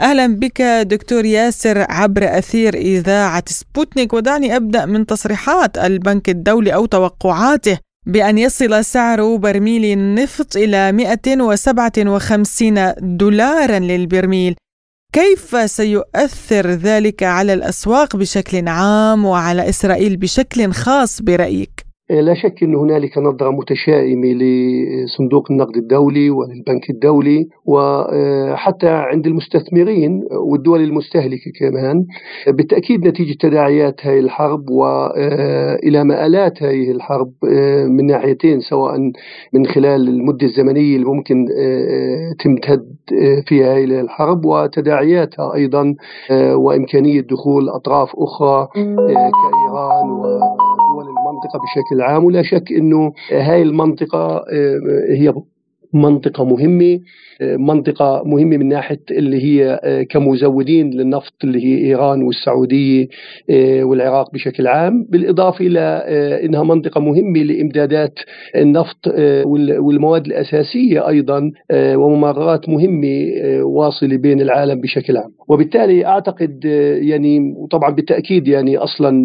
أهلا 0.00 0.26
بك 0.26 0.62
دكتور 0.62 1.24
ياسر 1.24 1.86
عبر 1.88 2.38
أثير 2.38 2.74
إذاعة 2.74 3.44
سبوتنيك 3.46 4.12
ودعني 4.12 4.56
أبدأ 4.56 4.86
من 4.86 5.06
تصريحات 5.06 5.78
البنك 5.78 6.28
الدولي 6.28 6.74
أو 6.74 6.86
توقعاته 6.86 7.78
بأن 8.06 8.38
يصل 8.38 8.84
سعر 8.84 9.36
برميل 9.36 9.84
النفط 9.84 10.56
إلى 10.56 10.92
157 10.92 12.92
دولارا 13.16 13.78
للبرميل 13.78 14.54
كيف 15.12 15.70
سيؤثر 15.70 16.70
ذلك 16.70 17.22
على 17.22 17.54
الأسواق 17.54 18.16
بشكل 18.16 18.68
عام 18.68 19.24
وعلى 19.24 19.68
إسرائيل 19.68 20.16
بشكل 20.16 20.72
خاص 20.72 21.22
برأيك؟ 21.22 21.87
إيه، 22.10 22.20
لا 22.20 22.34
شك 22.34 22.62
أن 22.62 22.74
هنالك 22.74 23.18
نظرة 23.18 23.50
متشائمة 23.50 24.28
لصندوق 24.28 25.50
النقد 25.50 25.76
الدولي 25.76 26.30
وللبنك 26.30 26.90
الدولي 26.90 27.48
وحتى 27.66 28.88
عند 28.88 29.26
المستثمرين 29.26 30.24
والدول 30.50 30.80
المستهلكة 30.80 31.50
كمان. 31.60 32.04
بالتأكيد 32.48 33.08
نتيجة 33.08 33.36
تداعيات 33.40 34.06
هذه 34.06 34.18
الحرب 34.18 34.70
وإلى 34.70 36.04
مآلات 36.04 36.62
هذه 36.62 36.90
الحرب 36.90 37.32
من 37.88 38.06
ناحيتين 38.06 38.60
سواء 38.60 38.98
من 39.52 39.66
خلال 39.66 40.08
المدة 40.08 40.46
الزمنية 40.46 40.96
اللي 40.96 41.06
ممكن 41.06 41.46
تمتد 42.44 42.86
فيها 43.46 43.78
إلى 43.78 44.00
الحرب 44.00 44.44
وتداعياتها 44.44 45.54
أيضا 45.54 45.94
وإمكانية 46.54 47.20
دخول 47.20 47.68
أطراف 47.68 48.08
أخرى 48.16 48.68
كإيران 48.74 50.10
ودول 50.10 50.67
المنطقة 51.38 51.58
بشكل 51.58 52.00
عام 52.00 52.24
ولا 52.24 52.42
شك 52.42 52.72
أنه 52.72 53.12
هاي 53.32 53.62
المنطقة 53.62 54.36
آه، 54.36 54.80
هي 55.10 55.34
منطقة 55.94 56.44
مهمة. 56.44 57.00
منطقة 57.40 58.22
مهمة 58.26 58.56
من 58.56 58.68
ناحية 58.68 59.00
اللي 59.10 59.44
هي 59.44 59.80
آه، 59.84 60.02
كمزودين 60.02 60.90
للنفط 60.90 61.34
اللي 61.44 61.64
هي 61.64 61.86
إيران 61.86 62.22
والسعودية 62.22 63.08
آه، 63.50 63.84
والعراق 63.84 64.32
بشكل 64.32 64.66
عام 64.66 65.06
بالإضافة 65.10 65.66
إلى 65.66 65.80
أنها 66.44 66.62
منطقة 66.62 67.00
مهمة 67.00 67.42
لإمدادات 67.42 68.18
النفط 68.56 69.06
والمواد 69.80 70.26
الأساسية 70.26 71.08
أيضا 71.08 71.50
وممرات 71.74 72.68
مهمة 72.68 73.32
واصلة 73.62 74.16
بين 74.16 74.40
العالم 74.40 74.80
بشكل 74.80 75.16
عام. 75.16 75.30
وبالتالي 75.48 76.06
أعتقد 76.06 76.64
يعني 77.02 77.54
وطبعا 77.56 77.90
بالتأكيد 77.90 78.48
يعني 78.48 78.76
أصلا 78.76 79.24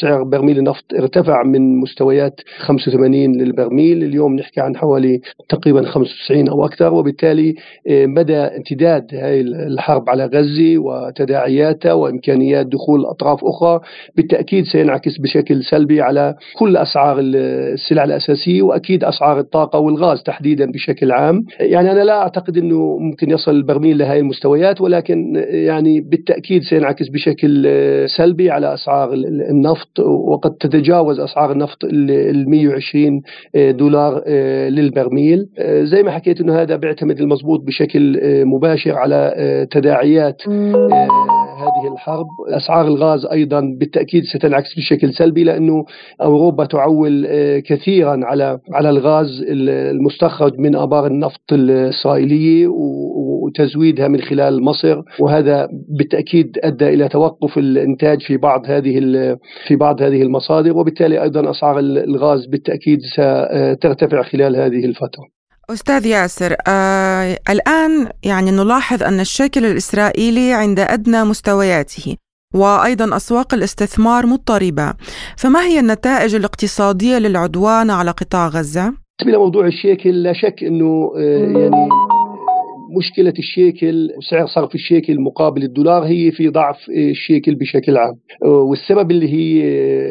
سعر 0.00 0.22
برميل 0.22 0.58
النفط 0.58 0.84
ارتفع 0.94 1.42
من 1.42 1.80
مستويات 1.80 2.40
85 2.58 3.36
للبرميل 3.36 4.04
اليوم 4.04 4.36
نحكي 4.36 4.60
عن 4.60 4.76
حوالي 4.76 5.20
تقريبا 5.48 5.82
95 5.82 6.48
أو 6.48 6.64
أكثر 6.64 6.94
وبالتالي 6.94 7.50
آه، 7.50 7.53
مدى 7.88 8.36
امتداد 8.36 9.14
هذه 9.14 9.40
الحرب 9.40 10.10
على 10.10 10.26
غزة 10.26 10.78
وتداعياتها 10.78 11.92
وإمكانيات 11.92 12.66
دخول 12.66 13.06
أطراف 13.06 13.44
أخرى 13.44 13.80
بالتأكيد 14.16 14.64
سينعكس 14.64 15.18
بشكل 15.18 15.62
سلبي 15.62 16.00
على 16.00 16.34
كل 16.58 16.76
أسعار 16.76 17.16
السلع 17.20 18.04
الأساسية 18.04 18.62
وأكيد 18.62 19.04
أسعار 19.04 19.40
الطاقة 19.40 19.78
والغاز 19.78 20.22
تحديدا 20.22 20.70
بشكل 20.70 21.12
عام. 21.12 21.44
يعني 21.60 21.92
أنا 21.92 22.04
لا 22.04 22.18
أعتقد 22.22 22.56
أنه 22.56 22.98
ممكن 22.98 23.30
يصل 23.30 23.50
البرميل 23.50 23.98
لهذه 23.98 24.18
المستويات 24.18 24.80
ولكن 24.80 25.44
يعني 25.48 26.00
بالتأكيد 26.00 26.62
سينعكس 26.62 27.08
بشكل 27.08 27.68
سلبي 28.16 28.50
على 28.50 28.74
أسعار 28.74 29.12
النفط 29.50 30.00
وقد 30.00 30.50
تتجاوز 30.50 31.20
أسعار 31.20 31.52
النفط 31.52 31.84
ال 31.84 32.50
120 32.50 33.22
دولار 33.54 34.22
آه، 34.26 34.68
للبرميل. 34.68 35.46
آه، 35.58 35.84
زي 35.84 36.02
ما 36.02 36.10
حكيت 36.10 36.40
إنه 36.40 36.62
هذا 36.62 36.76
بيعتمد 36.76 37.20
المضبوط 37.44 37.66
بشكل 37.66 38.20
آه، 38.22 38.44
مباشر 38.44 38.92
على 38.92 39.34
آه، 39.36 39.64
تداعيات 39.64 40.48
هذه 41.54 41.92
الحرب. 41.92 42.26
أسعار 42.48 42.86
الغاز 42.86 43.26
أيضا 43.26 43.60
بالتأكيد 43.80 44.24
ستنعكس 44.24 44.74
بشكل 44.76 45.12
سلبي 45.12 45.44
لأنه 45.44 45.84
أوروبا 46.22 46.64
تعول 46.64 47.26
كثيرا 47.60 48.20
على 48.24 48.58
على 48.72 48.90
الغاز 48.90 49.44
المستخرج 49.48 50.58
من 50.58 50.76
آبار 50.76 51.06
النفط 51.06 51.52
الإسرائيلية 51.52 52.66
وتزويدها 52.66 54.08
من 54.08 54.20
خلال 54.20 54.64
مصر. 54.64 55.02
وهذا 55.20 55.68
بالتأكيد 55.98 56.58
أدى 56.64 56.88
إلى 56.88 57.08
توقف 57.08 57.58
الإنتاج 57.58 58.20
في 58.20 58.36
بعض 58.36 58.62
هذه 58.66 58.98
في 59.66 59.76
بعض 59.76 60.02
هذه 60.02 60.22
المصادر. 60.22 60.76
وبالتالي 60.76 61.22
أيضا 61.22 61.50
أسعار 61.50 61.78
الغاز 61.78 62.46
بالتأكيد 62.46 62.98
سترتفع 63.14 64.22
خلال 64.22 64.56
هذه 64.56 64.84
الفترة. 64.84 65.43
أستاذ 65.70 66.06
ياسر 66.06 66.54
آه 66.68 67.38
الآن 67.50 68.08
يعني 68.24 68.50
نلاحظ 68.50 69.02
أن 69.02 69.20
الشكل 69.20 69.64
الإسرائيلي 69.66 70.52
عند 70.52 70.80
أدنى 70.80 71.24
مستوياته 71.24 72.16
وأيضا 72.54 73.16
أسواق 73.16 73.54
الاستثمار 73.54 74.26
مضطربة 74.26 74.94
فما 75.36 75.60
هي 75.60 75.80
النتائج 75.80 76.34
الاقتصادية 76.34 77.18
للعدوان 77.18 77.90
على 77.90 78.10
قطاع 78.10 78.48
غزة؟ 78.48 78.82
بالنسبة 79.20 79.38
لموضوع 79.38 79.66
الشيكل 79.66 80.22
لا 80.22 80.32
شك 80.32 80.62
أنه 80.62 81.12
آه 81.16 81.58
يعني 81.58 81.88
مشكلة 82.90 83.32
الشيكل 83.38 84.10
وسعر 84.18 84.46
صرف 84.46 84.74
الشيكل 84.74 85.20
مقابل 85.20 85.62
الدولار 85.62 86.02
هي 86.02 86.30
في 86.30 86.48
ضعف 86.48 86.76
الشيكل 86.88 87.54
بشكل 87.54 87.96
عام. 87.96 88.14
والسبب 88.42 89.10
اللي 89.10 89.28
هي 89.28 89.62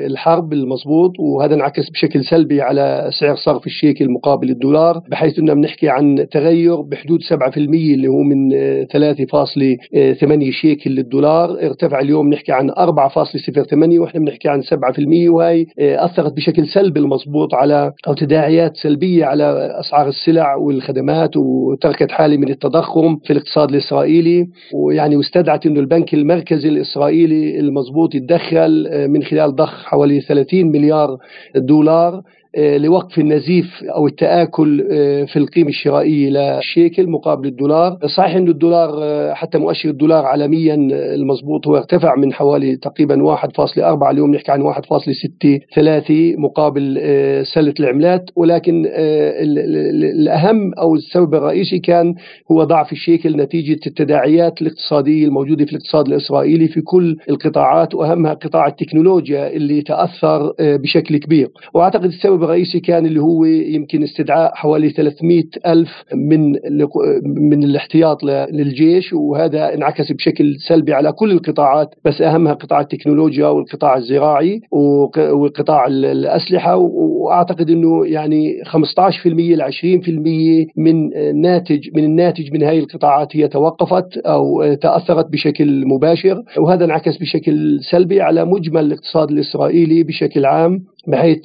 الحرب 0.06 0.54
المضبوط 0.54 1.20
وهذا 1.20 1.56
انعكس 1.56 1.90
بشكل 1.90 2.24
سلبي 2.24 2.62
على 2.62 3.10
سعر 3.20 3.36
صرف 3.36 3.66
الشيكل 3.66 4.10
مقابل 4.10 4.50
الدولار 4.50 5.02
بحيث 5.12 5.40
إنه 5.40 5.54
بنحكي 5.54 5.90
عن 5.90 6.28
تغير 6.32 6.82
بحدود 6.82 7.20
7% 7.22 7.58
اللي 7.58 8.08
هو 8.08 8.22
من 8.24 8.50
3.8 8.86 10.52
شيكل 10.52 10.92
للدولار. 10.92 11.50
ارتفع 11.52 12.00
اليوم 12.00 12.30
نحكي 12.30 12.52
عن 12.52 12.72
4.08 12.72 14.00
وإحنا 14.00 14.20
بنحكي 14.20 14.50
عن 14.50 14.62
7% 14.62 14.70
وهي 15.30 15.66
أثرت 15.80 16.34
بشكل 16.34 16.68
سلبي 16.68 17.00
المضبوط 17.00 17.54
على 17.54 17.92
أو 18.08 18.14
تداعيات 18.14 18.78
سلبية 18.78 19.26
على 19.26 19.76
أسعار 19.80 20.08
السلع 20.08 20.56
والخدمات 20.56 21.38
وتركت 21.38 22.12
حاله 22.12 22.38
من 22.38 22.50
التضخم 22.66 23.18
في 23.24 23.34
الاقتصاد 23.34 23.70
الإسرائيلي 23.70 24.48
ويعني 24.74 25.16
واستدعت 25.16 25.66
إنه 25.66 25.80
البنك 25.80 26.14
المركزي 26.14 26.70
الإسرائيلي 26.70 27.60
المضبوط 27.60 28.16
يتدخل 28.16 28.88
آه، 28.92 29.08
من 29.08 29.24
خلال 29.24 29.56
ضخ 29.56 29.86
حوالي 29.86 30.22
30 30.22 30.66
مليار 30.66 31.18
دولار 31.56 32.22
لوقف 32.58 33.20
النزيف 33.20 33.84
أو 33.84 34.08
التآكل 34.08 34.84
في 35.28 35.36
القيمة 35.36 35.70
الشرائية 35.70 36.30
للشيكل 36.30 37.10
مقابل 37.10 37.48
الدولار. 37.48 37.98
صحيح 38.18 38.36
أن 38.36 38.48
الدولار 38.48 39.00
حتى 39.36 39.58
مؤشر 39.58 39.90
الدولار 39.90 40.26
عالميا 40.26 40.76
المضبوط 40.92 41.68
هو 41.68 41.78
ارتفع 41.78 42.16
من 42.16 42.34
حوالي 42.34 42.76
تقريبا 42.76 43.16
1.4 43.16 44.10
اليوم 44.12 44.36
نحكي 44.36 44.52
عن 44.52 44.62
1.63 44.62 44.80
مقابل 46.38 47.00
سلة 47.54 47.74
العملات. 47.80 48.30
ولكن 48.36 48.86
الأهم 50.20 50.74
أو 50.74 50.96
السبب 50.96 51.36
الرئيسي 51.36 51.80
كان 51.80 52.16
هو 52.52 52.64
ضعف 52.64 52.92
الشيكل 52.92 53.38
نتيجة 53.38 53.80
التداعيات 53.88 54.62
الاقتصادية 54.62 55.26
الموجودة 55.26 55.66
في 55.66 55.72
الاقتصاد 55.72 56.08
الإسرائيلي 56.08 56.68
في 56.68 56.82
كل 56.82 57.18
القطاعات 57.30 57.96
وأهمها 57.96 58.34
قطاع 58.34 58.68
التكنولوجيا 58.68 59.54
اللي 59.54 59.82
تأثر 59.82 60.54
بشكل 60.60 61.18
كبير. 61.18 61.50
وأعتقد 61.74 62.06
السبب 62.06 62.43
الرئيسي 62.44 62.80
كان 62.80 63.06
اللي 63.06 63.22
هو 63.22 63.46
يمكن 63.46 64.04
استدعاء 64.04 64.52
حوالي 64.56 64.90
300 64.90 65.44
ألف 65.68 66.04
من 66.16 66.52
من 67.52 67.64
الاحتياط 67.64 68.24
للجيش 68.24 69.14
وهذا 69.14 69.74
انعكس 69.74 70.12
بشكل 70.12 70.56
سلبي 70.68 70.94
على 70.94 71.12
كل 71.12 71.32
القطاعات 71.32 71.96
بس 72.06 72.22
أهمها 72.22 72.54
قطاع 72.54 72.82
التكنولوجيا 72.82 73.48
والقطاع 73.48 73.98
الزراعي 73.98 74.62
وقطاع 74.72 75.88
الأسلحة 75.88 76.76
وأعتقد 76.76 77.70
أنه 77.70 78.06
يعني 78.06 78.64
15% 78.64 79.28
ل 79.28 79.62
20% 79.62 79.68
من 80.78 81.10
ناتج 81.42 81.90
من 81.96 82.04
الناتج 82.04 82.54
من 82.54 82.64
هذه 82.64 82.80
القطاعات 82.80 83.36
هي 83.36 83.48
توقفت 83.48 84.18
أو 84.18 84.74
تأثرت 84.74 85.32
بشكل 85.32 85.88
مباشر 85.88 86.42
وهذا 86.58 86.86
انعكس 86.86 87.18
بشكل 87.18 87.80
سلبي 87.92 88.22
على 88.22 88.46
مجمل 88.46 88.86
الاقتصاد 88.86 89.32
الإسرائيلي 89.32 90.04
بشكل 90.04 90.46
عام. 90.46 90.80
بحيث 91.08 91.40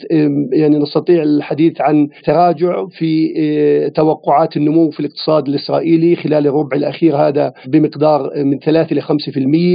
يعني 0.53 0.79
نستطيع 0.79 1.23
الحديث 1.23 1.81
عن 1.81 2.09
تراجع 2.25 2.87
في 2.87 3.91
توقعات 3.95 4.57
النمو 4.57 4.91
في 4.91 5.01
الاقتصاد 5.01 5.49
الإسرائيلي 5.49 6.17
خلال 6.17 6.47
الربع 6.47 6.77
الأخير 6.77 7.17
هذا 7.17 7.53
بمقدار 7.67 8.31
من 8.45 8.59
3 8.59 8.97
ل 8.97 9.03
5% 9.03 9.09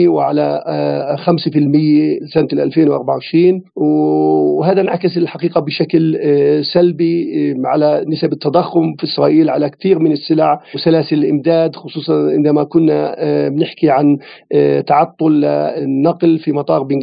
وعلى 0.07 0.63
5% 1.25 2.33
سنة 2.33 2.47
2024 2.53 3.61
وهذا 3.75 4.81
انعكس 4.81 5.17
الحقيقة 5.17 5.61
بشكل 5.61 6.19
سلبي 6.73 7.53
على 7.65 8.05
نسب 8.07 8.33
التضخم 8.33 8.95
في 8.97 9.03
إسرائيل 9.03 9.49
على 9.49 9.69
كثير 9.69 9.99
من 9.99 10.11
السلع 10.11 10.61
وسلاسل 10.75 11.17
الإمداد 11.17 11.75
خصوصا 11.75 12.29
عندما 12.31 12.63
كنا 12.63 13.15
بنحكي 13.49 13.89
عن 13.89 14.17
تعطل 14.87 15.45
النقل 15.45 16.39
في 16.39 16.51
مطار 16.51 16.83
بن 16.83 16.99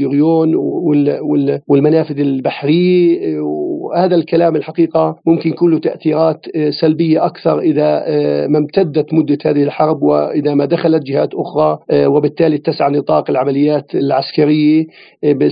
والمنافذ 1.68 2.20
البحرية 2.20 2.69
البحري 2.70 3.38
وهذا 3.40 4.14
الكلام 4.14 4.56
الحقيقة 4.56 5.16
ممكن 5.26 5.50
يكون 5.50 5.70
له 5.70 5.78
تأثيرات 5.78 6.46
سلبية 6.80 7.26
أكثر 7.26 7.58
إذا 7.60 8.04
ما 8.46 8.58
امتدت 8.58 9.14
مدة 9.14 9.38
هذه 9.46 9.62
الحرب 9.62 10.02
وإذا 10.02 10.54
ما 10.54 10.64
دخلت 10.64 11.02
جهات 11.02 11.34
أخرى 11.34 11.78
وبالتالي 11.94 12.56
اتسع 12.56 12.88
نطاق 12.88 13.30
العمليات 13.30 13.94
العسكرية 13.94 14.86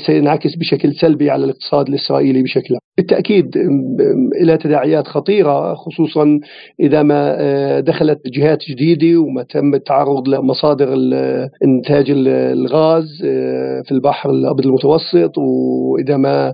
سينعكس 0.06 0.56
بشكل 0.56 0.94
سلبي 0.94 1.30
على 1.30 1.44
الاقتصاد 1.44 1.88
الإسرائيلي 1.88 2.42
بشكل 2.42 2.74
عام 2.98 3.06
بالتأكيد 3.08 3.56
إلى 4.42 4.56
تداعيات 4.56 5.06
خطيرة 5.08 5.74
خصوصا 5.74 6.40
إذا 6.80 7.02
ما 7.02 7.80
دخلت 7.80 8.20
جهات 8.26 8.58
جديدة 8.70 9.20
وما 9.20 9.42
تم 9.42 9.74
التعرض 9.74 10.28
لمصادر 10.28 10.94
إنتاج 11.64 12.06
الغاز 12.10 13.18
في 13.84 13.92
البحر 13.92 14.30
الأبيض 14.30 14.66
المتوسط 14.66 15.38
وإذا 15.38 16.16
ما 16.16 16.52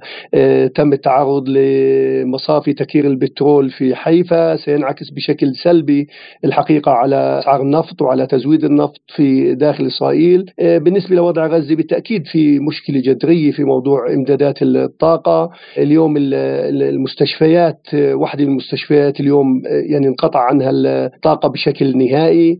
تم 0.74 0.92
التعرض 0.92 1.48
لمصافي 1.48 2.72
تكير 2.72 3.06
البترول 3.06 3.70
في 3.70 3.94
حيفا 3.94 4.56
سينعكس 4.56 5.10
بشكل 5.10 5.54
سلبي 5.54 6.06
الحقيقة 6.44 6.92
على 6.92 7.38
أسعار 7.42 7.62
النفط 7.62 8.02
وعلى 8.02 8.26
تزويد 8.26 8.64
النفط 8.64 9.00
في 9.16 9.54
داخل 9.54 9.86
إسرائيل. 9.86 10.44
بالنسبة 10.58 11.16
لوضع 11.16 11.46
غزة 11.46 11.74
بالتأكيد 11.74 12.26
في 12.26 12.58
مشكلة 12.58 13.00
جذرية 13.00 13.52
في 13.52 13.64
موضوع 13.64 14.12
إمدادات 14.12 14.62
الطاقة. 14.62 15.50
اليوم 15.78 16.16
المستشفيات 16.88 17.80
واحدة 17.94 18.44
من 18.44 18.50
المستشفيات 18.50 19.20
اليوم 19.20 19.62
يعني 19.66 20.08
انقطع 20.08 20.40
عنها 20.40 20.70
الطاقة 20.70 21.48
بشكل 21.48 21.96
نهائي. 21.98 22.58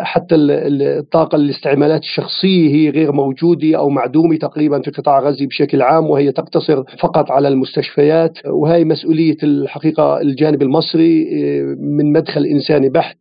حتى 0.00 0.34
الطاقة 0.34 1.36
الاستعمالات 1.36 2.00
الشخصية 2.00 2.68
هي 2.74 2.90
غير 2.90 3.12
موجودة 3.12 3.78
أو 3.78 3.88
معدومة 3.88 4.36
تقريبا 4.36 4.80
في 4.80 4.90
قطاع 4.90 5.20
غزة 5.20 5.46
بشكل 5.46 5.82
عام 5.82 6.10
وهي 6.10 6.32
تقتصر 6.32 6.82
فقط 7.00 7.30
على 7.30 7.48
المستشفيات. 7.48 8.38
وهي 8.46 8.84
مسؤولية 8.84 9.36
الحقيقة 9.42 10.20
الجانب 10.20 10.62
المصري 10.62 11.24
من 11.80 12.12
مدخل 12.12 12.44
إنساني 12.44 12.88
بحت 12.88 13.18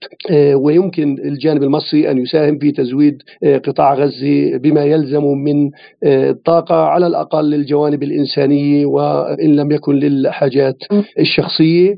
ويمكن 0.53 1.17
الجانب 1.25 1.63
المصري 1.63 2.11
أن 2.11 2.17
يساهم 2.17 2.57
في 2.57 2.71
تزويد 2.71 3.21
قطاع 3.65 3.93
غزة 3.93 4.57
بما 4.57 4.83
يلزم 4.85 5.23
من 5.25 5.69
الطاقة 6.03 6.75
على 6.75 7.07
الأقل 7.07 7.49
للجوانب 7.49 8.03
الإنسانية 8.03 8.85
وإن 8.85 9.55
لم 9.55 9.71
يكن 9.71 9.86
للحاجات 9.93 10.77
الشخصية. 11.19 11.97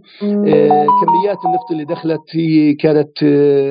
كميات 1.02 1.38
النفط 1.46 1.72
اللي 1.72 1.86
دخلت 1.86 2.22
هي 2.32 2.74
كانت 2.74 3.22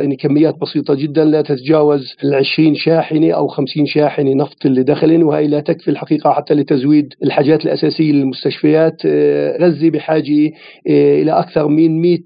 يعني 0.00 0.16
كميات 0.16 0.54
بسيطة 0.62 0.94
جدا 0.94 1.24
لا 1.24 1.42
تتجاوز 1.42 2.14
ال 2.24 2.34
20 2.34 2.74
شاحنة 2.74 3.30
أو 3.32 3.46
50 3.48 3.86
شاحنة 3.86 4.34
نفط 4.34 4.66
اللي 4.66 4.82
دخلن 4.82 5.22
وهي 5.22 5.46
لا 5.46 5.60
تكفي 5.60 5.90
الحقيقة 5.90 6.30
حتى 6.30 6.54
لتزويد 6.54 7.14
الحاجات 7.24 7.64
الأساسية 7.64 8.12
للمستشفيات. 8.12 9.06
غزة 9.60 9.90
بحاجة 9.90 10.50
إلى 10.88 11.32
أكثر 11.32 11.68
من 11.68 12.00
100 12.02 12.18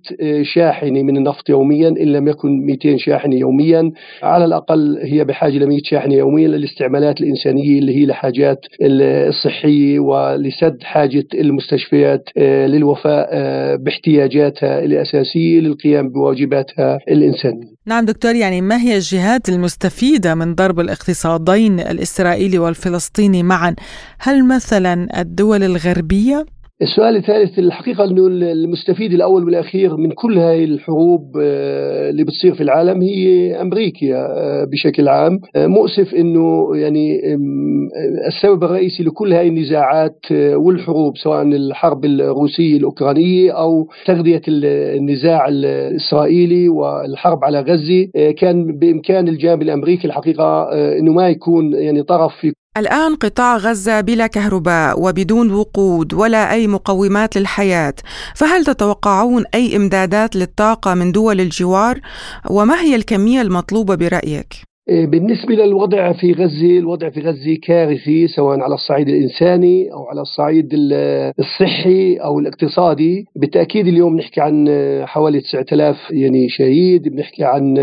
شاحنة 0.42 1.02
من 1.02 1.16
النفط 1.16 1.48
يوميا 1.50 1.88
إن 1.88 2.12
لم 2.12 2.28
يكن 2.28 2.66
200 2.66 2.96
شاحنة 2.96 3.36
يوميا. 3.36 3.92
على 4.22 4.44
الأقل 4.44 4.98
هي 5.02 5.24
بحاجة 5.24 5.58
ل 5.58 5.66
100 5.66 5.78
شاحنة 5.84 6.14
يوميا 6.14 6.48
للاستعمالات 6.48 7.20
الإنسانية 7.20 7.78
اللي 7.78 7.96
هي 7.98 8.04
الحاجات 8.04 8.66
الصحية 8.82 9.98
ولسد 10.00 10.82
حاجة 10.82 11.24
المستشفيات 11.34 11.81
للوفاء 12.66 13.30
باحتياجاتها 13.76 14.78
الأساسية 14.78 15.60
للقيام 15.60 16.08
بواجباتها 16.08 16.98
الإنسانية 17.08 17.72
نعم 17.86 18.04
دكتور 18.04 18.34
يعني 18.34 18.60
ما 18.60 18.76
هي 18.76 18.94
الجهات 18.94 19.48
المستفيدة 19.48 20.34
من 20.34 20.54
ضرب 20.54 20.80
الاقتصادين 20.80 21.80
الإسرائيلي 21.80 22.58
والفلسطيني 22.58 23.42
معا 23.42 23.74
هل 24.18 24.48
مثلا 24.48 25.20
الدول 25.20 25.62
الغربية؟ 25.62 26.46
السؤال 26.80 27.16
الثالث 27.16 27.58
الحقيقة 27.58 28.04
أنه 28.04 28.26
المستفيد 28.26 29.12
الأول 29.12 29.44
والأخير 29.44 29.96
من 29.96 30.10
كل 30.10 30.38
هذه 30.38 30.64
الحروب 30.64 31.36
اللي 32.10 32.24
بتصير 32.24 32.54
في 32.54 32.62
العالم 32.62 33.02
هي 33.02 33.54
أمريكا 33.60 34.28
بشكل 34.64 35.08
عام. 35.08 35.40
مؤسف 35.56 36.14
أنه 36.14 36.76
يعني 36.76 37.20
السبب 38.26 38.64
الرئيسي 38.64 39.02
لكل 39.02 39.32
هذه 39.32 39.48
النزاعات 39.48 40.18
والحروب 40.32 41.16
سواء 41.16 41.42
الحرب 41.42 42.04
الروسية 42.04 42.76
الأوكرانية 42.76 43.52
أو 43.52 43.88
تغذية 44.06 44.42
النزاع 44.48 45.48
الإسرائيلي 45.48 46.68
والحرب 46.68 47.44
على 47.44 47.60
غزة 47.60 48.06
كان 48.38 48.78
بإمكان 48.78 49.28
الجانب 49.28 49.62
الأمريكي 49.62 50.06
الحقيقة 50.06 50.62
أنه 50.98 51.12
ما 51.12 51.28
يكون 51.28 51.72
يعني 51.74 52.02
طرف 52.02 52.32
في 52.40 52.52
الآن 52.76 53.14
قطاع 53.14 53.56
غزة 53.56 54.00
بلا 54.00 54.26
كهرباء 54.26 55.00
وبدون 55.00 55.52
وقود 55.52 56.14
ولا 56.14 56.52
أي 56.52 56.66
مقومات 56.66 57.36
للحياة، 57.36 57.94
فهل 58.34 58.64
تتوقعون 58.64 59.44
أي 59.54 59.76
إمدادات 59.76 60.36
للطاقة 60.36 60.94
من 60.94 61.12
دول 61.12 61.40
الجوار؟ 61.40 62.00
وما 62.50 62.80
هي 62.80 62.94
الكمية 62.94 63.40
المطلوبة 63.40 63.94
برأيك؟ 63.94 64.71
بالنسبة 64.88 65.54
للوضع 65.54 66.12
في 66.12 66.32
غزة 66.32 66.78
الوضع 66.78 67.10
في 67.10 67.20
غزة 67.20 67.56
كارثي 67.62 68.26
سواء 68.26 68.60
على 68.60 68.74
الصعيد 68.74 69.08
الإنساني 69.08 69.92
أو 69.92 70.04
على 70.04 70.20
الصعيد 70.20 70.68
الصحي 71.38 72.16
أو 72.16 72.38
الاقتصادي. 72.38 73.26
بالتأكيد 73.36 73.86
اليوم 73.86 74.16
نحكي 74.16 74.40
عن 74.40 74.68
حوالي 75.06 75.40
9000 75.40 75.96
يعني 76.10 76.48
شهيد 76.48 77.08
بنحكي 77.08 77.44
عن 77.44 77.76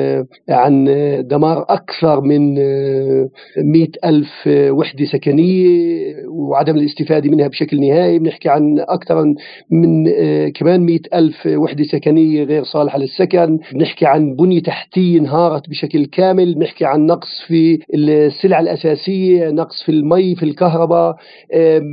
عن 0.49 0.85
دمار 1.29 1.65
أكثر 1.69 2.21
من 2.21 2.53
100 2.55 3.87
ألف 4.05 4.47
وحدة 4.47 5.05
سكنية 5.05 6.15
وعدم 6.29 6.75
الاستفادة 6.75 7.29
منها 7.29 7.47
بشكل 7.47 7.79
نهائي. 7.81 8.19
بنحكي 8.19 8.49
عن 8.49 8.79
أكثر 8.79 9.33
من 9.71 10.09
كمان 10.49 10.81
100 10.85 10.99
ألف 11.13 11.45
وحدة 11.45 11.83
سكنية 11.83 12.43
غير 12.43 12.63
صالحة 12.63 12.97
للسكن. 12.99 13.59
بنحكي 13.73 14.05
عن 14.05 14.35
بنية 14.35 14.61
تحتية 14.61 15.19
انهارت 15.19 15.69
بشكل 15.69 16.05
كامل. 16.05 16.55
بنحكي 16.55 16.88
عن 16.89 17.05
نقص 17.05 17.41
في 17.47 17.79
السلع 17.93 18.59
الأساسية، 18.59 19.49
نقص 19.49 19.83
في 19.83 19.91
المي، 19.91 20.35
في 20.35 20.43
الكهرباء، 20.43 21.15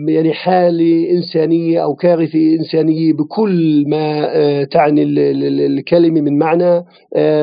يعني 0.08 0.32
حالة 0.32 1.10
إنسانية 1.10 1.82
أو 1.82 1.94
كارثة 1.94 2.56
إنسانية 2.58 3.12
بكل 3.12 3.84
ما 3.88 4.26
آه، 4.36 4.64
تعني 4.64 5.02
الكلمة 5.66 6.20
من 6.20 6.38
معنى. 6.38 6.84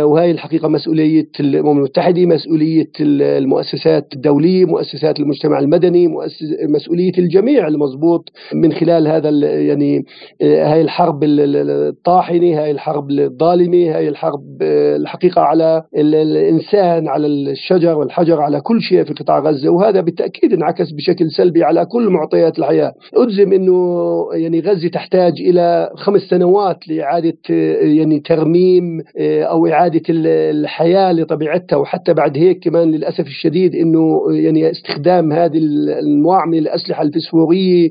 وهي 0.04 0.32
الحقيقة 0.32 0.68
مسؤولية 0.68 1.30
الأمم 1.40 1.78
المتحدة، 1.78 2.26
مسؤولية 2.26 2.90
المؤسسات 3.00 4.14
الدولية، 4.16 4.66
مؤسسات 4.66 5.20
المجتمع 5.20 5.60
المدني، 5.60 6.08
مسؤولية 6.70 7.12
الجميع 7.18 7.68
المضبوط 7.68 8.30
من 8.54 8.74
خلال 8.74 9.08
هذا 9.08 9.30
يعني 9.60 10.06
هاي 10.42 10.82
الحرب 10.82 11.24
الطاحنة، 11.24 12.62
هاي 12.62 12.72
الحرب 12.72 13.12
الظالمة، 13.12 13.98
هاي 13.98 14.10
الحرب 14.10 14.62
الحقيقة 14.62 15.42
على 15.42 15.84
الإنسان، 15.96 17.08
على 17.08 17.28
الشجر 17.50 17.98
والحجر، 17.98 18.42
على 18.42 18.62
كل 18.62 18.82
شيء 18.82 19.04
في 19.04 19.14
قطاع 19.14 19.40
غزة، 19.40 19.70
وهذا 19.70 20.02
بالتأكيد 20.02 20.54
انعكس 20.54 20.92
بشكل 20.92 21.32
سلبي 21.32 21.64
على 21.64 21.86
كل 21.86 22.10
معطيات 22.10 22.60
الحياة، 22.60 22.94
اجزم 23.16 23.54
إنه 23.54 23.74
يعني 24.34 24.60
غزة 24.60 24.88
تحتاج 24.88 25.34
إلى 25.40 25.90
خمس 25.96 26.22
سنوات 26.22 26.88
لإعادة 26.88 27.38
يعني 27.82 28.20
ترميم 28.20 29.02
أو 29.20 29.68
إعادة 29.68 30.02
الحياة 30.10 31.12
لطبيعتها 31.12 31.76
وحتى 31.76 32.14
بعد 32.14 32.38
هيك 32.38 32.64
كمان 32.64 32.92
للأسف 32.92 33.28
الشديد 33.28 33.76
إنه 33.76 34.22
يعني 34.30 34.72
استخدام 34.72 35.32
هذه 35.32 35.58
الانواع 35.58 36.46
من 36.46 36.58
الأسلحة 36.58 37.04
الفسفورية 37.04 37.90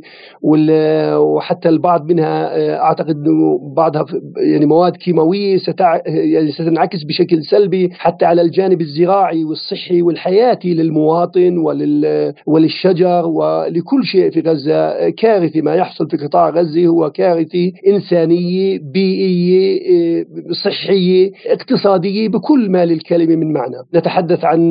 وحتى 1.16 1.68
البعض 1.68 2.10
منها 2.12 2.32
أعتقد 2.80 3.16
إنه 3.16 3.72
بعضها 3.76 4.06
يعني 4.36 4.66
مواد 4.66 4.96
كيماوية 4.96 5.56
ستع... 5.56 6.00
يعني 6.06 6.50
ستنعكس 6.50 7.02
بشكل 7.04 7.42
سلبي 7.42 7.90
حتى 7.92 8.24
على 8.24 8.42
الجانب 8.42 8.80
الزراعي. 8.80 9.41
والصحي 9.44 10.02
والحياتي 10.02 10.74
للمواطن 10.74 11.58
ولل... 11.58 12.34
وللشجر 12.46 13.26
ولكل 13.26 14.04
شيء 14.04 14.30
في 14.30 14.40
غزة. 14.40 15.10
كارثه 15.10 15.60
ما 15.60 15.74
يحصل 15.74 16.08
في 16.08 16.16
قطاع 16.16 16.50
غزة 16.50 16.86
هو 16.86 17.10
كارثه 17.10 17.72
إنسانية 17.86 18.78
بيئية 18.78 20.26
صحية 20.64 21.32
اقتصادية 21.46 22.28
بكل 22.28 22.70
ما 22.70 22.84
للكلمه 22.84 23.36
من 23.36 23.52
معنى. 23.52 23.76
نتحدث 23.94 24.44
عن 24.44 24.70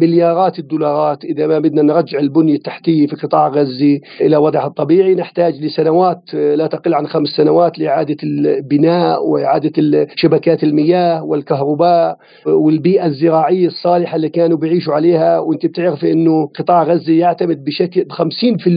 مليارات 0.00 0.58
الدولارات 0.58 1.24
إذا 1.24 1.46
ما 1.46 1.58
بدنا 1.58 1.82
نرجع 1.82 2.18
البنية 2.18 2.54
التحتية 2.54 3.06
في 3.06 3.16
قطاع 3.16 3.48
غزة 3.48 4.00
إلى 4.20 4.36
وضعها 4.36 4.66
الطبيعي. 4.66 5.14
نحتاج 5.14 5.64
لسنوات 5.64 6.34
لا 6.34 6.66
تقل 6.66 6.94
عن 6.94 7.06
خمس 7.06 7.28
سنوات 7.28 7.78
لإعادة 7.78 8.16
البناء 8.22 9.26
وإعادة 9.26 10.06
شبكات 10.16 10.64
المياه 10.64 11.24
والكهرباء 11.24 12.16
والبيئة 12.46 13.06
الزراعية 13.06 13.66
الصالحه 14.06 14.16
اللي 14.16 14.28
كانوا 14.28 14.58
بيعيشوا 14.58 14.94
عليها 14.94 15.38
وأنت 15.38 15.66
بتعرفي 15.66 16.12
إنه 16.12 16.46
قطاع 16.46 16.82
غزة 16.82 17.12
يعتمد 17.12 17.64
بشكل 17.64 18.06
50% 18.12 18.68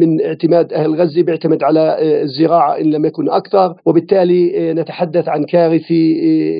من 0.00 0.20
اعتماد 0.24 0.72
أهل 0.72 0.94
غزة 0.94 1.22
بيعتمد 1.22 1.62
على 1.62 1.96
الزراعة 2.22 2.80
إن 2.80 2.90
لم 2.90 3.04
يكن 3.04 3.30
أكثر. 3.30 3.74
وبالتالي 3.84 4.72
نتحدث 4.72 5.28
عن 5.28 5.44
كارثة 5.44 5.94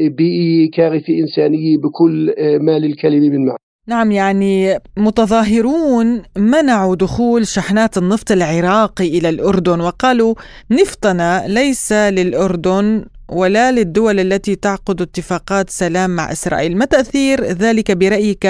بيئية 0.08 0.70
كارثة 0.70 1.18
إنسانية 1.18 1.78
بكل 1.78 2.34
ما 2.60 2.78
للكلمة 2.78 3.28
من 3.28 3.44
معنى. 3.46 3.58
نعم 3.88 4.12
يعني 4.12 4.78
متظاهرون 4.96 6.22
منعوا 6.38 6.94
دخول 6.94 7.46
شحنات 7.46 7.98
النفط 7.98 8.32
العراقي 8.32 9.18
إلى 9.18 9.28
الأردن 9.28 9.80
وقالوا 9.80 10.34
نفطنا 10.70 11.44
ليس 11.48 11.92
للأردن 11.92 13.04
ولا 13.28 13.72
للدول 13.72 14.20
التي 14.20 14.56
تعقد 14.56 15.02
اتفاقات 15.02 15.70
سلام 15.70 16.10
مع 16.10 16.32
إسرائيل، 16.32 16.76
ما 16.76 16.84
تأثير 16.84 17.44
ذلك 17.44 17.90
برأيك 17.90 18.46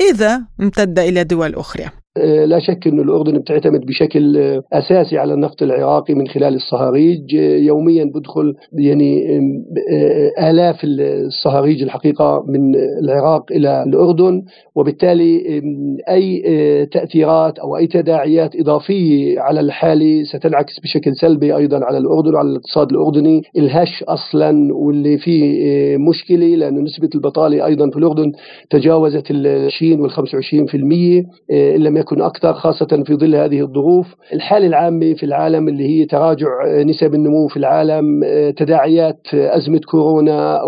إذا 0.00 0.42
امتد 0.60 0.98
إلى 0.98 1.24
دول 1.24 1.54
أخرى؟ 1.54 2.03
آه، 2.16 2.44
لا 2.44 2.58
شك 2.58 2.86
أن 2.86 3.00
الأردن 3.00 3.38
بتعتمد 3.38 3.80
بشكل 3.86 4.36
آه، 4.36 4.62
أساسي 4.72 5.18
على 5.18 5.34
النفط 5.34 5.62
العراقي 5.62 6.14
من 6.14 6.28
خلال 6.28 6.54
الصهاريج. 6.54 7.36
آه، 7.36 7.56
يوميا 7.56 8.04
بدخل 8.04 8.54
يعني 8.72 9.24
آلاف 10.38 10.76
الصهاريج 10.84 11.82
الحقيقة 11.82 12.44
من 12.48 12.74
العراق 13.02 13.52
إلى 13.52 13.82
الأردن 13.82 14.42
وبالتالي 14.74 15.62
أي 16.08 16.42
تأثيرات 16.92 17.58
أو 17.58 17.76
أي 17.76 17.86
تداعيات 17.86 18.56
إضافية 18.56 19.40
على 19.40 19.60
الحالة 19.60 20.22
ستنعكس 20.24 20.80
بشكل 20.80 21.14
سلبي 21.14 21.56
أيضا 21.56 21.84
على 21.84 21.98
الأردن 21.98 22.34
وعلى 22.34 22.48
الاقتصاد 22.48 22.90
الأردني. 22.90 23.42
الهش 23.56 24.02
أصلا 24.02 24.74
واللي 24.74 25.18
فيه 25.18 25.96
مشكلة 25.96 26.46
لأن 26.46 26.82
نسبة 26.84 27.10
البطالة 27.14 27.66
أيضا 27.66 27.90
في 27.90 27.96
الأردن 27.96 28.32
تجاوزت 28.70 29.30
ال 29.30 29.66
20 29.66 30.00
وال 30.00 30.10
25% 30.10 31.26
إن 31.50 31.82
لم 31.82 31.96
يكن 32.04 32.22
أكثر 32.22 32.52
خاصة 32.54 33.02
في 33.06 33.14
ظل 33.14 33.34
هذه 33.34 33.60
الظروف. 33.60 34.14
الحالة 34.32 34.66
العامة 34.66 35.14
في 35.14 35.26
العالم 35.26 35.68
اللي 35.68 35.88
هي 35.88 36.04
تراجع 36.04 36.48
نسب 36.66 37.14
النمو 37.14 37.48
في 37.48 37.56
العالم 37.56 38.24
تداعيات 38.56 39.20
أزمة 39.34 39.80
كورونا 39.90 40.60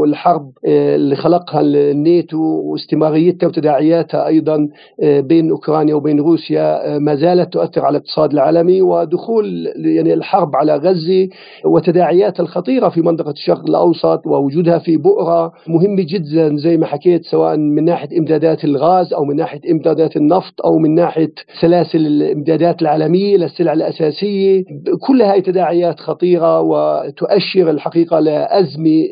والحرب 0.00 0.50
اللي 0.64 1.16
خلقها 1.16 1.60
الناتو 1.60 2.38
واستمراريتها 2.64 3.46
وتداعياتها 3.46 4.26
أيضا 4.26 4.68
بين 5.02 5.50
أوكرانيا 5.50 5.94
وبين 5.94 6.20
روسيا 6.20 6.98
ما 6.98 7.14
زالت 7.14 7.52
تؤثر 7.52 7.80
على 7.80 7.96
الاقتصاد 7.96 8.32
العالمي 8.32 8.82
ودخول 8.82 9.72
يعني 9.76 10.14
الحرب 10.14 10.56
على 10.56 10.76
غزة 10.76 11.28
وتداعياتها 11.64 12.42
الخطيرة 12.42 12.88
في 12.88 13.00
منطقة 13.00 13.30
الشرق 13.30 13.64
الأوسط 13.68 14.26
ووجودها 14.26 14.78
في 14.78 14.96
بؤرة 14.96 15.52
مهمة 15.66 16.06
جدا 16.08 16.56
زي 16.56 16.76
ما 16.76 16.86
حكيت 16.86 17.24
سواء 17.24 17.56
من 17.56 17.84
ناحية 17.84 18.18
إمدادات 18.18 18.64
الغاز 18.64 19.12
أو 19.14 19.24
من 19.24 19.36
ناحية 19.36 19.60
إمدادات 19.70 20.16
النفط 20.16 20.54
أو 20.64 20.78
من 20.78 20.94
ناحية 20.94 21.32
سلاسل 21.60 22.06
الإمدادات 22.06 22.82
العالمية 22.82 23.36
للسلع 23.36 23.72
الأساسية. 23.72 24.64
كل 25.06 25.22
هاي 25.22 25.40
تداعيات 25.40 26.00
خطيرة 26.00 26.60
وتؤشر 26.60 27.70
الحقيقة 27.70 28.20
لأزمة 28.20 29.04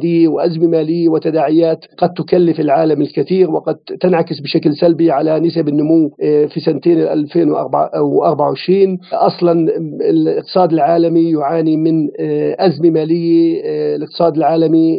اقتصادية 0.00 0.28
وأزمة 0.28 0.66
مالية 0.66 1.08
وتداعيات 1.08 1.84
قد 1.98 2.12
تكلف 2.14 2.60
العالم 2.60 3.02
الكثير 3.02 3.50
وقد 3.50 3.74
تنعكس 4.00 4.40
بشكل 4.40 4.74
سلبي 4.74 5.10
على 5.10 5.40
نسب 5.40 5.68
النمو 5.68 6.08
في 6.18 6.60
سنتين 6.60 6.98
2024 6.98 8.98
أصلا 9.12 9.68
الاقتصاد 10.10 10.72
العالمي 10.72 11.30
يعاني 11.30 11.76
من 11.76 12.08
أزمة 12.58 12.90
مالية 12.90 13.60
الاقتصاد 13.96 14.36
العالمي 14.36 14.96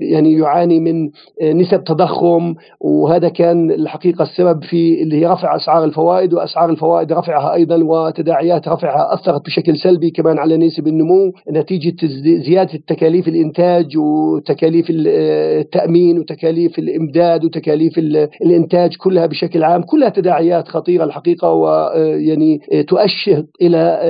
يعني 0.00 0.32
يعاني 0.32 0.80
من 0.80 1.10
نسب 1.42 1.84
تضخم 1.84 2.54
وهذا 2.80 3.28
كان 3.28 3.70
الحقيقة 3.70 4.22
السبب 4.22 4.64
في 4.64 5.02
اللي 5.02 5.16
هي 5.20 5.26
رفع 5.26 5.56
أسعار 5.56 5.84
الفوائد 5.84 6.34
وأسعار 6.34 6.70
الفوائد 6.70 7.12
رفعها 7.12 7.54
أيضا 7.54 7.76
وتداعيات 7.84 8.68
رفعها 8.68 9.14
أثرت 9.14 9.46
بشكل 9.46 9.76
سلبي 9.76 10.10
كمان 10.10 10.38
على 10.38 10.56
نسب 10.56 10.86
النمو. 10.86 11.32
نتيجة 11.50 12.06
زيادة 12.46 12.78
تكاليف 12.86 13.28
الإنتاج 13.28 13.96
وتكاليف 14.34 14.86
التأمين 14.90 16.18
وتكاليف 16.18 16.78
الإمداد 16.78 17.44
وتكاليف 17.44 17.98
الإنتاج 18.42 18.96
كلها 18.96 19.26
بشكل 19.26 19.64
عام 19.64 19.82
كلها 19.82 20.08
تداعيات 20.08 20.68
خطيرة 20.68 21.04
الحقيقة 21.04 21.52
ويعني 21.52 22.60
تؤشر 22.88 23.44
إلى 23.62 24.00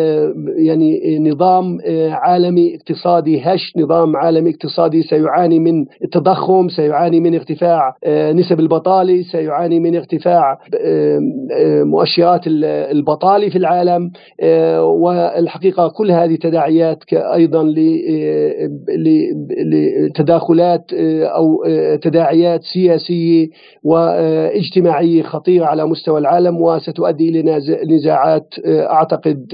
يعني 0.56 1.18
نظام 1.18 1.78
عالمي 2.10 2.76
اقتصادي 2.76 3.40
هش 3.40 3.72
نظام 3.76 4.16
عالمي 4.16 4.50
اقتصادي 4.50 5.02
سيعاني 5.02 5.58
من 5.58 5.84
التضخم 6.04 6.68
سيعاني 6.68 7.20
من 7.20 7.34
ارتفاع 7.34 7.96
نسب 8.08 8.60
البطالة 8.60 9.22
سيعاني 9.22 9.80
من 9.80 9.96
ارتفاع 9.96 10.58
مؤشرات 11.84 12.40
البطالة 12.46 13.48
في 13.48 13.58
العالم 13.58 14.10
آه، 14.40 14.84
والحقيقة 14.84 15.88
كل 15.88 16.10
هذه 16.10 16.36
تداعيات 16.36 16.98
أيضا 17.12 17.64
لتداخلات 17.64 20.05
آه، 20.94 21.24
أو 21.24 21.64
آه، 21.64 21.96
تداعيات 21.96 22.62
سياسية 22.62 23.48
واجتماعية 23.82 25.22
خطيرة 25.22 25.64
على 25.64 25.86
مستوى 25.86 26.18
العالم 26.20 26.60
وستؤدي 26.60 27.28
إلى 27.28 27.60
نزاعات 27.86 28.54
أعتقد 28.66 29.52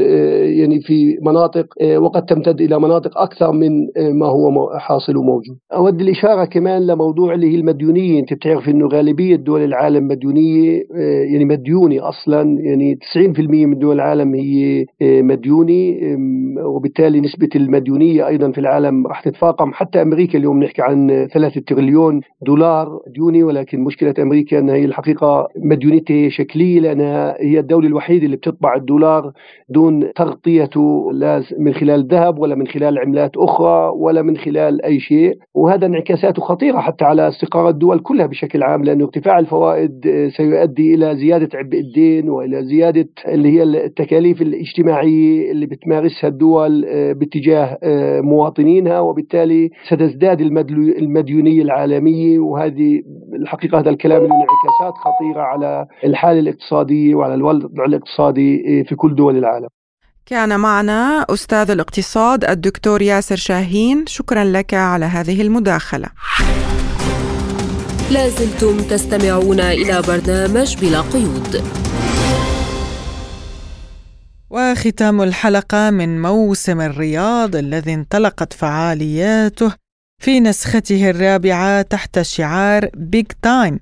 يعني 0.59 0.81
في 0.81 1.19
مناطق 1.23 1.67
وقد 1.97 2.25
تمتد 2.25 2.61
إلى 2.61 2.81
مناطق 2.81 3.19
أكثر 3.19 3.53
من 3.53 3.71
ما 4.13 4.27
هو 4.27 4.71
حاصل 4.79 5.17
وموجود. 5.17 5.57
أود 5.73 6.01
الإشارة 6.01 6.45
كمان 6.45 6.87
لموضوع 6.87 7.35
اللي 7.35 7.53
هي 7.53 7.55
المديونية، 7.55 8.21
أنت 8.21 8.35
بتعرف 8.35 8.69
إنه 8.69 8.89
غالبية 8.89 9.37
دول 9.37 9.65
العالم 9.65 10.09
مديونية 10.09 10.83
يعني 11.33 11.45
مديونة 11.45 12.09
أصلا 12.09 12.59
يعني 12.61 12.99
90% 13.15 13.67
من 13.67 13.79
دول 13.79 13.95
العالم 13.95 14.35
هي 14.35 14.87
مديونة 15.03 15.97
وبالتالي 16.65 17.21
نسبة 17.21 17.49
المديونية 17.57 18.27
أيضا 18.27 18.51
في 18.51 18.59
العالم 18.59 19.07
راح 19.07 19.21
تتفاقم 19.21 19.73
حتى 19.73 20.03
أمريكا 20.03 20.39
اليوم 20.43 20.63
نحكي 20.65 20.83
عن 20.83 21.29
ثلاثة 21.33 21.61
تريليون 21.61 22.21
دولار 22.47 23.01
ديوني 23.07 23.43
ولكن 23.43 23.81
مشكلة 23.81 24.15
أمريكا 24.19 24.59
أنها 24.59 24.75
هي 24.75 24.85
الحقيقة 24.85 25.49
مديونيتها 25.57 26.29
شكلية 26.29 26.81
لأنها 26.81 27.37
هي 27.41 27.59
الدولة 27.59 27.87
الوحيدة 27.87 28.25
اللي 28.27 28.37
بتطبع 28.37 28.75
الدولار 28.75 29.33
دون 29.69 30.13
تغطيته 30.13 31.11
لا 31.13 31.43
من 31.59 31.75
خلال 31.75 32.07
ذهب 32.09 32.39
ولا 32.39 32.55
من 32.55 32.67
خلال 32.67 32.99
عملات 32.99 33.37
أخرى 33.37 33.93
ولا 33.97 34.23
من 34.23 34.37
خلال 34.37 34.85
أي 34.85 35.01
شيء. 35.01 35.39
وهذا 35.55 35.87
انعكاساته 35.87 36.43
خطيرة 36.43 36.79
حتى 36.79 37.05
على 37.05 37.29
استقرار 37.29 37.69
الدول 37.69 37.99
كلها 37.99 38.27
بشكل 38.27 38.63
عام 38.63 38.85
لأن 38.85 39.03
ارتفاع 39.03 39.39
الفوائد 39.39 40.01
سيؤدي 40.37 40.95
إلى 40.95 41.17
زيادة 41.17 41.59
عبء 41.59 41.79
الدين 41.79 42.31
وإلى 42.31 42.65
زيادة 42.65 43.09
اللي 43.29 43.49
هي 43.49 43.63
التكاليف 43.63 44.43
الاجتماعية 44.43 45.51
اللي 45.51 45.67
بتمارسها 45.67 46.29
الدول 46.29 46.85
آه، 46.85 47.13
باتجاه 47.13 47.79
آه، 47.83 48.21
مواطنينها 48.21 49.01
وبالتالي 49.01 49.71
ستزداد 49.87 50.32
المديونية 50.41 51.63
العالمية 51.63 52.39
وهذه 52.39 53.03
الحقيقة 53.35 53.79
هذا 53.79 53.91
الكلام 53.91 54.23
له 54.23 54.27
انعكاسات 54.27 54.95
خطيرة 55.05 55.43
على 55.43 55.87
الحالة 56.05 56.41
الاقتصادية 56.41 57.15
وعلى 57.15 57.35
الوضع 57.35 57.85
الاقتصادي 57.85 58.81
آه، 58.81 58.89
في 58.89 58.95
كل 58.95 59.15
دول 59.15 59.37
العالم. 59.39 59.69
كان 60.27 60.61
معنا 60.61 61.27
أستاذ 61.31 61.71
الاقتصاد 61.71 62.45
الدكتور 62.45 63.03
ياسر 63.03 63.37
شاهين. 63.37 64.05
شكرا 64.07 64.45
لك 64.45 64.75
على 64.75 65.05
هذه 65.05 65.43
المداخلة. 65.43 66.09
لازلتم 68.11 68.77
تستمعون 68.77 69.61
إلى 69.61 70.03
برنامج 70.09 70.77
بلا 70.81 71.01
قيود. 71.01 71.63
وختام 74.51 75.23
الحلقة 75.23 75.91
من 75.91 76.23
موسم 76.23 76.81
الرياض 76.81 77.57
الذي 77.57 77.95
انطلقت 77.95 78.53
فعالياته 78.53 79.82
في 80.23 80.41
نسخته 80.41 81.11
الرابعة 81.11 81.83
تحت 81.83 82.21
شعار 82.21 82.89
بيج 82.95 83.27
تايم 83.43 83.81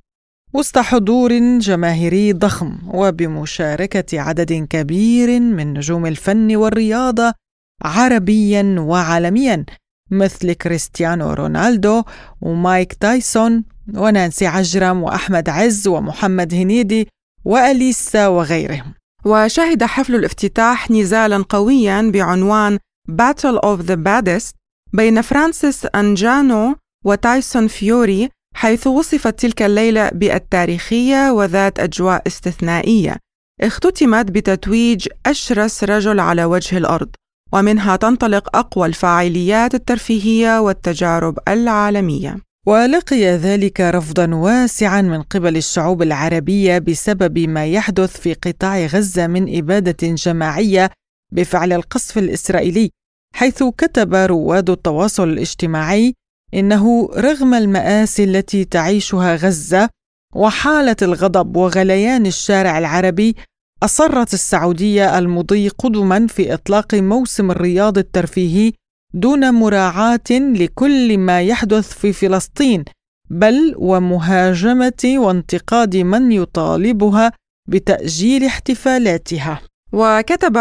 وسط 0.55 0.79
حضور 0.79 1.59
جماهيري 1.59 2.33
ضخم 2.33 2.79
وبمشاركة 2.87 4.21
عدد 4.21 4.53
كبير 4.53 5.41
من 5.41 5.75
نجوم 5.75 6.07
الفن 6.07 6.57
والرياضة 6.57 7.33
عربيا 7.83 8.77
وعالميا 8.79 9.65
مثل 10.11 10.53
كريستيانو 10.53 11.33
رونالدو 11.33 12.03
ومايك 12.41 12.93
تايسون 12.93 13.65
ونانسي 13.95 14.47
عجرم 14.47 15.03
وأحمد 15.03 15.49
عز 15.49 15.89
ومحمد 15.89 16.55
هنيدي 16.55 17.09
وأليسا 17.45 18.27
وغيرهم. 18.27 18.95
وشهد 19.25 19.85
حفل 19.85 20.15
الافتتاح 20.15 20.91
نزالا 20.91 21.45
قويا 21.49 22.11
بعنوان 22.13 22.79
Battle 23.11 23.59
of 23.65 23.87
the 23.87 23.97
Baddest 23.97 24.60
بين 24.93 25.23
فرانسيس 25.23 25.87
أنجانو 25.95 26.77
وتايسون 27.05 27.69
فيوري 27.69 28.29
حيث 28.55 28.87
وصفت 28.87 29.39
تلك 29.39 29.63
الليلة 29.63 30.09
بالتاريخية 30.09 31.31
وذات 31.31 31.79
أجواء 31.79 32.23
استثنائية. 32.27 33.17
اختتمت 33.61 34.31
بتتويج 34.31 35.09
أشرس 35.27 35.85
رجل 35.85 36.21
على 36.21 36.45
وجه 36.45 36.79
الأرض 36.79 37.09
ومنها 37.53 37.97
تنطلق 37.97 38.57
أقوى 38.57 38.87
الفعاليات 38.87 39.75
الترفيهية 39.75 40.61
والتجارب 40.61 41.39
العالمية. 41.49 42.37
ولقي 42.67 43.25
ذلك 43.25 43.81
رفضا 43.81 44.35
واسعا 44.35 45.03
من 45.03 45.23
قبل 45.23 45.57
الشعوب 45.57 46.03
العربية 46.03 46.79
بسبب 46.79 47.39
ما 47.39 47.67
يحدث 47.67 48.21
في 48.21 48.35
قطاع 48.35 48.87
غزة 48.87 49.27
من 49.27 49.57
إبادة 49.59 50.15
جماعية 50.15 50.91
بفعل 51.33 51.73
القصف 51.73 52.19
الإسرائيلي. 52.19 52.91
حيث 53.35 53.63
كتب 53.63 54.15
رواد 54.15 54.71
التواصل 54.71 55.29
الاجتماعي 55.29 56.15
إنه 56.55 57.09
رغم 57.17 57.55
الماسي 57.55 58.25
التي 58.25 58.65
تعيشها 58.65 59.37
غزة 59.37 59.89
وحالة 60.35 60.97
الغضب 61.03 61.57
وغليان 61.57 62.27
الشارع 62.27 62.79
العربي 62.79 63.37
أصرت 63.83 64.35
السعودية 64.35 65.19
المضي 65.19 65.69
قدما 65.69 66.27
في 66.27 66.55
إطلاق 66.55 66.95
موسم 66.95 67.51
الرياض 67.51 67.99
الترفيهي 67.99 68.73
دون 69.15 69.55
مراعاة 69.55 70.31
لكل 70.31 71.19
ما 71.19 71.43
يحدث 71.43 71.93
في 71.93 72.13
فلسطين 72.13 72.85
بل 73.31 73.75
ومهاجمة 73.79 75.15
وانتقاد 75.17 75.97
من 75.97 76.33
يطالبها 76.33 77.33
بتأجيل 77.69 78.45
احتفالاتها. 78.45 79.61
وكتب 79.93 80.59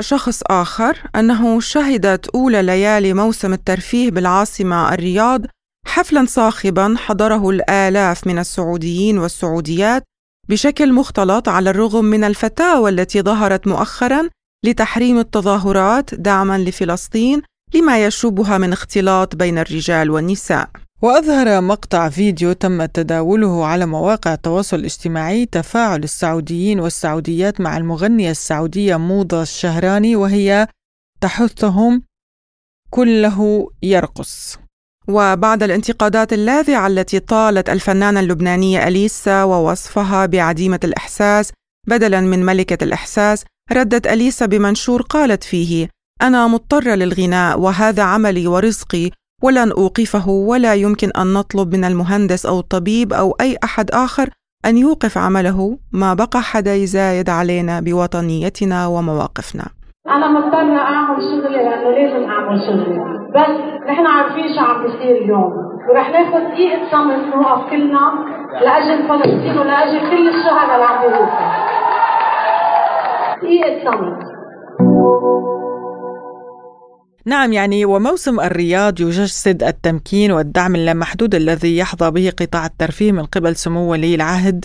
شخص 0.00 0.42
آخر 0.46 0.98
أنه 1.16 1.60
شهدت 1.60 2.28
أولى 2.28 2.62
ليالي 2.62 3.14
موسم 3.14 3.52
الترفيه 3.52 4.10
بالعاصمة 4.10 4.94
الرياض 4.94 5.40
حفلا 5.86 6.24
صاخبا 6.28 6.94
حضره 6.98 7.50
الآلاف 7.50 8.26
من 8.26 8.38
السعوديين 8.38 9.18
والسعوديات 9.18 10.02
بشكل 10.48 10.92
مختلط 10.92 11.48
على 11.48 11.70
الرغم 11.70 12.04
من 12.04 12.24
الفتاوى 12.24 12.90
التي 12.90 13.22
ظهرت 13.22 13.66
مؤخرا 13.66 14.28
لتحريم 14.64 15.18
التظاهرات 15.18 16.14
دعما 16.14 16.58
لفلسطين 16.58 17.42
لما 17.74 18.04
يشوبها 18.04 18.58
من 18.58 18.72
اختلاط 18.72 19.36
بين 19.36 19.58
الرجال 19.58 20.10
والنساء. 20.10 20.70
وأظهر 21.04 21.60
مقطع 21.60 22.08
فيديو 22.08 22.52
تم 22.52 22.84
تداوله 22.84 23.66
على 23.66 23.86
مواقع 23.86 24.34
التواصل 24.34 24.76
الاجتماعي 24.76 25.46
تفاعل 25.46 26.02
السعوديين 26.04 26.80
والسعوديات 26.80 27.60
مع 27.60 27.76
المغنية 27.76 28.30
السعودية 28.30 28.96
موضة 28.96 29.42
الشهراني 29.42 30.16
وهي 30.16 30.68
تحثهم 31.20 32.02
كله 32.90 33.68
يرقص. 33.82 34.58
وبعد 35.08 35.62
الانتقادات 35.62 36.32
اللاذعة 36.32 36.86
التي 36.86 37.20
طالت 37.20 37.70
الفنانة 37.70 38.20
اللبنانية 38.20 38.88
أليسا 38.88 39.42
ووصفها 39.42 40.26
بعديمة 40.26 40.80
الإحساس 40.84 41.52
بدلا 41.88 42.20
من 42.20 42.44
ملكة 42.44 42.84
الإحساس 42.84 43.44
ردت 43.72 44.06
أليسا 44.06 44.46
بمنشور 44.46 45.02
قالت 45.02 45.44
فيه 45.44 45.88
أنا 46.22 46.46
مضطرة 46.46 46.94
للغناء 46.94 47.60
وهذا 47.60 48.02
عملي 48.02 48.46
ورزقي 48.46 49.10
ولن 49.42 49.72
أوقفه 49.72 50.28
ولا 50.28 50.74
يمكن 50.74 51.10
أن 51.20 51.32
نطلب 51.32 51.74
من 51.74 51.84
المهندس 51.84 52.46
أو 52.46 52.58
الطبيب 52.58 53.12
أو 53.12 53.36
أي 53.40 53.56
أحد 53.64 53.90
آخر 53.90 54.28
أن 54.66 54.78
يوقف 54.78 55.18
عمله. 55.18 55.78
ما 55.92 56.14
بقى 56.14 56.42
حدا 56.42 56.74
يزايد 56.74 57.30
علينا 57.30 57.80
بوطنيتنا 57.80 58.86
ومواقفنا. 58.86 59.66
أنا 60.08 60.28
مضطرة 60.28 60.78
أعمل 60.78 61.16
شغلي 61.22 61.56
لأنه 61.56 61.90
لازم 61.90 62.30
أعمل 62.30 62.60
شغلي. 62.66 62.98
بس 63.34 63.54
نحن 63.90 64.06
عارفين 64.06 64.54
شو 64.54 64.60
عم 64.64 64.82
بيصير 64.82 65.16
اليوم. 65.24 65.52
ورح 65.90 66.10
ناخذ 66.10 66.50
دقيقة 66.50 66.90
صمت 66.92 67.34
نوقف 67.34 67.70
كلنا 67.70 68.12
لأجل 68.62 69.08
فلسطين 69.08 69.58
ولأجل 69.58 70.10
كل 70.10 70.28
الشهداء 70.28 70.74
اللي 70.74 70.84
عم 70.84 71.02
بيروحوا. 71.02 71.74
دقيقة 73.42 73.90
صمت 73.90 74.33
نعم 77.26 77.52
يعني 77.52 77.84
وموسم 77.84 78.40
الرياض 78.40 79.00
يجسد 79.00 79.62
التمكين 79.62 80.32
والدعم 80.32 80.76
اللامحدود 80.76 81.34
الذي 81.34 81.76
يحظى 81.76 82.10
به 82.10 82.32
قطاع 82.36 82.66
الترفيه 82.66 83.12
من 83.12 83.24
قبل 83.24 83.56
سمو 83.56 83.90
ولي 83.90 84.14
العهد 84.14 84.64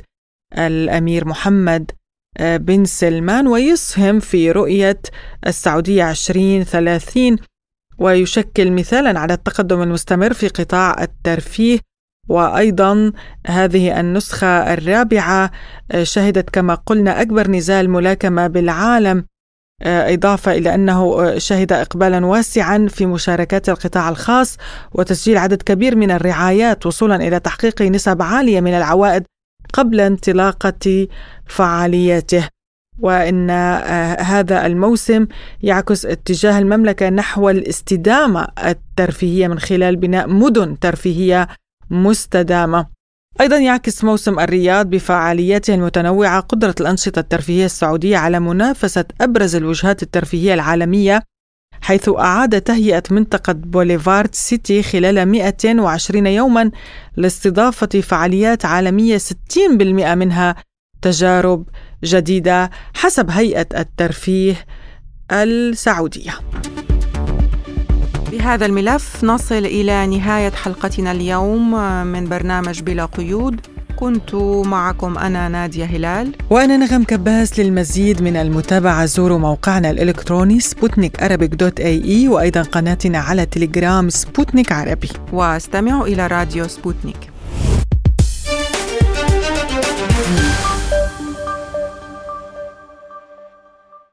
الأمير 0.57 1.27
محمد 1.27 1.91
آه، 2.37 2.57
بن 2.57 2.85
سلمان 2.85 3.47
ويسهم 3.47 4.19
في 4.19 4.51
رؤية 4.51 4.99
السعودية 5.47 6.09
2030 6.11 7.37
ويشكل 7.97 8.71
مثالا 8.71 9.19
على 9.19 9.33
التقدم 9.33 9.81
المستمر 9.81 10.33
في 10.33 10.47
قطاع 10.47 11.03
الترفيه. 11.03 11.79
وأيضا 12.29 13.11
هذه 13.47 13.99
النسخة 13.99 14.73
الرابعة 14.73 15.51
آه، 15.91 16.03
شهدت 16.03 16.49
كما 16.49 16.75
قلنا 16.75 17.21
أكبر 17.21 17.51
نزال 17.51 17.89
ملاكمة 17.89 18.47
بالعالم 18.47 19.25
إضافة 19.81 20.51
إلى 20.51 20.75
أنه 20.75 21.01
آه، 21.01 21.37
شهد 21.37 21.71
إقبالا 21.71 22.25
واسعا 22.25 22.87
في 22.89 23.05
مشاركات 23.05 23.69
القطاع 23.69 24.09
الخاص 24.09 24.57
وتسجيل 24.91 25.37
عدد 25.37 25.61
كبير 25.61 25.95
من 25.95 26.11
الرعايات 26.11 26.85
وصولا 26.85 27.15
إلى 27.15 27.39
تحقيق 27.39 27.81
نسب 27.81 28.21
عالية 28.21 28.61
من 28.61 28.73
العوائد 28.73 29.23
قبل 29.73 29.99
انطلاقة 29.99 31.07
فعالياته. 31.45 32.47
وإن 32.99 33.49
آه، 33.49 34.21
هذا 34.21 34.65
الموسم 34.65 35.27
يعكس 35.63 36.05
اتجاه 36.05 36.59
المملكة 36.59 37.09
نحو 37.09 37.49
الاستدامة 37.49 38.47
الترفيهية 38.65 39.47
من 39.47 39.59
خلال 39.59 39.95
بناء 39.95 40.27
مدن 40.27 40.79
ترفيهية 40.79 41.47
مستدامة. 41.89 42.98
أيضا 43.41 43.57
يعكس 43.57 44.03
موسم 44.03 44.39
الرياض 44.39 44.89
بفعالياته 44.89 45.73
المتنوعة 45.75 46.39
قدرة 46.39 46.75
الأنشطة 46.81 47.19
الترفيهية 47.19 47.65
السعودية 47.65 48.17
على 48.17 48.39
منافسة 48.39 49.05
أبرز 49.21 49.55
الوجهات 49.55 50.03
الترفيهية 50.03 50.53
العالمية 50.53 51.23
حيث 51.81 52.09
أعاد 52.09 52.61
تهيئة 52.61 53.03
منطقة 53.11 53.53
بوليفارد 53.53 54.35
سيتي 54.35 54.83
خلال 54.83 55.25
120 55.25 56.27
يوما 56.27 56.71
لاستضافة 57.17 58.01
فعاليات 58.01 58.65
عالمية 58.65 59.17
60% 59.17 59.23
منها 59.91 60.55
تجارب 61.01 61.65
جديدة 62.03 62.69
حسب 62.93 63.29
هيئة 63.29 63.67
الترفيه 63.79 64.65
السعودية. 65.31 66.33
بهذا 68.39 68.65
الملف 68.65 69.23
نصل 69.23 69.65
إلى 69.65 70.07
نهاية 70.07 70.51
حلقتنا 70.51 71.11
اليوم 71.11 71.71
من 72.07 72.29
برنامج 72.29 72.81
بلا 72.81 73.05
قيود. 73.05 73.61
كنت 73.95 74.35
معكم 74.65 75.17
أنا 75.17 75.49
نادية 75.49 75.85
هلال. 75.85 76.35
وأنا 76.49 76.77
نغم 76.77 77.03
كباس 77.03 77.59
للمزيد 77.59 78.21
من 78.21 78.35
المتابعة. 78.37 79.05
زوروا 79.05 79.37
موقعنا 79.37 79.89
الإلكتروني 79.89 80.59
سبوتنيك 80.59 81.23
dot 81.23 81.79
إي 81.79 82.03
إي 82.05 82.27
وأيضا 82.27 82.61
قناتنا 82.61 83.19
على 83.19 83.45
تليجرام 83.45 84.09
سبوتنيك 84.09 84.71
عربي. 84.71 85.09
واستمعوا 85.33 86.07
إلى 86.07 86.27
راديو 86.27 86.67
سبوتنيك. 86.67 87.17